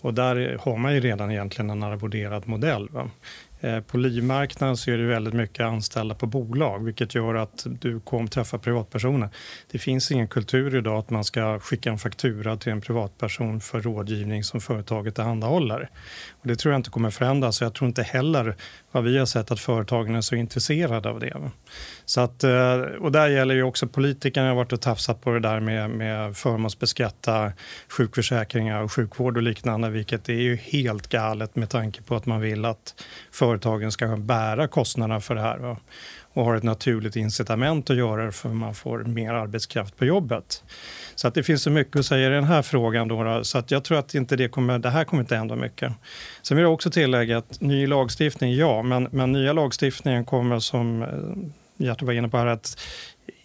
Och 0.00 0.14
där 0.14 0.58
har 0.60 0.76
man 0.76 0.94
ju 0.94 1.00
redan 1.00 1.30
egentligen 1.30 1.70
en 1.70 1.82
arvoderad 1.82 2.48
modell. 2.48 2.88
Va? 2.88 3.10
Eh, 3.64 3.80
på 3.80 3.98
livmarknaden 3.98 4.76
så 4.76 4.90
är 4.90 4.98
det 4.98 5.04
väldigt 5.06 5.34
mycket 5.34 5.66
anställda 5.66 6.14
på 6.14 6.26
bolag 6.26 6.84
vilket 6.84 7.14
gör 7.14 7.34
att 7.34 7.66
du 7.66 8.00
kommer 8.00 8.26
träffa 8.26 8.58
privatpersoner. 8.58 9.28
Det 9.70 9.78
finns 9.78 10.10
ingen 10.10 10.28
kultur 10.28 10.76
idag 10.76 10.98
att 10.98 11.10
man 11.10 11.24
ska 11.24 11.58
skicka 11.58 11.90
en 11.90 11.98
faktura 11.98 12.56
till 12.56 12.72
en 12.72 12.80
privatperson 12.80 13.60
för 13.60 13.80
rådgivning 13.80 14.44
som 14.44 14.60
företaget 14.60 15.14
tillhandahåller. 15.14 15.90
Det 16.44 16.56
tror 16.56 16.72
jag 16.72 16.78
inte 16.78 16.90
kommer 16.90 17.10
förändras. 17.10 17.60
Jag 17.60 17.74
tror 17.74 17.88
inte 17.88 18.02
heller 18.02 18.56
vad 18.92 19.04
vi 19.04 19.18
har 19.18 19.26
sett 19.26 19.50
att 19.50 19.60
företagen 19.60 20.14
är 20.14 20.20
så 20.20 20.34
intresserade 20.34 21.08
av 21.08 21.20
det. 21.20 21.50
Så 22.04 22.20
att, 22.20 22.44
eh, 22.44 22.76
och 23.00 23.12
där 23.12 23.28
gäller 23.28 23.54
ju 23.54 23.62
också 23.62 23.86
politikerna 23.86 24.46
Jag 24.46 24.50
har 24.50 24.56
varit 24.56 24.72
och 24.72 24.80
tafsat 24.80 25.20
på 25.20 25.30
det 25.30 25.40
där 25.40 25.60
med, 25.60 25.90
med 25.90 26.36
förmånsbeskatta 26.36 27.52
sjukförsäkringar 27.88 28.82
och 28.82 28.92
sjukvård 28.92 29.36
och 29.36 29.42
liknande 29.42 29.90
vilket 29.90 30.28
är 30.28 30.32
ju 30.32 30.56
helt 30.56 31.08
galet 31.08 31.56
med 31.56 31.70
tanke 31.70 32.02
på 32.02 32.16
att 32.16 32.26
man 32.26 32.40
vill 32.40 32.64
att 32.64 33.04
företagen 33.30 33.92
ska 33.92 34.16
bära 34.16 34.68
kostnaderna 34.68 35.20
för 35.20 35.34
det 35.34 35.40
här. 35.40 35.76
Och 36.34 36.44
har 36.44 36.56
ett 36.56 36.62
naturligt 36.62 37.16
incitament 37.16 37.90
att 37.90 37.96
göra 37.96 38.24
det 38.26 38.32
för 38.32 38.48
man 38.48 38.74
får 38.74 38.98
mer 38.98 39.32
arbetskraft 39.32 39.96
på 39.96 40.04
jobbet. 40.04 40.64
Så 41.14 41.28
att 41.28 41.34
det 41.34 41.42
finns 41.42 41.62
så 41.62 41.70
mycket 41.70 41.96
att 41.96 42.06
säga 42.06 42.26
i 42.26 42.30
den 42.30 42.44
här 42.44 42.62
frågan. 42.62 43.08
Då, 43.08 43.44
så 43.44 43.58
att 43.58 43.70
jag 43.70 43.84
tror 43.84 43.98
att 43.98 44.14
inte 44.14 44.36
det, 44.36 44.48
kommer, 44.48 44.78
det 44.78 44.90
här 44.90 45.04
kommer 45.04 45.22
inte 45.22 45.36
hända 45.36 45.56
mycket. 45.56 45.92
Sen 46.42 46.56
vill 46.56 46.62
jag 46.62 46.72
också 46.72 46.90
tillägga 46.90 47.38
att 47.38 47.60
ny 47.60 47.86
lagstiftning, 47.86 48.54
ja, 48.54 48.82
men, 48.82 49.08
men 49.10 49.32
nya 49.32 49.52
lagstiftningen 49.52 50.24
kommer 50.24 50.58
som 50.58 51.02
eh, 51.02 51.08
Gert 51.76 52.02
var 52.02 52.12
inne 52.12 52.28
på 52.28 52.38
här, 52.38 52.46
att 52.46 52.78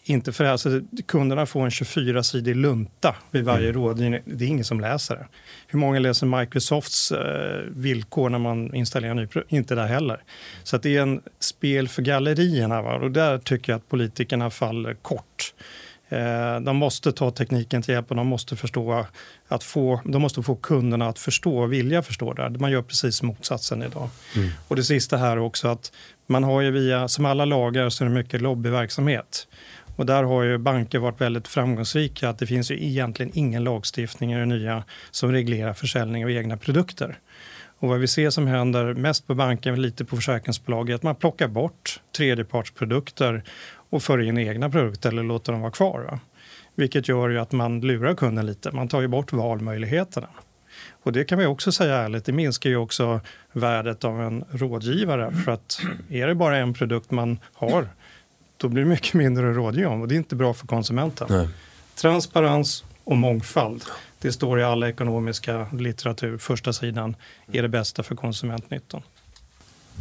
inte 0.09 0.31
för 0.31 0.45
alltså, 0.45 0.81
kunderna 1.05 1.45
får 1.45 1.63
en 1.63 1.69
24-sidig 1.69 2.55
lunta 2.55 3.15
vid 3.31 3.43
varje 3.43 3.69
mm. 3.69 3.81
rådgivning. 3.81 4.21
Det 4.25 4.45
är 4.45 4.47
ingen 4.47 4.65
som 4.65 4.79
läser 4.79 5.15
det. 5.15 5.27
Hur 5.67 5.79
många 5.79 5.99
läser 5.99 6.39
Microsofts 6.39 7.11
eh, 7.11 7.61
villkor 7.71 8.29
när 8.29 8.39
man 8.39 8.75
installerar 8.75 9.13
ny 9.13 9.27
Inte 9.47 9.75
där 9.75 9.87
heller. 9.87 10.23
Så 10.63 10.77
det 10.77 10.97
är 10.97 11.01
en 11.01 11.21
spel 11.39 11.87
för 11.87 12.01
gallerierna. 12.01 12.81
Va? 12.81 12.95
Och 12.95 13.11
där 13.11 13.37
tycker 13.37 13.71
jag 13.71 13.77
att 13.77 13.89
politikerna 13.89 14.49
faller 14.49 14.93
kort. 14.93 15.53
Eh, 16.09 16.59
de 16.59 16.77
måste 16.77 17.11
ta 17.11 17.31
tekniken 17.31 17.81
till 17.81 17.93
hjälp 17.93 18.09
och 18.09 18.15
de 18.15 18.27
måste, 18.27 18.55
förstå 18.55 19.05
att 19.47 19.63
få, 19.63 20.01
de 20.05 20.21
måste 20.21 20.43
få 20.43 20.55
kunderna 20.55 21.07
att 21.07 21.19
förstå 21.19 21.59
och 21.59 21.73
vilja 21.73 22.01
förstå 22.01 22.33
det. 22.33 22.49
Man 22.49 22.71
gör 22.71 22.81
precis 22.81 23.23
motsatsen 23.23 23.83
idag. 23.83 24.09
Mm. 24.35 24.49
Och 24.67 24.75
det 24.75 24.83
sista 24.83 25.17
här 25.17 25.39
också 25.39 25.67
att 25.67 25.91
man 26.27 26.43
har 26.43 26.61
ju 26.61 26.71
via, 26.71 27.07
som 27.07 27.25
alla 27.25 27.45
lagar 27.45 27.89
så 27.89 28.03
är 28.03 28.09
det 28.09 28.15
mycket 28.15 28.41
lobbyverksamhet. 28.41 29.47
Och 29.99 30.05
där 30.05 30.23
har 30.23 30.43
ju 30.43 30.57
banker 30.57 30.99
varit 30.99 31.21
väldigt 31.21 31.47
framgångsrika. 31.47 32.29
att 32.29 32.39
Det 32.39 32.47
finns 32.47 32.71
ju 32.71 32.83
egentligen 32.83 33.31
ingen 33.35 33.63
lagstiftning 33.63 34.33
i 34.33 34.37
det 34.37 34.45
nya 34.45 34.83
som 35.11 35.31
reglerar 35.31 35.73
försäljning 35.73 36.23
av 36.23 36.31
egna 36.31 36.57
produkter. 36.57 37.17
Och 37.79 37.89
vad 37.89 37.99
vi 37.99 38.07
ser 38.07 38.29
som 38.29 38.47
händer 38.47 38.93
mest 38.93 39.27
på 39.27 39.35
banken, 39.35 39.81
lite 39.81 40.05
på 40.05 40.15
försäkringsbolag, 40.15 40.89
är 40.89 40.95
att 40.95 41.03
man 41.03 41.15
plockar 41.15 41.47
bort 41.47 42.01
tredjepartsprodukter 42.17 43.43
och 43.89 44.03
för 44.03 44.21
in 44.21 44.37
egna 44.37 44.69
produkter 44.69 45.09
eller 45.09 45.23
låter 45.23 45.51
dem 45.51 45.61
vara 45.61 45.71
kvar. 45.71 45.99
Va? 46.11 46.19
Vilket 46.75 47.07
gör 47.07 47.29
ju 47.29 47.39
att 47.39 47.51
man 47.51 47.81
lurar 47.81 48.15
kunden 48.15 48.45
lite. 48.45 48.71
Man 48.71 48.87
tar 48.87 49.01
ju 49.01 49.07
bort 49.07 49.33
valmöjligheterna. 49.33 50.29
Och 51.03 51.11
det 51.11 51.23
kan 51.23 51.39
vi 51.39 51.45
också 51.45 51.71
säga 51.71 51.95
ärligt, 51.95 52.25
det 52.25 52.31
minskar 52.31 52.69
ju 52.69 52.75
också 52.75 53.21
värdet 53.51 54.03
av 54.03 54.21
en 54.21 54.45
rådgivare. 54.51 55.31
För 55.31 55.51
att 55.51 55.81
är 56.09 56.27
det 56.27 56.35
bara 56.35 56.57
en 56.57 56.73
produkt 56.73 57.11
man 57.11 57.39
har 57.53 57.87
då 58.59 58.67
blir 58.67 58.83
det 58.83 58.89
mycket 58.89 59.13
mindre 59.13 59.49
att 59.49 59.55
rådge 59.55 59.85
om 59.85 60.01
och 60.01 60.07
det 60.07 60.15
är 60.15 60.17
inte 60.17 60.35
bra 60.35 60.53
för 60.53 60.67
konsumenten. 60.67 61.27
Nej. 61.29 61.49
Transparens 61.95 62.83
och 63.03 63.17
mångfald, 63.17 63.83
det 64.19 64.31
står 64.31 64.59
i 64.59 64.63
all 64.63 64.83
ekonomiska 64.83 65.67
litteratur, 65.73 66.37
första 66.37 66.73
sidan, 66.73 67.15
är 67.51 67.61
det 67.61 67.69
bästa 67.69 68.03
för 68.03 68.15
konsumentnyttan. 68.15 69.01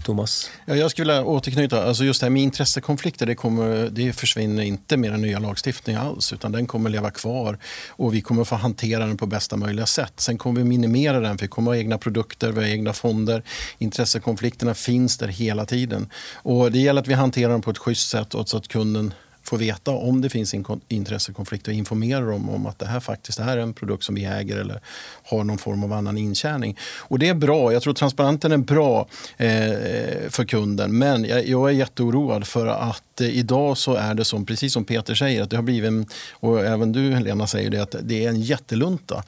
Thomas? 0.04 0.50
Ja, 0.64 0.76
jag 0.76 0.90
skulle 0.90 1.12
vilja 1.12 1.24
återknyta, 1.24 1.84
alltså 1.84 2.04
just 2.04 2.20
det 2.20 2.24
här 2.24 2.30
med 2.30 2.42
intressekonflikter, 2.42 3.26
det, 3.26 3.34
kommer, 3.34 3.88
det 3.90 4.12
försvinner 4.12 4.62
inte 4.62 4.96
med 4.96 5.12
den 5.12 5.22
nya 5.22 5.38
lagstiftningen 5.38 6.02
alls, 6.02 6.32
utan 6.32 6.52
den 6.52 6.66
kommer 6.66 6.90
leva 6.90 7.10
kvar 7.10 7.58
och 7.88 8.14
vi 8.14 8.20
kommer 8.20 8.44
få 8.44 8.54
hantera 8.54 9.06
den 9.06 9.16
på 9.16 9.26
bästa 9.26 9.56
möjliga 9.56 9.86
sätt. 9.86 10.12
Sen 10.16 10.38
kommer 10.38 10.60
vi 10.60 10.64
minimera 10.64 11.20
den, 11.20 11.38
för 11.38 11.44
vi 11.44 11.48
kommer 11.48 11.70
ha 11.70 11.76
egna 11.76 11.98
produkter, 11.98 12.52
vi 12.52 12.60
har 12.60 12.68
egna 12.68 12.92
fonder. 12.92 13.42
Intressekonflikterna 13.78 14.74
finns 14.74 15.18
där 15.18 15.28
hela 15.28 15.66
tiden. 15.66 16.10
Och 16.34 16.72
det 16.72 16.78
gäller 16.78 17.00
att 17.00 17.08
vi 17.08 17.14
hanterar 17.14 17.52
dem 17.52 17.62
på 17.62 17.70
ett 17.70 17.78
schysst 17.78 18.10
sätt 18.10 18.34
och 18.34 18.48
så 18.48 18.56
att 18.56 18.68
kunden 18.68 19.14
får 19.48 19.58
veta 19.58 19.90
om 19.90 20.20
det 20.20 20.28
finns 20.28 20.54
intressekonflikt 20.88 21.68
och 21.68 21.74
informera 21.74 22.20
dem 22.20 22.50
om 22.50 22.66
att 22.66 22.78
det 22.78 22.86
här 22.86 23.00
faktiskt 23.00 23.38
är 23.38 23.56
en 23.56 23.72
produkt 23.72 24.04
som 24.04 24.14
vi 24.14 24.24
äger 24.24 24.56
eller 24.56 24.80
har 25.24 25.44
någon 25.44 25.58
form 25.58 25.84
av 25.84 25.92
annan 25.92 26.18
intjäning. 26.18 26.76
Och 26.98 27.18
det 27.18 27.28
är 27.28 27.34
bra. 27.34 27.72
Jag 27.72 27.82
tror 27.82 27.94
transparenten 27.94 28.52
är 28.52 28.56
bra 28.56 29.06
eh, 29.36 29.48
för 30.28 30.44
kunden. 30.44 30.98
Men 30.98 31.24
jag, 31.24 31.48
jag 31.48 31.68
är 31.68 31.72
jätteoroad 31.72 32.46
för 32.46 32.66
att 32.66 33.20
eh, 33.20 33.28
idag 33.28 33.78
så 33.78 33.94
är 33.94 34.14
det 34.14 34.24
som, 34.24 34.46
precis 34.46 34.72
som 34.72 34.84
Peter 34.84 35.14
säger, 35.14 35.42
att 35.42 35.50
det 35.50 35.56
har 35.56 35.62
blivit, 35.62 36.08
och 36.32 36.64
även 36.64 36.92
du 36.92 37.14
Helena 37.14 37.46
säger 37.46 37.70
det, 37.70 37.82
att 37.82 37.94
det 38.02 38.24
är 38.24 38.28
en 38.28 38.40
jättelunta. 38.40 39.22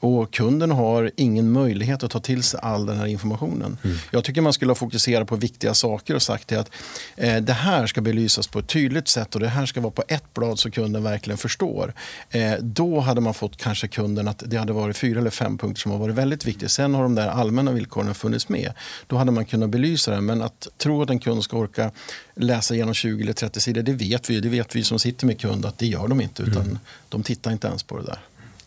Och 0.00 0.32
kunden 0.32 0.70
har 0.70 1.10
ingen 1.16 1.52
möjlighet 1.52 2.02
att 2.02 2.10
ta 2.10 2.20
till 2.20 2.42
sig 2.42 2.60
all 2.62 2.86
den 2.86 2.96
här 2.96 3.06
informationen. 3.06 3.78
Mm. 3.84 3.96
Jag 4.10 4.24
tycker 4.24 4.40
man 4.40 4.52
skulle 4.52 4.70
ha 4.70 4.76
fokuserat 4.76 5.28
på 5.28 5.36
viktiga 5.36 5.74
saker 5.74 6.14
och 6.14 6.22
sagt 6.22 6.52
att 6.52 6.70
eh, 7.16 7.36
det 7.36 7.52
här 7.52 7.86
ska 7.86 8.00
belysas 8.00 8.46
på 8.46 8.58
ett 8.58 8.68
tydligt 8.68 9.08
sätt 9.08 9.34
och 9.34 9.40
det 9.40 9.48
här 9.48 9.65
ska 9.66 9.80
vara 9.80 9.90
på 9.90 10.02
ett 10.08 10.34
blad 10.34 10.58
så 10.58 10.70
kunden 10.70 11.02
verkligen 11.02 11.38
förstår. 11.38 11.94
Eh, 12.30 12.52
då 12.60 13.00
hade 13.00 13.20
man 13.20 13.34
fått 13.34 13.56
kanske 13.56 13.88
kunden 13.88 14.28
att 14.28 14.42
det 14.46 14.56
hade 14.56 14.72
varit 14.72 14.96
fyra 14.96 15.20
eller 15.20 15.30
fem 15.30 15.58
punkter 15.58 15.80
som 15.80 15.92
har 15.92 15.98
varit 15.98 16.14
väldigt 16.14 16.44
viktiga. 16.44 16.68
Sen 16.68 16.94
har 16.94 17.02
de 17.02 17.14
där 17.14 17.28
allmänna 17.28 17.72
villkoren 17.72 18.14
funnits 18.14 18.48
med. 18.48 18.72
Då 19.06 19.16
hade 19.16 19.32
man 19.32 19.44
kunnat 19.44 19.70
belysa 19.70 20.10
det. 20.10 20.20
Men 20.20 20.42
att 20.42 20.68
tro 20.78 21.02
att 21.02 21.10
en 21.10 21.18
kund 21.18 21.44
ska 21.44 21.56
orka 21.56 21.90
läsa 22.34 22.74
igenom 22.74 22.94
20 22.94 23.22
eller 23.22 23.32
30 23.32 23.60
sidor, 23.60 23.82
det 23.82 23.92
vet 23.92 24.30
vi. 24.30 24.40
Det 24.40 24.48
vet 24.48 24.76
vi 24.76 24.84
som 24.84 24.98
sitter 24.98 25.26
med 25.26 25.40
kund 25.40 25.66
att 25.66 25.78
det 25.78 25.86
gör 25.86 26.08
de 26.08 26.20
inte. 26.20 26.42
Utan 26.42 26.62
mm. 26.62 26.78
de 27.08 27.22
tittar 27.22 27.52
inte 27.52 27.66
ens 27.66 27.82
på 27.82 27.96
det 27.98 28.04
där. 28.04 28.18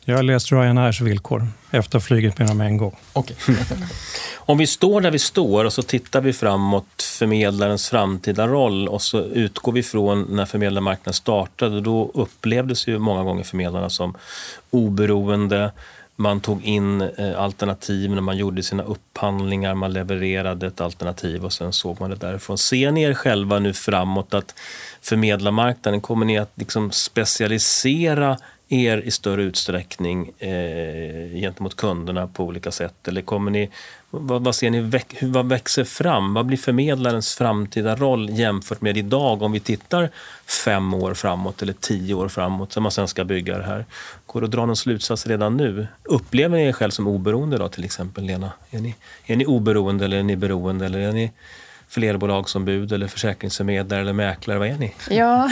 Jag 0.09 0.17
har 0.17 0.23
läst 0.23 0.51
Ryanairs 0.51 1.01
villkor 1.01 1.47
efter 1.71 1.79
att 1.79 1.93
ha 1.93 1.99
flugit 1.99 2.39
med 2.39 2.47
dem 2.47 2.61
en 2.61 2.77
gång. 2.77 2.95
Okay. 3.13 3.35
Om 4.35 4.57
vi 4.57 4.67
står 4.67 5.01
där 5.01 5.11
vi 5.11 5.19
står 5.19 5.65
och 5.65 5.73
så 5.73 5.81
tittar 5.81 6.21
vi 6.21 6.33
framåt 6.33 7.01
förmedlarens 7.01 7.89
framtida 7.89 8.47
roll 8.47 8.87
och 8.87 9.01
så 9.01 9.19
utgår 9.19 9.71
vi 9.71 9.83
från 9.83 10.21
när 10.29 10.45
förmedlarmarknaden 10.45 11.13
startade. 11.13 11.81
Då 11.81 12.11
upplevdes 12.13 12.87
ju 12.87 12.99
många 12.99 13.23
gånger 13.23 13.43
förmedlarna 13.43 13.89
som 13.89 14.17
oberoende. 14.69 15.71
Man 16.15 16.41
tog 16.41 16.63
in 16.63 17.01
eh, 17.01 17.39
alternativ 17.39 18.11
när 18.11 18.21
man 18.21 18.37
gjorde 18.37 18.63
sina 18.63 18.83
upphandlingar, 18.83 19.75
man 19.75 19.93
levererade 19.93 20.67
ett 20.67 20.81
alternativ 20.81 21.45
och 21.45 21.53
sen 21.53 21.73
såg 21.73 21.99
man 21.99 22.09
det 22.09 22.15
därifrån. 22.15 22.57
Ser 22.57 22.91
ni 22.91 23.01
er 23.01 23.13
själva 23.13 23.59
nu 23.59 23.73
framåt 23.73 24.33
att 24.33 24.55
förmedlarmarknaden, 25.01 26.01
kommer 26.01 26.25
ni 26.25 26.37
att 26.37 26.51
liksom 26.55 26.91
specialisera 26.91 28.37
er 28.69 28.97
i 28.97 29.11
större 29.11 29.43
utsträckning 29.43 30.31
eh, 30.39 31.39
gentemot 31.41 31.75
kunderna 31.75 32.27
på 32.27 32.43
olika 32.43 32.71
sätt? 32.71 33.07
Eller 33.07 33.21
kommer 33.21 33.51
ni, 33.51 33.69
vad, 34.09 34.43
vad 34.43 34.55
ser 34.55 34.69
ni, 34.69 35.01
vad 35.21 35.49
växer 35.49 35.83
fram? 35.83 36.33
Vad 36.33 36.45
blir 36.45 36.57
förmedlarens 36.57 37.35
framtida 37.35 37.95
roll 37.95 38.29
jämfört 38.29 38.81
med 38.81 38.97
idag 38.97 39.41
om 39.41 39.51
vi 39.51 39.59
tittar 39.59 40.09
fem 40.65 40.93
år 40.93 41.13
framåt 41.13 41.61
eller 41.61 41.73
tio 41.73 42.13
år 42.13 42.27
framåt 42.27 42.73
som 42.73 42.83
man 42.83 42.91
sen 42.91 43.07
ska 43.07 43.23
bygga 43.23 43.57
det 43.57 43.63
här? 43.63 43.85
Går 44.25 44.41
det 44.41 44.45
att 44.45 44.51
dra 44.51 44.65
någon 44.65 44.75
slutsats 44.75 45.27
redan 45.27 45.57
nu? 45.57 45.87
Upplever 46.03 46.57
ni 46.57 46.63
er 46.63 46.71
själv 46.71 46.91
som 46.91 47.07
oberoende 47.07 47.57
då 47.57 47.69
till 47.69 47.85
exempel, 47.85 48.23
Lena? 48.23 48.51
Är 48.71 48.79
ni, 48.79 48.95
är 49.25 49.35
ni 49.35 49.45
oberoende 49.45 50.05
eller 50.05 50.17
är 50.17 50.23
ni 50.23 50.35
beroende? 50.35 50.85
Eller 50.85 50.99
är 50.99 51.11
ni, 51.11 51.31
flerbolagsombud 51.89 52.91
eller 52.91 53.07
försäkringsförmedlare 53.07 54.01
eller 54.01 54.13
mäklare? 54.13 54.59
Vad 54.59 54.67
är 54.67 54.77
ni? 54.77 54.93
Ja, 55.09 55.49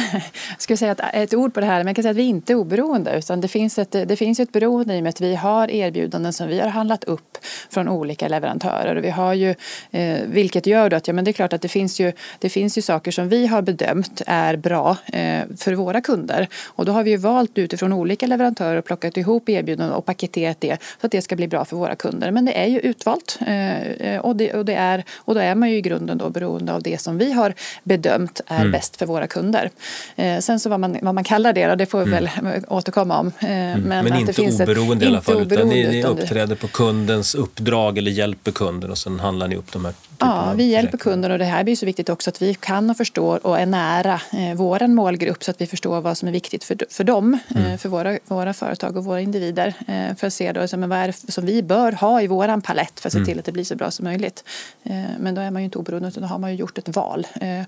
jag 0.50 0.62
skulle 0.62 0.78
säga 0.78 0.92
att 0.92 1.00
ett 1.14 1.34
ord 1.34 1.54
på 1.54 1.60
det 1.60 1.66
här, 1.66 1.78
men 1.78 1.88
jag 1.88 1.96
kan 1.96 2.04
säga 2.04 2.12
att 2.12 2.18
vi 2.18 2.24
inte 2.24 2.54
är 2.54 2.56
oberoende 2.56 3.18
utan 3.18 3.42
det 3.42 3.48
finns 3.48 3.80
ett, 3.80 3.92
det 3.92 4.16
finns 4.16 4.40
ett 4.40 4.52
beroende 4.52 4.96
i 4.96 5.00
och 5.00 5.04
med 5.04 5.10
att 5.10 5.22
vi 5.22 5.36
har 5.36 5.72
erbjudanden 5.72 6.34
som 6.34 6.48
vi 6.48 6.60
har 6.60 6.70
handlat 6.70 7.04
upp 7.04 7.37
från 7.70 7.88
olika 7.88 8.28
leverantörer. 8.28 8.95
Och 8.95 9.04
vi 9.04 9.10
har 9.10 9.34
ju, 9.34 9.56
eh, 9.91 10.18
vilket 10.26 10.66
gör 10.66 10.93
att 10.93 11.08
ja, 11.08 11.14
men 11.14 11.26
det 11.26 11.32
är 11.32 11.34
klart 11.34 11.54
att 11.54 11.62
det 11.62 11.68
finns, 11.68 12.00
ju, 12.00 12.12
det 12.39 12.50
finns 12.50 12.78
ju 12.78 12.82
saker 12.82 13.12
som 13.12 13.30
vi 13.30 13.48
har 13.48 13.62
bedömt 13.62 14.22
är 14.28 14.56
bra 14.56 14.98
eh, 15.06 15.41
för 15.58 15.74
våra 15.74 16.02
kunder. 16.02 16.48
Och 16.66 16.86
då 16.86 16.91
har 16.91 17.04
vi 17.04 17.12
ju 17.12 17.18
valt 17.18 17.58
utifrån 17.58 17.93
olika 17.93 18.28
leverantörer 18.28 18.78
och 18.78 18.86
plockat 18.86 19.18
ihop 19.18 19.50
erbjudanden 19.50 19.95
och 19.95 20.06
paketerat 20.06 20.62
det 20.62 20.78
så 21.02 21.06
att 21.06 21.12
det 21.12 21.22
ska 21.22 21.36
bli 21.36 21.48
bra 21.48 21.66
för 21.66 21.78
våra 21.78 21.95
kunder. 21.95 22.32
Men 22.32 22.45
det 22.45 22.60
är 22.60 22.68
ju 22.68 22.80
utvalt 22.80 23.39
eh, 23.48 24.18
och, 24.20 24.36
det, 24.36 24.54
och, 24.54 24.66
det 24.66 24.74
är, 24.74 25.04
och 25.18 25.34
då 25.34 25.39
är 25.39 25.56
man 25.56 25.70
ju 25.70 25.76
i 25.76 25.82
grunden 25.82 26.18
då 26.18 26.30
beroende 26.30 26.74
av 26.74 26.82
det 26.82 27.02
som 27.02 27.18
vi 27.18 27.32
har 27.32 27.54
bedömt 27.84 28.41
är 28.48 28.60
mm. 28.60 28.72
bäst 28.72 28.98
för 28.98 29.06
våra 29.06 29.28
kunder. 29.28 29.70
Eh, 30.16 30.39
sen 30.39 30.60
så 30.60 30.70
vad 30.70 30.80
man, 30.80 30.98
vad 31.02 31.16
man 31.16 31.24
kallar 31.24 31.54
det, 31.54 31.76
det 31.76 31.86
får 31.86 32.06
vi 32.06 32.18
mm. 32.18 32.30
väl 32.43 32.64
återkomma 32.68 33.20
om. 33.20 33.32
Eh, 33.39 33.50
mm. 33.50 33.82
Men, 33.82 34.06
men 34.06 34.20
inte 34.20 34.41
oberoende 34.41 34.95
ett, 34.95 35.02
i 35.04 35.08
alla 35.08 35.22
fall, 35.22 35.41
utan 35.41 35.70
ni, 35.70 35.88
ni 35.88 36.04
uppträder 36.04 36.56
på 36.56 36.68
kundens 36.68 37.36
uppdrag 37.38 37.98
eller 37.98 38.12
hjälper 38.12 38.52
kunden 38.52 38.92
och 38.92 38.98
sen 38.98 39.20
handlar 39.20 39.48
ni 39.48 39.56
upp 39.56 39.72
de 39.72 39.86
här 39.86 39.94
Ja, 40.20 40.54
vi 40.56 40.64
hjälper 40.64 40.98
kunden 40.98 41.32
och 41.32 41.40
det 41.40 41.46
här 41.46 41.64
blir 41.64 41.76
så 41.76 41.86
viktigt 41.86 42.10
också 42.10 42.30
att 42.30 42.42
vi 42.42 42.54
kan 42.54 42.90
och 42.90 42.98
förstår 42.98 43.48
och 43.48 43.60
är 43.60 43.66
nära 43.66 44.14
eh, 44.14 44.56
vår 44.56 44.88
målgrupp 44.88 45.44
så 45.44 45.52
att 45.52 45.62
vi 45.62 45.68
förstår 45.68 46.02
vad 46.02 46.18
som 46.18 46.28
är 46.28 46.32
viktigt 46.32 46.64
för, 46.64 46.78
för 46.90 47.04
dem, 47.04 47.40
eh, 47.50 47.66
mm. 47.66 47.78
för 47.78 47.90
våra, 47.90 48.20
våra 48.26 48.54
företag 48.54 48.98
och 48.98 49.06
våra 49.06 49.22
individer. 49.22 49.74
Eh, 49.88 50.16
för 50.16 50.28
att 50.28 50.34
se 50.34 50.52
då, 50.52 50.78
men 50.78 50.90
vad 50.90 51.00
är 51.00 51.08
det 51.08 51.32
som 51.32 51.46
vi 51.46 51.64
bör 51.64 51.92
ha 51.92 52.22
i 52.22 52.28
våran 52.28 52.62
palett 52.62 53.00
för 53.00 53.10
att 53.10 53.14
se 53.14 53.18
mm. 53.18 53.28
till 53.28 53.40
att 53.40 53.46
det 53.46 53.52
blir 53.52 53.64
så 53.64 53.76
bra 53.76 53.92
som 53.92 54.04
möjligt. 54.04 54.44
Eh, 54.84 55.04
men 55.20 55.36
då 55.36 55.42
är 55.42 55.52
man 55.52 55.62
ju 55.62 55.66
inte 55.66 55.78
oberoende 55.78 56.08
utan 56.08 56.24
då 56.24 56.30
har 56.30 56.40
man 56.40 56.52
ju 56.52 56.58
gjort 56.58 56.78
ett 56.78 56.96
val 56.96 57.28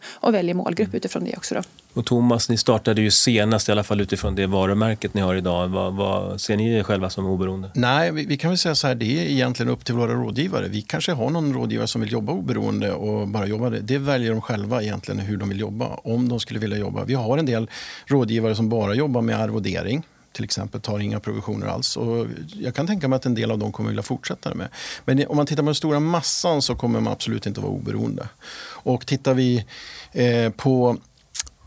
och 0.09 0.33
väljer 0.33 0.53
målgrupp 0.53 0.87
mm. 0.87 0.97
utifrån 0.97 1.23
det 1.25 1.37
också. 1.37 1.55
Då. 1.55 1.61
Och 1.93 2.05
Thomas, 2.05 2.49
ni 2.49 2.57
startade 2.57 3.01
ju 3.01 3.11
senast 3.11 3.69
i 3.69 3.71
alla 3.71 3.83
fall 3.83 4.01
utifrån 4.01 4.35
det 4.35 4.47
varumärket 4.47 5.13
ni 5.13 5.21
har 5.21 5.35
idag. 5.35 5.67
Vad, 5.67 5.93
vad 5.93 6.41
ser 6.41 6.57
ni 6.57 6.73
er 6.73 6.83
själva 6.83 7.09
som 7.09 7.25
oberoende? 7.25 7.71
Nej, 7.75 8.11
vi, 8.11 8.25
vi, 8.25 8.37
kan 8.37 8.49
väl 8.49 8.57
säga 8.57 8.75
så 8.75 8.87
här, 8.87 8.95
det 8.95 9.05
är 9.05 9.25
egentligen 9.25 9.71
upp 9.71 9.85
till 9.85 9.95
våra 9.95 10.13
rådgivare. 10.13 10.67
Vi 10.67 10.81
kanske 10.81 11.11
har 11.11 11.29
någon 11.29 11.53
rådgivare 11.53 11.87
som 11.87 12.01
vill 12.01 12.11
jobba 12.11 12.31
oberoende 12.33 12.91
och 12.91 13.27
bara 13.27 13.45
jobba 13.45 13.69
det. 13.69 13.79
Det 13.79 13.97
väljer 13.97 14.31
de 14.31 14.41
själva 14.41 14.83
egentligen 14.83 15.19
hur 15.19 15.37
de 15.37 15.49
vill 15.49 15.59
jobba, 15.59 15.87
om 15.87 16.29
de 16.29 16.39
skulle 16.39 16.59
vilja 16.59 16.77
jobba. 16.77 17.03
Vi 17.03 17.13
har 17.13 17.37
en 17.37 17.45
del 17.45 17.69
rådgivare 18.05 18.55
som 18.55 18.69
bara 18.69 18.93
jobbar 18.93 19.21
med 19.21 19.39
arvodering 19.39 20.03
till 20.31 20.43
exempel 20.43 20.81
tar 20.81 20.99
inga 20.99 21.19
provisioner 21.19 21.67
alls. 21.67 21.97
Och 21.97 22.27
jag 22.53 22.75
kan 22.75 22.87
tänka 22.87 23.07
mig 23.07 23.17
att 23.17 23.25
en 23.25 23.35
del 23.35 23.51
av 23.51 23.59
dem 23.59 23.71
kommer 23.71 23.89
vilja 23.89 24.03
fortsätta 24.03 24.55
med. 24.55 24.67
Men 25.05 25.27
om 25.27 25.37
man 25.37 25.45
tittar 25.45 25.63
på 25.63 25.65
den 25.65 25.75
stora 25.75 25.99
massan 25.99 26.61
så 26.61 26.75
kommer 26.75 26.99
man 26.99 27.13
absolut 27.13 27.45
inte 27.45 27.61
vara 27.61 27.71
oberoende. 27.71 28.29
Och 28.61 29.05
tittar 29.05 29.33
vi 29.33 29.65
eh, 30.11 30.49
på 30.49 30.97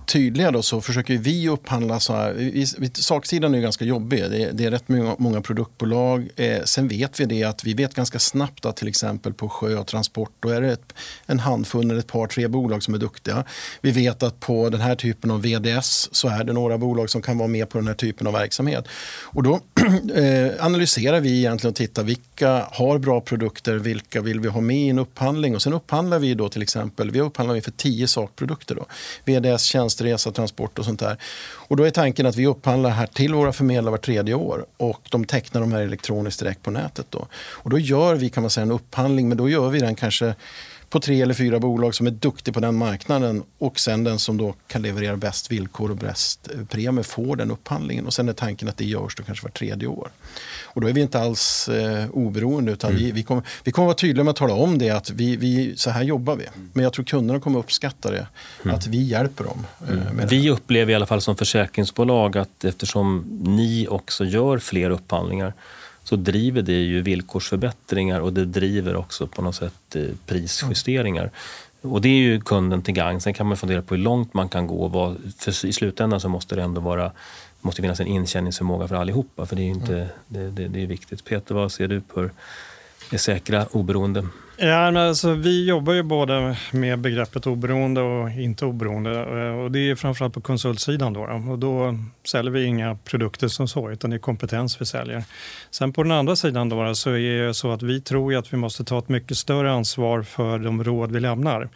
tydliga 0.07 0.51
då, 0.51 0.63
så 0.63 0.81
försöker 0.81 1.19
vi 1.19 1.49
upphandla 1.49 2.01
så 2.01 2.15
här. 2.15 2.33
Vi, 2.33 2.67
vi, 2.79 2.91
saksidan 2.95 3.55
är 3.55 3.61
ganska 3.61 3.85
jobbig. 3.85 4.25
Det 4.31 4.43
är, 4.43 4.53
det 4.53 4.65
är 4.65 4.71
rätt 4.71 4.89
många, 4.89 5.17
många 5.19 5.41
produktbolag. 5.41 6.29
Eh, 6.37 6.63
sen 6.65 6.89
vet 6.89 7.21
vi 7.21 7.25
det 7.25 7.45
att 7.45 7.65
vi 7.65 7.75
vet 7.75 7.95
ganska 7.95 8.19
snabbt 8.19 8.67
att 8.67 8.77
till 8.77 8.89
exempel 8.89 9.35
på 9.35 9.49
sjö 9.49 9.77
och 9.77 9.87
transport 9.87 10.33
då 10.41 10.49
är 10.49 10.61
det 10.61 10.73
ett, 10.73 10.95
en 11.27 11.39
handfull 11.39 11.91
eller 11.91 12.01
ett 12.01 12.07
par, 12.07 12.27
tre 12.27 12.49
bolag 12.49 12.83
som 12.83 12.95
är 12.95 12.99
duktiga. 12.99 13.45
Vi 13.81 13.91
vet 13.91 14.23
att 14.23 14.41
på 14.41 14.69
den 14.69 14.81
här 14.81 14.95
typen 14.95 15.31
av 15.31 15.43
VDS 15.43 16.09
så 16.13 16.29
är 16.29 16.45
det 16.45 16.53
några 16.53 16.79
bolag 16.79 17.11
som 17.11 17.23
kan 17.23 17.39
vara 17.39 17.49
med 17.49 17.69
på 17.69 17.79
den 17.79 17.87
här 17.87 17.95
typen 17.95 18.27
av 18.27 18.33
verksamhet. 18.33 18.89
Och 19.23 19.43
då 19.43 19.55
eh, 20.15 20.65
analyserar 20.65 21.21
vi 21.21 21.39
egentligen 21.39 21.71
och 21.71 21.77
tittar 21.77 22.03
vilka 22.03 22.67
har 22.73 22.99
bra 22.99 23.21
produkter, 23.21 23.75
vilka 23.75 24.21
vill 24.21 24.41
vi 24.41 24.49
ha 24.49 24.61
med 24.61 24.77
i 24.77 24.89
en 24.89 24.99
upphandling 24.99 25.55
och 25.55 25.63
sen 25.63 25.73
upphandlar 25.73 26.19
vi 26.19 26.35
då 26.35 26.49
till 26.49 26.63
exempel, 26.63 27.11
vi 27.11 27.21
upphandlar 27.21 27.61
för 27.61 27.71
tio 27.71 28.09
sakprodukter 28.09 28.75
då. 28.75 28.87
VDS, 29.25 29.63
tjänster 29.63 29.92
tjänsteresa, 29.93 30.33
transport 30.33 30.79
och 30.79 30.85
sånt 30.85 31.01
där. 31.01 31.17
Och 31.69 31.77
då 31.77 31.85
är 31.85 31.91
tanken 31.91 32.27
att 32.27 32.37
vi 32.37 32.47
upphandlar 32.47 32.91
här 32.91 33.07
till 33.07 33.35
våra 33.35 33.53
förmedlare 33.53 33.91
var 33.91 33.99
tredje 33.99 34.35
år 34.35 34.67
och 34.77 35.01
de 35.11 35.25
tecknar 35.25 35.61
de 35.61 35.73
här 35.73 35.81
elektroniskt 35.81 36.41
direkt 36.41 36.63
på 36.63 36.71
nätet. 36.71 37.07
Då. 37.11 37.27
Och 37.35 37.71
då 37.71 37.79
gör 37.79 38.15
vi 38.15 38.31
kan 38.31 38.43
man 38.43 38.51
säga 38.51 38.63
en 38.63 38.73
upphandling, 38.73 39.29
men 39.29 39.39
då 39.39 39.49
gör 39.49 39.69
vi 39.69 39.79
den 39.79 39.95
kanske 39.95 40.35
på 40.93 41.01
tre 41.01 41.23
eller 41.23 41.35
fyra 41.35 41.59
bolag 41.59 41.95
som 41.95 42.07
är 42.07 42.11
duktiga 42.11 42.55
på 42.55 42.61
den 42.61 42.75
marknaden 42.75 43.43
och 43.59 43.81
sen 43.81 44.05
den 44.05 44.19
som 44.19 44.37
då 44.37 44.55
kan 44.67 44.83
leverera 44.83 45.17
bäst 45.17 45.51
villkor 45.51 45.91
och 45.91 45.97
bäst 45.97 46.49
premie 46.71 47.05
får 47.05 47.37
den 47.37 47.51
upphandlingen. 47.51 48.07
Och 48.07 48.15
sen 48.15 48.29
är 48.29 48.33
tanken 48.33 48.69
att 48.69 48.77
det 48.77 48.85
görs 48.85 49.17
då 49.17 49.23
kanske 49.23 49.45
var 49.45 49.51
tredje 49.51 49.89
år. 49.89 50.11
Och 50.65 50.81
då 50.81 50.89
är 50.89 50.93
vi 50.93 51.01
inte 51.01 51.21
alls 51.21 51.69
eh, 51.69 52.11
oberoende 52.11 52.73
utan 52.73 52.91
mm. 52.91 53.03
vi, 53.03 53.13
vi, 53.13 53.23
kommer, 53.23 53.43
vi 53.65 53.73
kommer 53.73 53.87
vara 53.87 53.97
tydliga 53.97 54.25
med 54.25 54.31
att 54.31 54.37
tala 54.37 54.55
om 54.55 54.79
det 54.79 54.91
att 54.91 55.11
vi, 55.11 55.37
vi, 55.37 55.77
så 55.77 55.91
här 55.91 56.03
jobbar 56.03 56.37
vi. 56.37 56.47
Men 56.73 56.85
jag 56.85 56.93
tror 56.93 57.05
kunderna 57.05 57.41
kommer 57.41 57.59
uppskatta 57.59 58.11
det, 58.11 58.27
mm. 58.65 58.77
att 58.77 58.87
vi 58.87 59.03
hjälper 59.03 59.45
dem. 59.45 59.67
Eh, 59.89 60.11
mm. 60.11 60.27
vi 60.29 60.51
upplever 60.51 60.93
i 60.93 60.95
alla 60.95 61.07
fall 61.07 61.21
som 61.21 61.37
försäkringsbolag 61.37 62.39
att 62.39 62.65
eftersom 62.65 63.25
ni 63.43 63.87
också 63.91 64.25
gör 64.25 64.59
fler 64.59 64.91
upphandlingar 64.91 65.53
så 66.05 66.17
driver 66.17 66.63
det 66.63 66.81
ju 66.81 67.03
villkorsförbättringar 67.03 68.21
och 68.21 68.33
det 68.33 68.45
driver 68.45 68.97
också 68.97 69.27
på 69.27 69.43
något 69.43 69.55
sätt 69.55 69.97
eh, 69.97 70.05
prisjusteringar. 70.27 71.31
Och 71.81 72.01
det 72.01 72.09
är 72.09 72.19
ju 72.19 72.41
kunden 72.41 72.83
till 72.83 72.95
gagn. 72.95 73.21
Sen 73.21 73.35
kan 73.35 73.47
man 73.47 73.57
fundera 73.57 73.83
på 73.83 73.95
hur 73.95 74.03
långt 74.03 74.35
man 74.35 74.49
kan 74.49 74.67
gå. 74.67 75.17
För 75.39 75.67
I 75.67 75.73
slutändan 75.73 76.21
så 76.21 76.29
måste 76.29 76.57
det 76.57 76.63
ändå 76.63 76.81
vara 76.81 77.13
måste 77.61 77.83
finnas 77.83 78.01
en 78.01 78.07
inkänningsförmåga 78.07 78.89
för 78.89 78.95
allihopa. 78.95 79.47
För 79.47 79.57
det 79.57 79.63
är, 79.63 79.69
inte, 79.69 79.97
mm. 79.97 80.09
det, 80.29 80.51
det, 80.51 80.69
det, 80.69 80.83
är 80.83 80.87
viktigt. 80.87 81.25
Peter, 81.25 81.55
vad 81.55 81.73
ser 81.73 81.89
du 81.89 82.01
på 82.01 82.31
det 83.11 83.19
säkra 83.19 83.67
oberoende? 83.71 84.27
Ja, 84.57 84.91
men 84.91 84.97
alltså, 84.97 85.35
vi 85.35 85.67
jobbar 85.69 85.93
ju 85.93 86.03
både 86.03 86.57
med 86.71 86.99
begreppet 86.99 87.47
oberoende 87.47 88.01
och 88.01 88.31
inte 88.31 88.65
oberoende. 88.65 89.11
Eh, 89.11 89.59
och 89.59 89.71
det 89.71 89.91
är 89.91 89.95
framförallt 89.95 90.35
på 90.35 90.41
konsultsidan. 90.41 91.13
Då, 91.13 91.21
och 91.51 91.59
då 91.59 91.99
säljer 92.25 92.53
vi 92.53 92.65
inga 92.65 92.95
produkter 93.05 93.49
som 93.49 93.69
så, 93.69 93.91
utan 93.91 94.11
det 94.11 94.17
är 94.17 94.19
kompetens 94.19 94.81
vi 94.81 94.87
säljer. 94.87 95.25
Sen 95.71 95.93
på 95.93 96.03
den 96.03 96.13
andra 96.13 96.37
sidan 96.37 96.69
då, 96.69 96.95
så 96.95 97.11
är 97.11 97.47
det 97.47 97.55
så 97.55 97.73
att 97.73 97.83
vi 97.83 98.01
tror 98.01 98.35
att 98.35 98.53
vi 98.53 98.57
måste 98.57 98.85
ta 98.85 98.99
ett 98.99 99.09
mycket 99.09 99.37
större 99.37 99.73
ansvar 99.73 100.23
för 100.23 100.59
de 100.59 100.85
råd 100.85 101.13
vi 101.13 101.21
lämnar. 101.21 101.69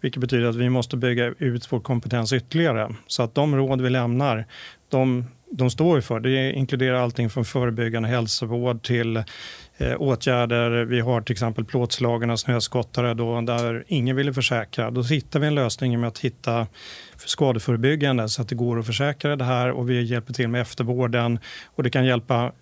Vilket 0.00 0.20
betyder 0.20 0.48
att 0.48 0.56
vi 0.56 0.70
måste 0.70 0.96
bygga 0.96 1.34
ut 1.38 1.72
vår 1.72 1.80
kompetens 1.80 2.32
ytterligare. 2.32 2.94
Så 3.06 3.22
att 3.22 3.34
de 3.34 3.56
råd 3.56 3.80
vi 3.80 3.90
lämnar, 3.90 4.44
de, 4.88 5.24
de 5.50 5.70
står 5.70 6.00
för. 6.00 6.20
Det 6.20 6.52
inkluderar 6.52 6.96
allting 6.96 7.30
från 7.30 7.44
förebyggande 7.44 8.08
hälsovård 8.08 8.82
till 8.82 9.22
eh, 9.80 9.94
åtgärder. 9.98 10.84
Vi 10.84 11.00
har 11.00 11.20
till 11.20 11.32
exempel 11.32 11.64
plåtslagarna, 11.64 12.36
snöskottare 12.36 13.14
då, 13.14 13.40
där 13.40 13.84
ingen 13.88 14.16
ville 14.16 14.34
försäkra. 14.34 14.90
Då 14.90 15.02
hittar 15.02 15.40
vi 15.40 15.46
en 15.46 15.54
lösning 15.54 16.00
med 16.00 16.08
att 16.08 16.18
hitta 16.18 16.66
skadeförebyggande 17.16 18.28
så 18.28 18.42
att 18.42 18.48
det 18.48 18.54
går 18.54 18.78
att 18.78 18.86
försäkra 18.86 19.36
det 19.36 19.44
här 19.44 19.70
och 19.70 19.90
vi 19.90 20.02
hjälper 20.02 20.32
till 20.32 20.48
med 20.48 20.60
eftervården 20.60 21.38
och 21.74 21.82
det 21.82 21.90
kan 21.90 22.06
hjälpa 22.06 22.52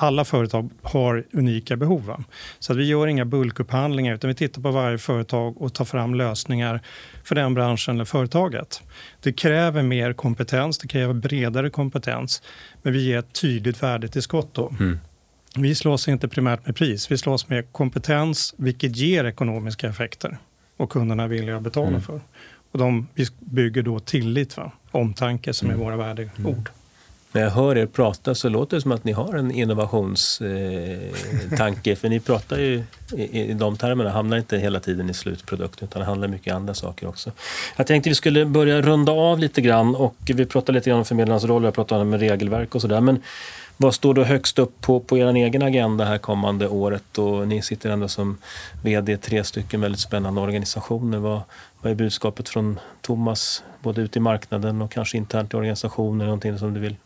alla 0.00 0.24
företag 0.24 0.70
har 0.82 1.24
unika 1.32 1.76
behov. 1.76 2.24
Så 2.58 2.72
att 2.72 2.78
vi 2.78 2.84
gör 2.84 3.06
inga 3.06 3.24
bulkupphandlingar 3.24 4.14
utan 4.14 4.28
vi 4.28 4.34
tittar 4.34 4.62
på 4.62 4.70
varje 4.70 4.98
företag 4.98 5.62
och 5.62 5.74
tar 5.74 5.84
fram 5.84 6.14
lösningar 6.14 6.80
för 7.24 7.34
den 7.34 7.54
branschen 7.54 7.94
eller 7.94 8.04
företaget. 8.04 8.82
Det 9.22 9.32
kräver 9.32 9.82
mer 9.82 10.12
kompetens, 10.12 10.78
det 10.78 10.88
kräver 10.88 11.14
bredare 11.14 11.70
kompetens 11.70 12.42
men 12.82 12.92
vi 12.92 13.04
ger 13.04 13.18
ett 13.18 13.40
tydligt 13.40 13.82
värde 13.82 14.08
till 14.08 14.22
skott. 14.22 14.58
Mm. 14.80 14.98
Vi 15.62 15.74
slåss 15.74 16.08
inte 16.08 16.28
primärt 16.28 16.66
med 16.66 16.76
pris, 16.76 17.10
vi 17.10 17.18
slåss 17.18 17.48
med 17.48 17.72
kompetens 17.72 18.54
vilket 18.56 18.96
ger 18.96 19.24
ekonomiska 19.24 19.88
effekter 19.88 20.38
och 20.76 20.90
kunderna 20.90 21.22
är 21.22 21.28
villiga 21.28 21.56
att 21.56 21.62
betala 21.62 21.88
mm. 21.88 22.02
för. 22.02 22.20
Och 22.72 22.78
de, 22.78 23.06
vi 23.14 23.26
bygger 23.38 23.82
då 23.82 24.00
tillit, 24.00 24.56
va? 24.56 24.72
omtanke 24.90 25.52
som 25.52 25.68
mm. 25.68 25.80
är 25.80 25.84
våra 25.84 25.96
värdeord. 25.96 26.30
Mm. 26.38 26.64
När 27.32 27.42
jag 27.42 27.50
hör 27.50 27.78
er 27.78 27.86
prata 27.86 28.34
så 28.34 28.48
låter 28.48 28.76
det 28.76 28.80
som 28.80 28.92
att 28.92 29.04
ni 29.04 29.12
har 29.12 29.34
en 29.34 29.50
innovationstanke. 29.50 31.96
för 31.96 32.08
ni 32.08 32.20
pratar 32.20 32.58
ju 32.58 32.82
i, 33.16 33.40
i 33.40 33.54
de 33.54 33.76
termerna, 33.76 34.10
hamnar 34.10 34.36
inte 34.36 34.58
hela 34.58 34.80
tiden 34.80 35.10
i 35.10 35.14
slutprodukten 35.14 35.88
utan 35.88 36.00
det 36.00 36.06
handlar 36.06 36.28
mycket 36.28 36.54
andra 36.54 36.74
saker 36.74 37.08
också. 37.08 37.32
Jag 37.76 37.86
tänkte 37.86 38.10
vi 38.10 38.14
skulle 38.14 38.44
börja 38.44 38.82
runda 38.82 39.12
av 39.12 39.38
lite 39.38 39.60
grann 39.60 39.94
och 39.94 40.16
vi 40.26 40.46
pratade 40.46 40.78
lite 40.78 40.90
grann 40.90 40.98
om 40.98 41.04
förmedlarnas 41.04 41.44
roll, 41.44 41.64
jag 41.64 41.74
pratade 41.74 42.02
om 42.02 42.18
regelverk 42.18 42.74
och 42.74 42.80
sådär. 42.80 43.00
Men 43.00 43.22
vad 43.80 43.94
står 43.94 44.14
då 44.14 44.24
högst 44.24 44.58
upp 44.58 44.80
på, 44.80 45.00
på 45.00 45.18
er 45.18 45.34
egen 45.34 45.62
agenda 45.62 46.04
här 46.04 46.18
kommande 46.18 46.68
året? 46.68 47.18
Och 47.18 47.48
ni 47.48 47.62
sitter 47.62 47.90
ändå 47.90 48.08
som 48.08 48.38
VD 48.82 49.12
i 49.12 49.16
tre 49.16 49.44
stycken 49.44 49.80
väldigt 49.80 50.00
spännande 50.00 50.40
organisationer. 50.40 51.18
Vad, 51.18 51.40
vad 51.80 51.92
är 51.92 51.96
budskapet 51.96 52.48
från 52.48 52.80
Thomas, 53.00 53.62
både 53.82 54.00
ute 54.00 54.18
i 54.18 54.22
marknaden 54.22 54.82
och 54.82 54.90
kanske 54.90 55.16
internt 55.16 55.54
i 55.54 55.56
organisationen? 55.56 56.26
Någonting 56.26 56.58
som 56.58 56.74
du 56.74 56.80
vill 56.80 56.96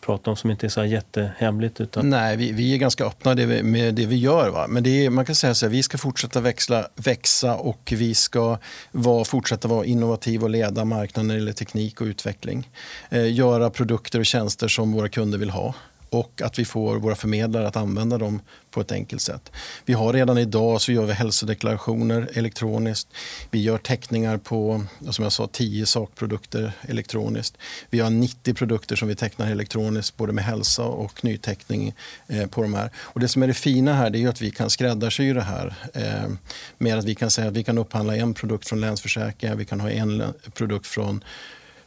prata 0.00 0.30
om 0.30 0.36
som 0.36 0.50
inte 0.50 0.66
är 0.66 0.68
så 0.68 0.84
jättehemligt? 0.84 1.80
Utan... 1.80 2.10
Nej, 2.10 2.36
vi, 2.36 2.52
vi 2.52 2.74
är 2.74 2.78
ganska 2.78 3.04
öppna 3.04 3.34
med 3.62 3.94
det 3.94 4.06
vi 4.06 4.16
gör. 4.16 4.50
Va? 4.50 4.66
Men 4.68 4.82
det 4.82 5.06
är, 5.06 5.10
man 5.10 5.24
kan 5.24 5.34
säga 5.34 5.54
så 5.54 5.66
här, 5.66 5.70
vi 5.70 5.82
ska 5.82 5.98
fortsätta 5.98 6.40
växla, 6.40 6.88
växa 6.94 7.56
och 7.56 7.92
vi 7.96 8.14
ska 8.14 8.58
vara, 8.90 9.24
fortsätta 9.24 9.68
vara 9.68 9.84
innovativa 9.84 10.44
och 10.44 10.50
leda 10.50 10.84
marknaden 10.84 11.26
när 11.26 11.34
det 11.34 11.38
gäller 11.38 11.52
teknik 11.52 12.00
och 12.00 12.04
utveckling. 12.04 12.68
Eh, 13.10 13.32
göra 13.32 13.70
produkter 13.70 14.18
och 14.18 14.26
tjänster 14.26 14.68
som 14.68 14.92
våra 14.92 15.08
kunder 15.08 15.38
vill 15.38 15.50
ha 15.50 15.74
och 16.10 16.42
att 16.44 16.58
vi 16.58 16.64
får 16.64 16.96
våra 16.96 17.14
förmedlare 17.14 17.68
att 17.68 17.76
använda 17.76 18.18
dem 18.18 18.40
på 18.70 18.80
ett 18.80 18.92
enkelt 18.92 19.22
sätt. 19.22 19.52
Vi 19.84 19.92
har 19.92 20.12
redan 20.12 20.38
idag 20.38 20.80
så 20.80 20.92
gör 20.92 21.06
vi 21.06 21.12
hälsodeklarationer 21.12 22.28
elektroniskt. 22.34 23.08
Vi 23.50 23.62
gör 23.62 23.78
teckningar 23.78 24.36
på 24.36 24.84
som 25.10 25.22
jag 25.22 25.32
sa, 25.32 25.46
10 25.46 25.86
sakprodukter 25.86 26.72
elektroniskt. 26.82 27.56
Vi 27.90 28.00
har 28.00 28.10
90 28.10 28.54
produkter 28.54 28.96
som 28.96 29.08
vi 29.08 29.14
tecknar 29.14 29.50
elektroniskt 29.50 30.16
både 30.16 30.32
med 30.32 30.44
hälsa 30.44 30.84
och 30.84 31.24
nyteckning 31.24 31.94
eh, 32.26 32.46
på 32.46 32.62
de 32.62 32.74
här. 32.74 32.90
Och 32.96 33.20
det 33.20 33.28
som 33.28 33.42
är 33.42 33.46
det 33.46 33.54
fina 33.54 33.92
här 33.94 34.10
det 34.10 34.22
är 34.22 34.28
att 34.28 34.40
vi 34.40 34.50
kan 34.50 34.70
skräddarsy 34.70 35.32
det 35.32 35.42
här 35.42 35.74
eh, 35.94 36.30
med 36.78 36.98
att 36.98 37.04
vi 37.04 37.14
kan 37.14 37.30
säga 37.30 37.48
att 37.48 37.54
vi 37.54 37.64
kan 37.64 37.78
upphandla 37.78 38.16
en 38.16 38.34
produkt 38.34 38.68
från 38.68 38.80
Länsförsäkringar, 38.80 39.56
vi 39.56 39.64
kan 39.64 39.80
ha 39.80 39.90
en 39.90 40.22
produkt 40.54 40.86
från 40.86 41.24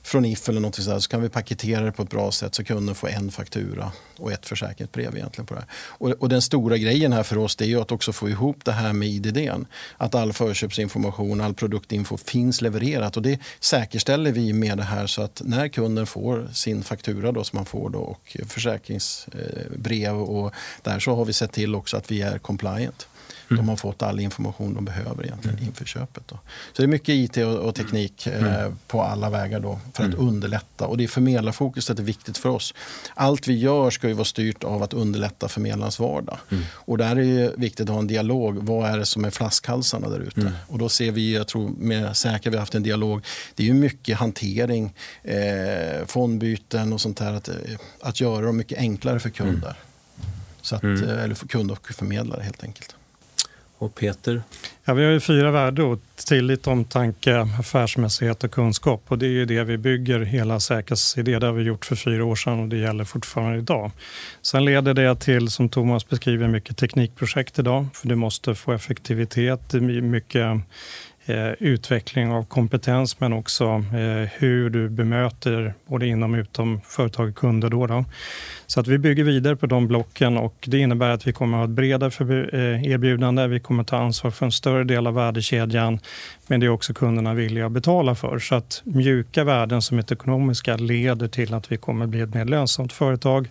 från 0.04 0.26
If 0.26 0.49
eller 0.49 0.62
något 0.62 0.76
sådär, 0.76 0.99
så 0.99 1.10
kan 1.10 1.22
vi 1.22 1.30
paketera 1.30 1.86
det 1.86 1.91
på 1.91 2.04
ett 2.04 2.10
bra 2.10 2.32
sätt 2.32 2.56
så 2.56 2.64
kunden 2.64 2.95
får 2.95 3.10
en 3.10 3.32
faktura 3.32 3.91
och 4.18 4.32
ett 4.32 4.45
försäkringsbrev 4.45 5.16
egentligen 5.16 5.45
på 5.45 5.56
det 5.56 5.66
och, 5.74 6.10
och, 6.10 6.30
den 6.30 6.41
stora 6.41 6.78
grejen 6.78 7.14
här 7.14 7.24
för 7.24 7.38
oss 7.38 7.56
det 7.56 7.66
är 7.66 7.68
ju 7.68 7.82
att 7.82 7.91
också 7.91 8.14
få 8.14 8.30
ihop 8.30 8.66
det 8.66 8.72
här 8.72 8.93
med 8.93 9.08
IDD. 9.08 9.38
Att 9.97 10.16
all 10.16 10.34
förköpsinformation, 10.34 11.41
all 11.41 11.54
produktinfo 11.54 12.18
finns 12.18 12.62
levererat 12.62 13.18
och 13.18 13.24
det 13.24 13.39
säkerställer 13.60 14.32
vi 14.32 14.54
med 14.54 14.78
det 14.78 14.84
här 14.84 15.08
så 15.08 15.22
att 15.22 15.41
när 15.45 15.68
kunden 15.68 16.06
får 16.06 16.49
sin 16.54 16.84
faktura 16.84 17.32
då 17.32 17.43
som 17.43 17.58
man 17.58 17.66
får 17.66 17.89
då 17.89 17.99
och 17.99 18.38
försäkringsbrev 18.47 20.16
och 20.16 20.54
där 20.82 20.99
så 20.99 21.16
har 21.16 21.26
vi 21.26 21.34
sett 21.34 21.52
till 21.52 21.76
också 21.76 21.97
att 21.97 22.12
vi 22.12 22.22
är 22.22 22.38
compliant. 22.38 23.08
Mm. 23.52 23.66
De 23.66 23.70
har 23.70 23.76
fått 23.76 24.02
all 24.02 24.20
information 24.20 24.74
de 24.74 24.86
behöver 24.86 25.26
egentligen 25.26 25.58
mm. 25.58 25.68
inför 25.68 25.86
köpet. 25.86 26.24
Då. 26.28 26.40
Så 26.74 26.82
det 26.82 26.84
är 26.84 26.88
mycket 26.88 27.10
IT 27.10 27.38
och, 27.38 27.56
och 27.56 27.76
teknik 27.76 28.28
eh, 28.28 28.60
mm. 28.60 28.78
på 28.88 29.02
alla 29.02 29.30
vägar 29.30 29.60
då 29.60 29.80
för 29.94 30.04
att 30.04 30.14
mm. 30.14 30.28
underlätta. 30.28 30.88
Och 30.88 30.98
det 30.98 31.04
är 31.04 31.08
förmedlarfokuset 31.08 32.00
är 32.00 32.04
viktigt 32.04 32.38
för 32.38 32.50
oss. 32.50 32.74
Allt 33.14 33.48
vi 33.48 33.54
gör 33.54 33.90
ska 33.90 34.08
ju 34.08 34.14
vara 34.14 34.26
styrt 34.26 34.64
av 34.64 34.84
att 34.84 34.94
underlätta 34.94 35.48
förmedlarens 35.48 36.00
vardag. 36.00 36.38
Mm. 36.50 36.64
Och 36.74 36.98
där 36.98 37.16
är 37.16 37.16
det 37.16 37.54
viktigt 37.58 37.90
att 37.90 37.94
ha 37.94 38.00
en 38.00 38.08
dialog. 38.08 38.58
Vad 38.58 38.90
är 38.90 38.98
det 38.98 39.06
som 39.06 39.26
är 39.26 39.30
flaskhalsarna 39.30 40.10
där 40.10 40.20
ute? 40.20 40.42
Mm. 40.42 40.54
Och 40.68 40.80
då 40.80 40.90
ser 40.90 41.12
vi, 41.12 41.36
jag 41.36 41.48
tror 41.48 41.70
med 41.70 42.18
Säkra 42.18 42.52
vi 42.52 42.58
har 42.58 42.62
haft 42.62 42.76
en 42.76 42.84
dialog. 42.84 43.26
Det 43.56 43.64
är 43.64 43.68
ju 43.68 43.74
mycket 43.74 44.18
hantering, 44.18 44.94
eh, 45.24 46.06
fondbyten 46.06 46.94
och 46.94 47.02
sånt 47.02 47.18
där. 47.18 47.34
Att, 47.34 47.50
att 48.02 48.20
göra 48.20 48.46
dem 48.46 48.58
mycket 48.58 48.78
enklare 48.78 49.20
för 49.20 49.30
kunder. 49.30 49.76
Så 50.62 50.76
att, 50.76 50.84
Eller 50.84 51.36
för 51.36 51.48
kund 51.48 51.72
och 51.72 51.94
förmedlare 51.94 52.44
helt 52.44 52.64
enkelt. 52.64 52.96
Och 53.82 53.96
Peter? 53.96 54.42
Ja, 54.86 54.94
vi 54.94 55.04
har 55.04 55.12
ju 55.12 55.20
fyra 55.20 55.52
värden. 55.52 56.00
Tillit, 56.28 56.68
omtanke, 56.68 57.40
affärsmässighet 57.60 58.44
och 58.44 58.52
kunskap. 58.52 59.04
Och 59.08 59.18
det 59.18 59.26
är 59.26 59.30
ju 59.30 59.46
det 59.46 59.64
vi 59.64 59.78
bygger 59.78 60.20
hela 60.20 60.60
Säkras 60.60 61.18
idé. 61.18 61.40
Det 61.40 61.46
har 61.46 61.54
vi 61.54 61.64
gjort 61.64 61.86
för 61.86 61.96
fyra 61.96 62.26
år 62.26 62.36
sedan 62.36 62.60
och 62.60 62.68
det 62.68 62.78
gäller 62.78 63.04
fortfarande 63.04 63.58
idag. 63.58 63.92
Sen 64.42 64.66
leder 64.66 64.94
det 64.94 65.16
till, 65.16 65.50
som 65.50 65.70
Thomas 65.70 66.10
beskriver, 66.10 66.48
mycket 66.48 66.78
teknikprojekt 66.78 67.60
idag. 67.60 67.88
För 67.94 68.08
du 68.08 68.16
måste 68.16 68.56
få 68.56 68.72
effektivitet, 68.72 69.74
mycket 69.74 70.48
Eh, 71.26 71.52
utveckling 71.60 72.32
av 72.32 72.44
kompetens 72.44 73.20
men 73.20 73.34
också 73.34 73.66
eh, 73.66 74.30
hur 74.34 74.70
du 74.70 74.90
bemöter 74.90 75.74
både 75.86 76.08
inom 76.08 76.34
och 76.34 76.38
utom 76.38 76.82
företag 76.82 77.30
och 77.30 77.36
kunder. 77.36 77.70
Då, 77.70 77.88
då. 77.88 78.06
Så 78.68 78.80
att 78.80 78.88
vi 78.88 78.98
bygger 78.98 79.24
vidare 79.24 79.56
på 79.56 79.66
de 79.66 79.88
blocken 79.88 80.38
och 80.38 80.56
det 80.68 80.78
innebär 80.78 81.10
att 81.10 81.28
vi 81.28 81.34
kommer 81.34 81.58
att 81.58 81.62
ha 81.62 81.66
ett 81.66 81.76
bredare 81.76 82.48
eh, 82.54 82.92
erbjudande. 82.92 83.48
Vi 83.48 83.60
kommer 83.60 83.82
att 83.82 83.88
ta 83.88 83.98
ansvar 83.98 84.32
för 84.32 84.46
en 84.46 84.52
större 84.52 84.84
del 84.84 85.08
av 85.08 85.14
värdekedjan. 85.14 86.00
Men 86.48 86.60
det 86.60 86.66
är 86.66 86.70
också 86.70 86.94
kunderna 86.94 87.34
villiga 87.34 87.66
att 87.66 87.72
betala 87.72 88.16
för. 88.16 88.40
Så 88.40 88.56
att 88.56 88.82
mjuka 88.84 89.44
värden 89.44 89.82
som 89.82 89.98
är 89.98 90.14
ekonomiska 90.14 90.78
leder 90.78 91.28
till 91.28 91.54
att 91.54 91.72
vi 91.72 91.78
kommer 91.78 92.04
att 92.06 92.10
bli 92.10 92.22
ett 92.22 92.34
mer 92.34 92.46
lönsamt 92.46 92.94
företag. 92.94 93.50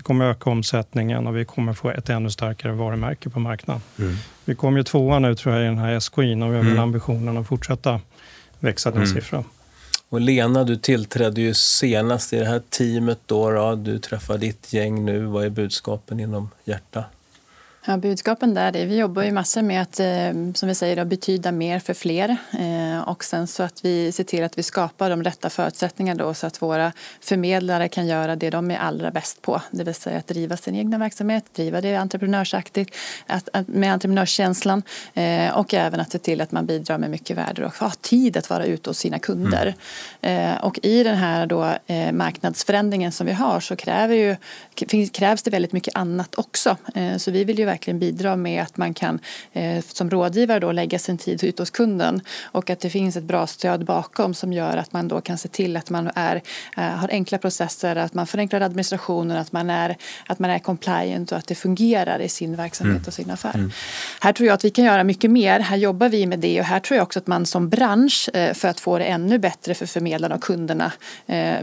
Vi 0.00 0.04
kommer 0.04 0.30
öka 0.30 0.50
omsättningen 0.50 1.26
och 1.26 1.36
vi 1.36 1.44
kommer 1.44 1.72
få 1.72 1.90
ett 1.90 2.08
ännu 2.08 2.30
starkare 2.30 2.72
varumärke 2.72 3.30
på 3.30 3.40
marknaden. 3.40 3.82
Mm. 3.98 4.16
Vi 4.44 4.54
kommer 4.54 4.78
ju 4.78 4.84
tvåa 4.84 5.18
nu 5.18 5.34
tror 5.34 5.54
jag 5.54 5.62
i 5.62 5.66
den 5.66 5.78
här 5.78 6.00
SKI 6.00 6.34
och 6.34 6.52
vi 6.52 6.56
har 6.56 6.64
mm. 6.64 6.78
ambitionen 6.78 7.36
att 7.36 7.46
fortsätta 7.46 8.00
växa 8.60 8.90
den 8.90 9.02
mm. 9.02 9.14
siffran. 9.14 9.44
Och 10.08 10.20
Lena, 10.20 10.64
du 10.64 10.76
tillträdde 10.76 11.40
ju 11.40 11.54
senast 11.54 12.32
i 12.32 12.38
det 12.38 12.44
här 12.44 12.62
teamet. 12.68 13.18
Då, 13.26 13.50
då. 13.50 13.74
Du 13.74 13.98
träffar 13.98 14.38
ditt 14.38 14.72
gäng 14.72 15.04
nu. 15.04 15.24
Vad 15.24 15.44
är 15.44 15.50
budskapen 15.50 16.20
inom 16.20 16.50
Hjärta? 16.64 17.04
Ja, 17.86 17.96
budskapen 17.96 18.54
där 18.54 18.76
är 18.76 18.86
vi 18.86 18.98
jobbar 18.98 19.22
ju 19.22 19.32
massor 19.32 19.62
med 19.62 19.82
att 19.82 20.00
eh, 20.00 20.52
som 20.54 20.68
vi 20.68 20.74
säger, 20.74 21.04
betyda 21.04 21.52
mer 21.52 21.78
för 21.78 21.94
fler 21.94 22.36
eh, 22.58 23.08
och 23.08 23.24
sen 23.24 23.46
så 23.46 23.62
att 23.62 23.84
vi 23.84 24.12
ser 24.12 24.24
till 24.24 24.44
att 24.44 24.58
vi 24.58 24.62
skapar 24.62 25.10
de 25.10 25.24
rätta 25.24 25.50
förutsättningarna 25.50 26.24
då 26.24 26.34
så 26.34 26.46
att 26.46 26.62
våra 26.62 26.92
förmedlare 27.20 27.88
kan 27.88 28.06
göra 28.06 28.36
det 28.36 28.50
de 28.50 28.70
är 28.70 28.78
allra 28.78 29.10
bäst 29.10 29.42
på. 29.42 29.62
Det 29.70 29.84
vill 29.84 29.94
säga 29.94 30.18
att 30.18 30.26
driva 30.26 30.56
sin 30.56 30.74
egna 30.74 30.98
verksamhet, 30.98 31.44
driva 31.54 31.80
det 31.80 31.96
entreprenörsaktigt 31.96 32.96
att, 33.26 33.48
med 33.66 33.92
entreprenörskänslan 33.92 34.82
eh, 35.14 35.56
och 35.58 35.74
även 35.74 36.00
att 36.00 36.12
se 36.12 36.18
till 36.18 36.40
att 36.40 36.52
man 36.52 36.66
bidrar 36.66 36.98
med 36.98 37.10
mycket 37.10 37.36
värde 37.36 37.66
och 37.66 37.74
ha 37.74 37.90
tid 37.90 38.36
att 38.36 38.50
vara 38.50 38.64
ute 38.64 38.90
hos 38.90 38.98
sina 38.98 39.18
kunder. 39.18 39.74
Mm. 40.20 40.58
och 40.58 40.78
i 40.82 41.02
den 41.02 41.16
här 41.16 41.46
då, 41.46 41.74
marknadsförändringen 42.12 43.12
som 43.12 43.26
vi 43.26 43.32
har 43.32 43.60
så 43.60 43.76
kräver 43.76 44.14
ju, 44.14 44.36
krävs 45.12 45.42
det 45.42 45.50
väldigt 45.50 45.72
mycket 45.72 45.96
annat 45.96 46.34
också. 46.34 46.76
så 47.16 47.30
vi 47.30 47.44
vill 47.44 47.58
ju 47.58 47.70
verkligen 47.80 47.98
bidra 47.98 48.36
med 48.36 48.62
att 48.62 48.76
man 48.76 48.94
kan 48.94 49.18
eh, 49.52 49.84
som 49.84 50.10
rådgivare 50.10 50.58
då 50.58 50.72
lägga 50.72 50.98
sin 50.98 51.18
tid 51.18 51.44
ute 51.44 51.62
hos 51.62 51.70
kunden 51.70 52.20
och 52.42 52.70
att 52.70 52.80
det 52.80 52.90
finns 52.90 53.16
ett 53.16 53.24
bra 53.24 53.46
stöd 53.46 53.84
bakom 53.84 54.34
som 54.34 54.52
gör 54.52 54.76
att 54.76 54.92
man 54.92 55.08
då 55.08 55.20
kan 55.20 55.38
se 55.38 55.48
till 55.48 55.76
att 55.76 55.90
man 55.90 56.10
är, 56.14 56.42
eh, 56.76 56.84
har 56.84 57.08
enkla 57.08 57.38
processer, 57.38 57.96
att 57.96 58.14
man 58.14 58.26
förenklar 58.26 58.60
administrationen, 58.60 59.36
att 59.36 59.52
man 59.52 59.70
är, 59.70 59.96
att 60.26 60.38
man 60.38 60.50
är 60.50 60.58
compliant 60.58 61.32
och 61.32 61.38
att 61.38 61.46
det 61.46 61.54
fungerar 61.54 62.18
i 62.20 62.28
sin 62.28 62.56
verksamhet 62.56 62.96
mm. 62.96 63.06
och 63.06 63.14
sin 63.14 63.30
affär. 63.30 63.54
Mm. 63.54 63.70
Här 64.20 64.32
tror 64.32 64.46
jag 64.46 64.54
att 64.54 64.64
vi 64.64 64.70
kan 64.70 64.84
göra 64.84 65.04
mycket 65.04 65.30
mer. 65.30 65.60
Här 65.60 65.76
jobbar 65.76 66.08
vi 66.08 66.26
med 66.26 66.38
det 66.38 66.60
och 66.60 66.66
här 66.66 66.80
tror 66.80 66.96
jag 66.96 67.02
också 67.02 67.18
att 67.18 67.26
man 67.26 67.46
som 67.46 67.68
bransch 67.68 68.28
eh, 68.34 68.54
för 68.54 68.68
att 68.68 68.80
få 68.80 68.98
det 68.98 69.04
ännu 69.04 69.38
bättre 69.38 69.74
för 69.74 69.86
förmedlarna 69.86 70.34
och 70.34 70.42
kunderna 70.42 70.92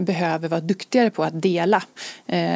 behöver 0.00 0.48
vara 0.48 0.60
duktigare 0.60 1.10
på 1.10 1.24
att 1.24 1.42
dela. 1.42 1.82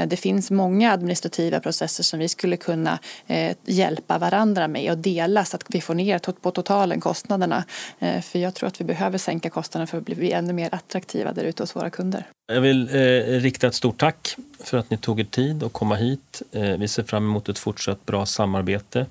Det 0.07 0.21
finns 0.21 0.51
många 0.51 0.93
administrativa 0.93 1.61
processer 1.61 2.05
som 2.05 2.19
vi 2.19 2.29
skulle 2.29 2.57
kunna 2.57 2.99
Eh, 3.43 3.57
hjälpa 3.65 4.19
varandra 4.19 4.69
med 4.69 4.93
och 4.93 4.99
dela 4.99 5.45
så 5.45 5.57
att 5.57 5.65
vi 5.69 5.81
får 5.81 5.95
ner 5.95 6.19
på 6.19 6.51
totalen 6.51 7.01
kostnaderna. 7.01 7.65
Eh, 7.99 8.21
för 8.21 8.39
jag 8.39 8.55
tror 8.55 8.67
att 8.67 8.81
vi 8.81 8.85
behöver 8.85 9.19
sänka 9.19 9.51
kostnaderna 9.51 9.87
för 9.87 9.99
att 9.99 10.05
bli 10.05 10.33
ännu 10.33 10.53
mer 10.53 10.69
attraktiva 10.73 11.33
där 11.33 11.45
ute 11.45 11.63
hos 11.63 11.77
våra 11.77 11.91
kunder. 11.91 12.27
Jag 12.53 12.61
vill 12.61 12.89
eh, 12.89 13.41
rikta 13.41 13.67
ett 13.67 13.75
stort 13.75 14.01
tack 14.01 14.37
för 14.65 14.79
att 14.79 14.91
ni 14.91 14.97
tog 14.97 15.21
er 15.21 15.25
tid 15.25 15.63
att 15.63 15.73
komma 15.73 15.95
hit. 15.95 16.43
Eh, 16.53 16.63
vi 16.63 16.89
ser 16.89 17.03
fram 17.03 17.25
emot 17.25 17.49
ett 17.49 17.59
fortsatt 17.59 18.07
bra 18.07 18.27
samarbete. 18.27 19.07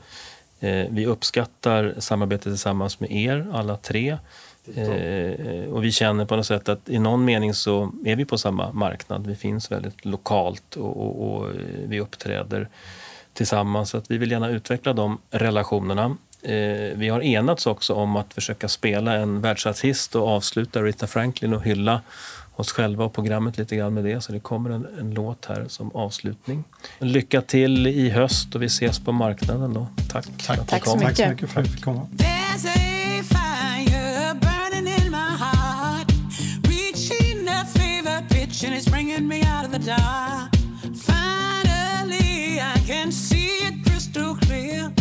Eh, 0.59 0.86
vi 0.89 1.05
uppskattar 1.05 1.95
samarbetet 1.99 2.43
tillsammans 2.43 2.99
med 2.99 3.11
er 3.11 3.47
alla 3.53 3.77
tre. 3.77 4.17
Eh, 4.75 5.63
och 5.69 5.84
vi 5.84 5.91
känner 5.91 6.25
på 6.25 6.36
något 6.36 6.45
sätt 6.45 6.69
att 6.69 6.89
i 6.89 6.99
någon 6.99 7.25
mening 7.25 7.53
så 7.53 7.91
är 8.05 8.15
vi 8.15 8.25
på 8.25 8.38
samma 8.38 8.71
marknad. 8.71 9.27
Vi 9.27 9.36
finns 9.36 9.71
väldigt 9.71 10.05
lokalt 10.05 10.75
och, 10.75 10.97
och, 10.97 11.27
och 11.27 11.49
eh, 11.49 11.55
vi 11.88 11.99
uppträder 11.99 12.67
tillsammans. 13.34 13.89
Så 13.89 13.97
att 13.97 14.11
vi 14.11 14.17
vill 14.17 14.32
gärna 14.32 14.49
utveckla 14.49 14.93
de 14.93 15.17
relationerna. 15.32 16.15
Eh, 16.41 16.97
vi 16.97 17.09
har 17.09 17.21
enats 17.21 17.67
också 17.67 17.93
om 17.93 18.15
att 18.15 18.34
försöka 18.34 18.67
spela 18.67 19.13
en 19.15 19.41
världsartist 19.41 20.15
och 20.15 20.27
avsluta 20.27 20.82
Rita 20.82 21.07
Franklin 21.07 21.53
och 21.53 21.63
hylla 21.63 22.01
oss 22.55 22.71
själva 22.71 23.05
och 23.05 23.13
programmet 23.13 23.57
lite 23.57 23.75
grann 23.75 23.93
med 23.93 24.03
det. 24.03 24.21
Så 24.21 24.32
det 24.32 24.39
kommer 24.39 24.69
en, 24.69 24.88
en 24.99 25.13
låt 25.13 25.45
här 25.45 25.65
som 25.67 25.91
avslutning. 25.91 26.63
Lycka 26.99 27.41
till 27.41 27.88
i 27.88 28.09
höst 28.09 28.55
och 28.55 28.61
vi 28.61 28.65
ses 28.65 28.99
på 28.99 29.11
marknaden 29.11 29.73
då. 29.73 29.88
Tack, 30.09 30.25
Tack, 30.47 30.59
att 30.59 30.67
Tack 30.67 30.86
så 30.86 30.95
mycket. 30.95 31.17
Tack 31.17 31.25
så 31.25 31.32
mycket 31.32 31.49
för 31.49 31.61
att 31.61 31.67
vi 31.67 31.71
fick 31.71 31.84
komma. 31.84 32.07
and 38.63 38.75
it's 38.75 38.88
bringing 38.88 39.27
me 39.27 39.41
out 39.41 39.65
of 39.65 39.71
the 39.71 39.79
dark. 39.79 40.51
Can 43.02 43.12
see 43.12 43.66
it 43.66 43.84
crystal 43.84 44.36
clear. 44.36 44.93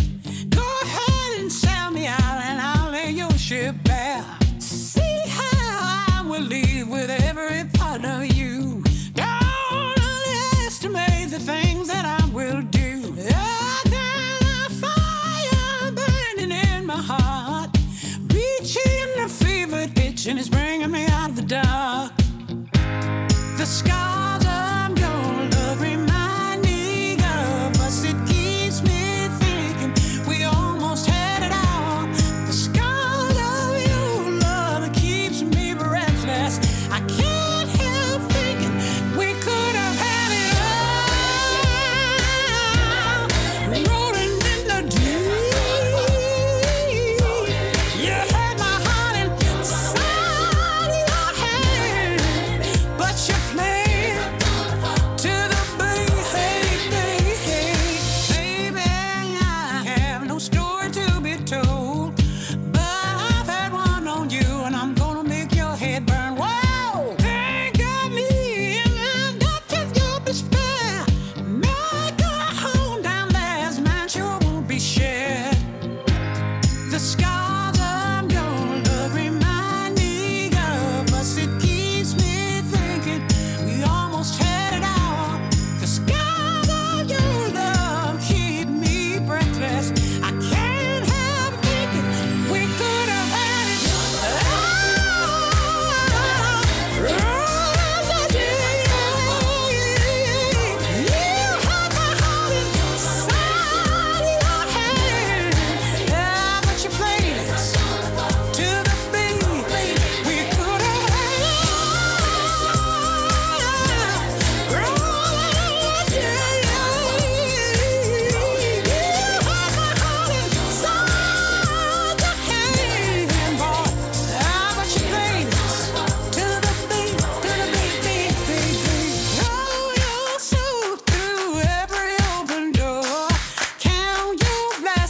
Go 0.48 0.66
ahead 0.84 1.40
and 1.40 1.53
sell 1.53 1.90
me 1.90 2.07
out, 2.07 2.38
and 2.48 2.59
I'll 2.59 2.90
your 3.14 3.30
ship. 3.32 3.74
See 4.59 5.20
how 5.26 6.22
I 6.22 6.24
will 6.26 6.48
with 6.82 7.11
every 7.11 7.68
part 7.74 8.03
of 8.07 8.24
you. 8.34 8.82
Don't 9.12 9.98
underestimate 10.14 11.28
the 11.28 11.40
things 11.40 11.88
that 11.88 12.07
I 12.07 12.24
will 12.32 12.62
do. 12.62 13.12
fire 14.80 15.92
burning 15.92 16.53
in 16.53 16.86
my 16.86 17.03
heart, 17.12 17.76
reaching 18.32 19.11
fever 19.28 19.86
pitch, 19.94 20.26
and 20.26 20.38
it's 20.38 20.48
bringing 20.48 20.90
me 20.90 21.05
out 21.05 21.28
of 21.28 21.36
the 21.36 21.42
dark. 21.42 22.16
The 23.59 23.66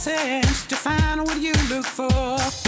passage 0.03 0.67
to 0.67 0.75
find 0.75 1.23
what 1.25 1.39
you 1.41 1.53
look 1.69 1.85
for. 1.85 2.60